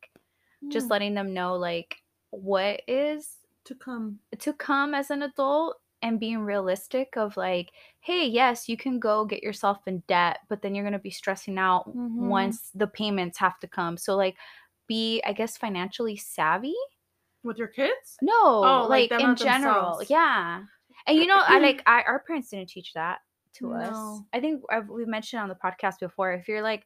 just 0.69 0.89
letting 0.89 1.13
them 1.13 1.33
know 1.33 1.55
like 1.55 1.97
what 2.31 2.81
is 2.87 3.37
to 3.65 3.75
come. 3.75 4.19
to 4.39 4.53
come 4.53 4.93
as 4.93 5.09
an 5.11 5.23
adult 5.23 5.77
and 6.01 6.19
being 6.19 6.39
realistic 6.39 7.17
of 7.17 7.35
like, 7.37 7.71
hey, 8.01 8.25
yes, 8.27 8.69
you 8.69 8.77
can 8.77 8.99
go 8.99 9.25
get 9.25 9.41
yourself 9.43 9.79
in 9.87 10.03
debt, 10.07 10.39
but 10.47 10.61
then 10.61 10.75
you're 10.75 10.83
going 10.83 10.93
to 10.93 10.99
be 10.99 11.09
stressing 11.09 11.57
out 11.57 11.87
Mhm. 11.87 12.27
once 12.29 12.69
the 12.75 12.87
payments 12.87 13.37
have 13.39 13.57
to 13.59 13.67
come. 13.67 13.97
So 13.97 14.15
like 14.15 14.37
be 14.87 15.21
I 15.25 15.33
guess 15.33 15.57
financially 15.57 16.15
savvy? 16.15 16.75
With 17.43 17.57
your 17.57 17.67
kids? 17.67 18.17
No, 18.21 18.33
Oh, 18.35 18.87
like 18.89 19.09
like, 19.11 19.19
them 19.19 19.29
in 19.31 19.35
general. 19.35 19.73
themselves. 19.97 20.09
Yeah. 20.09 20.63
And 21.07 21.17
you 21.17 21.25
know, 21.27 21.37
I 21.45 21.59
like 21.59 21.81
I 21.85 22.03
our 22.03 22.19
parents 22.19 22.49
didn't 22.49 22.69
teach 22.69 22.93
that 22.93 23.19
to 23.53 23.73
us. 23.73 24.21
I 24.33 24.39
think 24.39 24.61
I've, 24.69 24.87
we've 24.89 25.07
mentioned 25.07 25.41
on 25.41 25.49
the 25.49 25.55
podcast 25.55 25.99
before 25.99 26.33
if 26.33 26.47
you're 26.47 26.61
like 26.61 26.85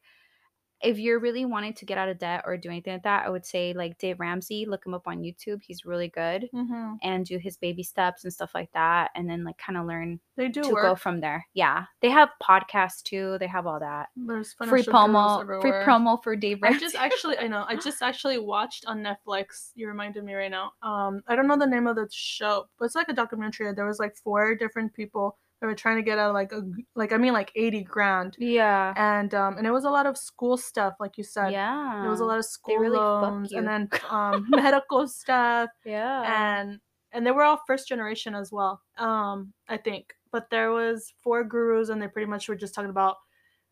if 0.82 0.98
you're 0.98 1.18
really 1.20 1.44
wanting 1.44 1.74
to 1.74 1.84
get 1.84 1.98
out 1.98 2.08
of 2.08 2.18
debt 2.18 2.42
or 2.46 2.56
do 2.56 2.68
anything 2.68 2.94
like 2.94 3.02
that, 3.04 3.24
I 3.26 3.30
would 3.30 3.46
say 3.46 3.72
like 3.72 3.98
Dave 3.98 4.18
Ramsey, 4.20 4.66
look 4.66 4.84
him 4.84 4.94
up 4.94 5.06
on 5.06 5.22
YouTube. 5.22 5.60
He's 5.62 5.84
really 5.84 6.08
good 6.08 6.48
Mm-hmm. 6.54 6.94
and 7.02 7.24
do 7.24 7.38
his 7.38 7.56
baby 7.56 7.82
steps 7.82 8.24
and 8.24 8.32
stuff 8.32 8.50
like 8.54 8.70
that 8.72 9.10
and 9.14 9.28
then 9.28 9.44
like 9.44 9.58
kind 9.58 9.76
of 9.78 9.86
learn 9.86 10.20
They 10.36 10.48
do 10.48 10.62
to 10.62 10.70
work. 10.70 10.82
go 10.82 10.94
from 10.94 11.20
there. 11.20 11.46
Yeah. 11.54 11.84
They 12.00 12.10
have 12.10 12.28
podcasts 12.42 13.02
too. 13.02 13.36
They 13.38 13.46
have 13.46 13.66
all 13.66 13.80
that. 13.80 14.08
There's 14.16 14.54
Free 14.54 14.82
promo, 14.82 15.44
free 15.62 15.70
promo 15.70 16.22
for 16.22 16.36
Dave 16.36 16.60
Ramsey. 16.62 16.76
I 16.76 16.80
just 16.80 16.96
actually 16.96 17.38
I 17.38 17.46
know 17.46 17.64
I 17.68 17.76
just 17.76 18.02
actually 18.02 18.38
watched 18.38 18.84
on 18.86 19.02
Netflix. 19.02 19.70
You 19.74 19.88
reminded 19.88 20.24
me 20.24 20.34
right 20.34 20.50
now. 20.50 20.72
Um, 20.82 21.22
I 21.28 21.36
don't 21.36 21.46
know 21.46 21.58
the 21.58 21.66
name 21.66 21.86
of 21.86 21.96
the 21.96 22.08
show, 22.10 22.66
but 22.78 22.86
it's 22.86 22.94
like 22.94 23.08
a 23.08 23.12
documentary. 23.14 23.72
There 23.74 23.86
was 23.86 23.98
like 23.98 24.16
four 24.16 24.54
different 24.54 24.92
people 24.94 25.38
that 25.62 25.68
were 25.68 25.76
trying 25.76 25.94
to 25.94 26.02
get 26.02 26.18
out 26.18 26.34
like 26.34 26.50
a 26.50 26.62
like 26.96 27.12
I 27.12 27.16
mean 27.18 27.32
like 27.32 27.52
eighty 27.54 27.84
grand, 27.84 28.34
yeah. 28.40 28.92
and 28.96 29.32
um 29.32 29.56
and 29.58 29.64
it 29.66 29.70
was 29.70 29.84
a 29.84 29.90
lot 29.90 30.06
of 30.06 30.18
school 30.18 30.56
stuff, 30.56 30.94
like 30.98 31.16
you 31.16 31.22
said. 31.22 31.52
Yeah. 31.52 32.04
It 32.04 32.08
was 32.08 32.18
a 32.18 32.24
lot 32.24 32.38
of 32.38 32.44
school 32.44 32.78
really 32.78 32.98
loans 32.98 33.52
and 33.52 33.66
then 33.66 33.88
um 34.10 34.44
medical 34.50 35.06
stuff 35.06 35.70
Yeah. 35.86 36.58
and 36.58 36.80
and 37.12 37.24
they 37.24 37.30
were 37.30 37.44
all 37.44 37.60
first 37.66 37.86
generation 37.86 38.34
as 38.34 38.50
well 38.50 38.80
um 38.98 39.52
i 39.68 39.76
think 39.76 40.14
but 40.32 40.48
there 40.50 40.72
was 40.72 41.12
four 41.22 41.44
gurus 41.44 41.90
and 41.90 42.00
they 42.00 42.08
pretty 42.08 42.26
much 42.28 42.48
were 42.48 42.56
just 42.56 42.74
talking 42.74 42.88
about 42.90 43.16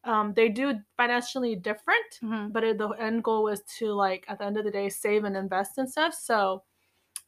um 0.04 0.34
they 0.36 0.48
do 0.50 0.74
financially 0.96 1.56
different 1.56 2.10
Mhm. 2.22 2.52
but 2.52 2.62
it, 2.64 2.76
the 2.78 2.88
end 3.00 3.24
goal 3.24 3.42
was 3.44 3.62
to 3.78 3.92
like 3.94 4.24
at 4.28 4.38
the 4.38 4.44
end 4.44 4.58
of 4.58 4.64
the 4.64 4.70
day 4.70 4.88
save 4.90 5.24
and 5.24 5.36
invest 5.36 5.78
and 5.78 5.88
stuff 5.90 6.12
so 6.14 6.62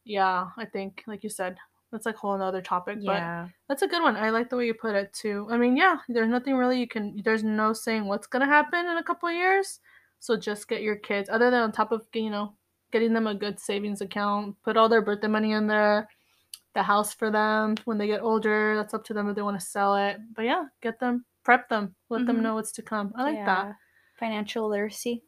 yeah 0.05 0.49
i 0.59 0.67
think 0.67 1.03
like 1.07 1.23
you 1.25 1.31
said 1.31 1.57
that's 1.93 2.07
like 2.07 2.17
a 2.17 2.19
whole 2.19 2.35
another 2.35 2.63
topic 2.63 2.97
but 3.05 3.21
Yeah. 3.21 3.49
that's 3.69 3.83
a 3.83 3.87
good 3.87 4.03
one 4.03 4.17
i 4.17 4.31
like 4.31 4.49
the 4.51 4.57
way 4.57 4.67
you 4.67 4.75
put 4.75 4.95
it 4.97 5.13
too 5.13 5.47
i 5.51 5.57
mean 5.57 5.77
yeah 5.77 5.99
there's 6.09 6.29
nothing 6.31 6.57
really 6.57 6.81
you 6.81 6.89
can 6.89 7.21
there's 7.25 7.45
no 7.45 7.73
saying 7.73 8.07
what's 8.07 8.27
gonna 8.27 8.47
happen 8.47 8.87
in 8.87 8.97
a 8.97 9.03
couple 9.03 9.29
of 9.29 9.35
years 9.35 9.79
so 10.19 10.37
just 10.37 10.69
get 10.69 10.83
your 10.83 10.97
kids 10.97 11.29
other 11.31 11.51
than 11.51 11.61
on 11.63 11.71
top 11.73 11.93
of 11.93 12.07
you 12.15 12.31
know 12.31 12.55
getting 12.91 13.13
them 13.13 13.27
a 13.27 13.35
good 13.35 13.61
savings 13.61 14.01
account 14.01 14.57
put 14.65 14.77
all 14.77 14.89
their 14.89 15.03
birthday 15.03 15.29
money 15.29 15.53
in 15.53 15.67
there 15.67 16.09
the 16.75 16.83
house 16.83 17.13
for 17.13 17.31
them 17.31 17.75
when 17.85 17.99
they 17.99 18.07
get 18.07 18.23
older 18.23 18.75
that's 18.77 18.95
up 18.95 19.05
to 19.05 19.13
them 19.15 19.29
if 19.29 19.37
they 19.37 19.43
want 19.43 19.59
to 19.61 19.67
sell 19.67 19.95
it 19.97 20.17
but 20.35 20.43
yeah 20.47 20.65
get 20.81 20.99
them 20.99 21.25
prep 21.45 21.69
them 21.69 21.95
let 22.09 22.25
them 22.27 22.39
Mhm. 22.39 22.43
know 22.43 22.55
what's 22.55 22.73
to 22.73 22.83
come 22.83 23.13
i 23.17 23.23
like 23.23 23.45
that 23.47 23.75
Financial 24.19 24.69
literacy. 24.69 25.25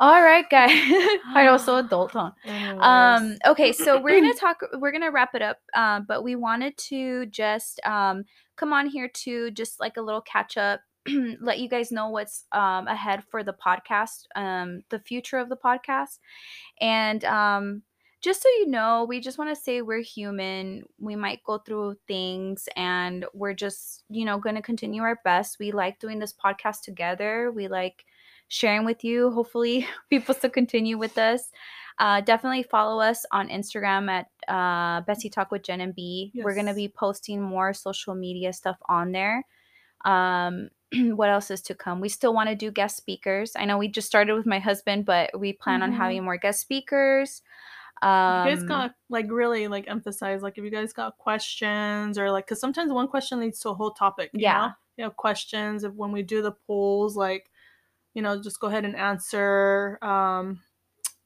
All 0.00 0.22
right, 0.22 0.48
guys. 0.50 0.70
I 1.34 1.44
know, 1.44 1.56
so 1.56 1.76
adult, 1.76 2.16
on. 2.16 2.32
Um, 2.80 3.36
okay, 3.46 3.72
so 3.72 4.00
we're 4.00 4.20
gonna 4.20 4.34
talk. 4.40 4.60
We're 4.74 4.90
gonna 4.90 5.12
wrap 5.12 5.34
it 5.34 5.42
up. 5.42 5.58
Um, 5.74 6.04
but 6.08 6.24
we 6.24 6.34
wanted 6.34 6.76
to 6.88 7.26
just 7.26 7.80
um 7.86 8.24
come 8.56 8.72
on 8.72 8.86
here 8.86 9.08
to 9.08 9.50
just 9.52 9.78
like 9.78 9.96
a 9.96 10.02
little 10.02 10.20
catch 10.20 10.56
up, 10.56 10.80
let 11.40 11.60
you 11.60 11.68
guys 11.68 11.92
know 11.92 12.08
what's 12.08 12.44
um 12.50 12.88
ahead 12.88 13.22
for 13.30 13.44
the 13.44 13.54
podcast, 13.54 14.24
um, 14.34 14.82
the 14.90 14.98
future 14.98 15.38
of 15.38 15.48
the 15.48 15.56
podcast, 15.56 16.18
and 16.80 17.24
um. 17.24 17.82
Just 18.20 18.42
so 18.42 18.48
you 18.48 18.68
know, 18.70 19.04
we 19.06 19.20
just 19.20 19.36
want 19.36 19.54
to 19.54 19.62
say 19.62 19.82
we're 19.82 20.00
human. 20.00 20.84
We 20.98 21.14
might 21.14 21.44
go 21.44 21.58
through 21.58 21.96
things 22.08 22.70
and 22.74 23.26
we're 23.34 23.52
just, 23.52 24.02
you 24.08 24.24
know, 24.24 24.38
going 24.38 24.54
to 24.54 24.62
continue 24.62 25.02
our 25.02 25.20
best. 25.24 25.58
We 25.60 25.72
like 25.72 25.98
doing 25.98 26.20
this 26.20 26.32
podcast 26.32 26.80
together. 26.84 27.52
We 27.54 27.68
like 27.68 28.06
sharing 28.54 28.84
with 28.84 29.02
you. 29.04 29.30
Hopefully, 29.32 29.86
people 30.10 30.34
still 30.34 30.50
continue 30.50 30.96
with 30.96 31.18
us. 31.18 31.50
Uh, 31.98 32.20
definitely 32.20 32.62
follow 32.64 33.00
us 33.00 33.24
on 33.30 33.48
Instagram 33.48 34.08
at 34.10 34.26
uh, 34.48 35.00
Bessie 35.02 35.30
Talk 35.30 35.50
with 35.52 35.62
Jen 35.62 35.80
and 35.80 35.94
B. 35.94 36.32
We're 36.44 36.54
gonna 36.54 36.74
be 36.74 36.88
posting 36.88 37.40
more 37.42 37.72
social 37.72 38.14
media 38.14 38.52
stuff 38.52 38.76
on 38.88 39.12
there. 39.12 39.44
Um, 40.04 40.70
what 41.14 41.30
else 41.30 41.50
is 41.50 41.62
to 41.62 41.74
come? 41.74 42.00
We 42.00 42.08
still 42.08 42.34
want 42.34 42.48
to 42.48 42.54
do 42.56 42.70
guest 42.70 42.96
speakers. 42.96 43.52
I 43.56 43.64
know 43.64 43.78
we 43.78 43.88
just 43.88 44.08
started 44.08 44.34
with 44.34 44.46
my 44.46 44.58
husband, 44.58 45.04
but 45.04 45.38
we 45.38 45.52
plan 45.52 45.82
on 45.82 45.92
Mhm. 45.92 45.96
having 45.96 46.24
more 46.24 46.36
guest 46.36 46.60
speakers. 46.60 47.42
Um, 48.02 48.48
you 48.48 48.54
guys 48.54 48.64
got 48.64 48.94
like 49.08 49.26
really 49.30 49.68
like 49.68 49.86
emphasize 49.88 50.42
like 50.42 50.58
if 50.58 50.64
you 50.64 50.70
guys 50.70 50.92
got 50.92 51.16
questions 51.16 52.18
or 52.18 52.30
like 52.30 52.44
because 52.46 52.60
sometimes 52.60 52.92
one 52.92 53.06
question 53.08 53.38
leads 53.40 53.60
to 53.60 53.70
a 53.70 53.74
whole 53.74 53.92
topic 53.92 54.30
you 54.34 54.40
Yeah. 54.42 54.58
know? 54.58 54.72
you 54.96 55.04
have 55.04 55.16
questions 55.16 55.84
if 55.84 55.92
when 55.94 56.12
we 56.12 56.22
do 56.22 56.42
the 56.42 56.52
polls 56.66 57.16
like 57.16 57.50
you 58.14 58.22
know 58.22 58.40
just 58.40 58.60
go 58.60 58.68
ahead 58.68 58.84
and 58.84 58.96
answer 58.96 59.98
um 60.02 60.60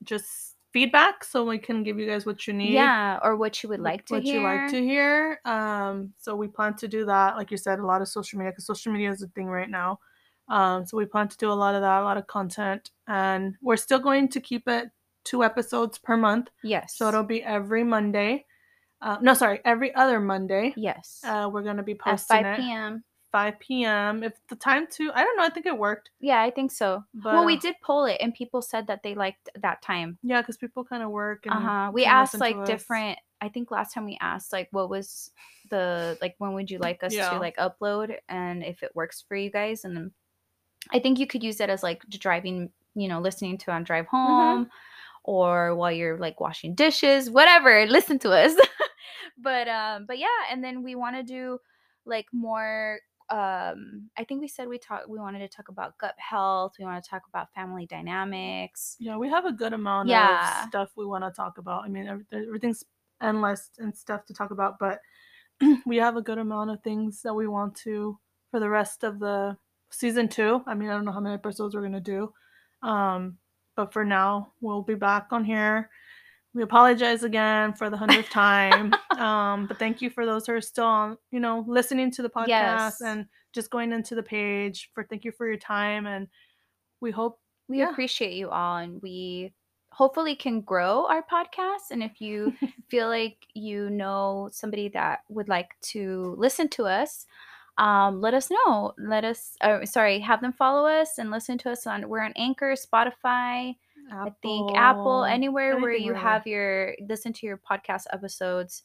just 0.05 0.55
feedback 0.72 1.24
so 1.24 1.44
we 1.44 1.59
can 1.59 1.83
give 1.83 1.98
you 1.98 2.07
guys 2.07 2.27
what 2.27 2.46
you 2.46 2.53
need 2.53 2.74
yeah, 2.74 3.18
or 3.22 3.37
what 3.37 3.62
you 3.62 3.68
would 3.70 3.81
like 3.81 4.05
to 4.07 4.20
hear. 4.20 4.20
what 4.20 4.24
hear. 4.24 4.40
you 4.40 4.46
like 4.46 4.70
to 4.70 4.83
hear 4.83 5.40
um 5.44 6.12
so 6.18 6.37
we 6.37 6.46
plan 6.46 6.74
to 6.74 6.87
do 6.87 7.07
that 7.07 7.37
like 7.37 7.51
you 7.51 7.57
said 7.57 7.79
a 7.79 7.87
lot 7.87 8.03
of 8.03 8.09
social 8.09 8.38
media 8.38 8.53
because 8.53 8.66
social 8.66 8.92
media 8.92 9.11
is 9.11 9.22
a 9.22 9.29
thing 9.29 9.46
right 9.46 9.70
now 9.70 9.98
um 10.48 10.85
so 10.85 10.96
we 10.96 11.05
plan 11.07 11.27
to 11.29 11.37
do 11.38 11.51
a 11.51 11.53
lot 11.53 11.74
of 11.74 11.81
that 11.81 12.03
a 12.03 12.05
lot 12.05 12.16
of 12.18 12.27
content 12.27 12.90
and 13.07 13.55
we're 13.62 13.77
still 13.77 13.98
going 13.98 14.29
to 14.29 14.40
keep 14.40 14.68
it 14.68 14.88
two 15.24 15.42
episodes 15.42 15.98
per 15.98 16.16
month 16.16 16.48
Yes. 16.62 16.94
so 16.96 17.09
it'll 17.09 17.22
be 17.22 17.42
every 17.42 17.85
Monday. 17.85 18.44
Uh, 19.01 19.16
no, 19.20 19.33
sorry, 19.33 19.61
every 19.64 19.94
other 19.94 20.18
Monday. 20.20 20.72
yes. 20.77 21.20
Uh, 21.22 21.48
we're 21.53 21.62
gonna 21.62 21.83
be 21.85 21.94
posting 21.94 22.38
At 22.38 22.44
posting 22.44 22.44
5 22.44 22.46
it 22.46 22.57
p.m. 22.62 23.05
5 23.32 23.58
p.m. 23.60 24.22
If 24.22 24.34
the 24.48 24.56
time 24.56 24.86
to, 24.92 25.12
I 25.14 25.22
don't 25.22 25.36
know. 25.36 25.44
I 25.44 25.50
think 25.50 25.66
it 25.66 25.76
worked. 25.76 26.10
Yeah, 26.20 26.40
I 26.42 26.50
think 26.50 26.70
so. 26.70 27.04
But 27.14 27.34
well, 27.34 27.44
we 27.46 27.56
did 27.56 27.74
poll 27.82 28.04
it, 28.06 28.18
and 28.20 28.32
people 28.34 28.62
said 28.62 28.86
that 28.86 29.02
they 29.02 29.14
liked 29.14 29.48
that 29.60 29.82
time. 29.82 30.18
Yeah, 30.22 30.40
because 30.40 30.56
people 30.56 30.84
kind 30.84 31.02
of 31.02 31.10
work. 31.10 31.44
Uh 31.48 31.60
huh. 31.60 31.90
We 31.92 32.04
asked 32.04 32.40
like 32.40 32.64
different. 32.66 33.18
I 33.40 33.48
think 33.48 33.70
last 33.70 33.94
time 33.94 34.04
we 34.04 34.18
asked 34.20 34.52
like 34.52 34.68
what 34.72 34.90
was 34.90 35.30
the 35.70 36.16
like 36.20 36.34
when 36.38 36.54
would 36.54 36.70
you 36.70 36.78
like 36.78 37.02
us 37.04 37.14
Yeah. 37.14 37.30
to 37.30 37.38
like 37.38 37.56
upload 37.58 38.16
and 38.28 38.64
if 38.64 38.82
it 38.82 38.90
works 38.96 39.22
for 39.28 39.36
you 39.36 39.50
guys 39.50 39.84
and 39.84 39.94
then 39.96 40.10
I 40.90 40.98
think 40.98 41.18
you 41.18 41.26
could 41.26 41.44
use 41.44 41.60
it 41.60 41.70
as 41.70 41.82
like 41.82 42.02
driving, 42.08 42.70
you 42.94 43.06
know, 43.06 43.20
listening 43.20 43.58
to 43.58 43.70
on 43.70 43.84
drive 43.84 44.06
Mm-hmm. 44.06 44.16
home 44.16 44.70
or 45.22 45.74
while 45.76 45.92
you're 45.92 46.18
like 46.18 46.40
washing 46.40 46.74
dishes, 46.74 47.30
whatever. 47.30 47.86
Listen 47.88 48.18
to 48.20 48.30
us. 48.32 48.56
but 49.38 49.68
um, 49.68 50.06
but 50.06 50.18
yeah, 50.18 50.26
and 50.50 50.64
then 50.64 50.82
we 50.82 50.94
want 50.94 51.14
to 51.16 51.22
do 51.22 51.58
like 52.06 52.26
more. 52.32 52.98
Um, 53.30 54.10
I 54.16 54.24
think 54.24 54.40
we 54.40 54.48
said 54.48 54.68
we 54.68 54.78
talked 54.78 55.08
We 55.08 55.18
wanted 55.18 55.40
to 55.40 55.48
talk 55.48 55.68
about 55.68 55.98
gut 55.98 56.14
health. 56.18 56.74
We 56.78 56.84
want 56.84 57.02
to 57.02 57.08
talk 57.10 57.22
about 57.28 57.52
family 57.54 57.86
dynamics. 57.86 58.96
Yeah, 58.98 59.16
we 59.16 59.28
have 59.28 59.44
a 59.44 59.52
good 59.52 59.72
amount 59.72 60.08
Yeah. 60.08 60.62
of 60.64 60.68
stuff 60.68 60.90
we 60.96 61.06
want 61.06 61.24
to 61.24 61.30
talk 61.30 61.58
about. 61.58 61.84
I 61.84 61.88
mean, 61.88 62.06
everything's 62.32 62.84
endless 63.20 63.70
and 63.78 63.96
stuff 63.96 64.24
to 64.26 64.34
talk 64.34 64.50
about, 64.50 64.78
but 64.78 65.00
we 65.86 65.96
have 65.96 66.16
a 66.16 66.22
good 66.22 66.38
amount 66.38 66.70
of 66.70 66.82
things 66.82 67.22
that 67.22 67.34
we 67.34 67.46
want 67.48 67.74
to 67.76 68.18
for 68.50 68.60
the 68.60 68.68
rest 68.68 69.04
of 69.04 69.18
the 69.18 69.56
season 69.90 70.28
two. 70.28 70.62
I 70.66 70.74
mean, 70.74 70.88
I 70.88 70.92
don't 70.94 71.04
know 71.04 71.12
how 71.12 71.20
many 71.20 71.34
episodes 71.34 71.74
we're 71.74 71.82
gonna 71.82 72.00
do, 72.00 72.32
um, 72.82 73.38
but 73.74 73.92
for 73.92 74.04
now, 74.04 74.52
we'll 74.60 74.82
be 74.82 74.94
back 74.94 75.28
on 75.32 75.44
here. 75.44 75.90
We 76.54 76.62
apologize 76.62 77.22
again 77.24 77.74
for 77.74 77.90
the 77.90 77.96
hundredth 77.96 78.30
time, 78.30 78.94
um, 79.18 79.66
but 79.66 79.78
thank 79.78 80.00
you 80.02 80.11
for 80.11 80.24
those 80.26 80.46
who 80.46 80.54
are 80.54 80.61
still 80.61 80.87
on, 80.87 81.18
you 81.30 81.40
know, 81.40 81.64
listening 81.68 82.11
to 82.12 82.22
the 82.22 82.30
podcast 82.30 82.48
Yes. 82.48 83.00
and 83.00 83.26
just 83.52 83.70
going 83.70 83.92
into 83.92 84.14
the 84.14 84.22
page. 84.22 84.90
For 84.94 85.04
thank 85.04 85.24
you 85.24 85.32
for 85.32 85.46
your 85.46 85.58
time, 85.58 86.06
and 86.06 86.26
we 87.00 87.11
hope 87.11 87.38
we 87.68 87.80
Yeah. 87.80 87.90
appreciate 87.90 88.32
you 88.32 88.48
all 88.48 88.78
and 88.78 89.00
we 89.02 89.52
hopefully 89.92 90.34
can 90.34 90.62
grow 90.62 91.06
our 91.06 91.22
podcast 91.22 91.90
and 91.90 92.02
if 92.02 92.20
you 92.20 92.54
feel 92.88 93.08
like 93.08 93.37
you 93.54 93.90
know 93.90 94.48
somebody 94.52 94.88
that 94.88 95.20
would 95.28 95.48
like 95.48 95.76
to 95.82 96.34
listen 96.38 96.68
to 96.68 96.87
us 96.87 97.26
um, 97.76 98.20
let 98.20 98.32
us 98.34 98.50
know 98.50 98.94
let 98.98 99.24
us 99.24 99.54
uh, 99.61 99.84
sorry 99.84 100.18
have 100.20 100.40
them 100.40 100.52
follow 100.52 100.87
us 100.88 101.18
and 101.18 101.30
listen 101.30 101.58
to 101.58 101.70
us 101.70 101.87
on 101.87 102.08
we're 102.08 102.20
on 102.22 102.32
anchor 102.37 102.74
spotify 102.74 103.74
i 104.12 104.30
think 104.42 104.76
apple 104.76 105.24
anywhere 105.24 105.78
where 105.78 105.92
you 105.92 106.12
have 106.14 106.46
your 106.46 106.94
listen 107.09 107.32
to 107.32 107.46
your 107.46 107.59
podcast 107.59 108.04
episodes 108.12 108.82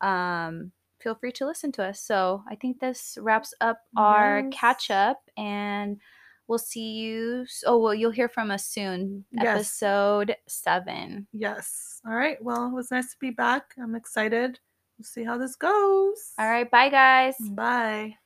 um, 0.00 0.72
feel 1.00 1.14
free 1.14 1.32
to 1.32 1.46
listen 1.46 1.72
to 1.72 1.82
us 1.84 2.00
so 2.00 2.42
i 2.50 2.54
think 2.54 2.78
this 2.80 3.16
wraps 3.20 3.54
up 3.60 3.78
our 3.96 4.40
Yes. 4.40 4.52
catch 4.52 4.90
up 4.90 5.20
and 5.36 6.00
we'll 6.48 6.58
see 6.58 6.92
you 6.94 7.46
oh 7.66 7.78
well 7.78 7.94
you'll 7.94 8.10
hear 8.10 8.28
from 8.28 8.50
us 8.50 8.66
soon 8.66 9.24
Yes. 9.32 9.46
episode 9.46 10.36
seven 10.48 11.26
Yes. 11.32 12.00
All 12.06 12.14
right. 12.14 12.38
Well, 12.42 12.68
it 12.68 12.72
was 12.72 12.92
nice 12.92 13.10
to 13.10 13.16
be 13.18 13.30
back. 13.30 13.74
I'm 13.82 13.96
excited. 13.96 14.60
We'll 14.96 15.04
see 15.04 15.24
how 15.24 15.38
this 15.38 15.56
goes. 15.56 16.32
all 16.38 16.48
right 16.48 16.70
bye 16.70 16.88
guys 16.88 17.34
Bye. 17.50 18.16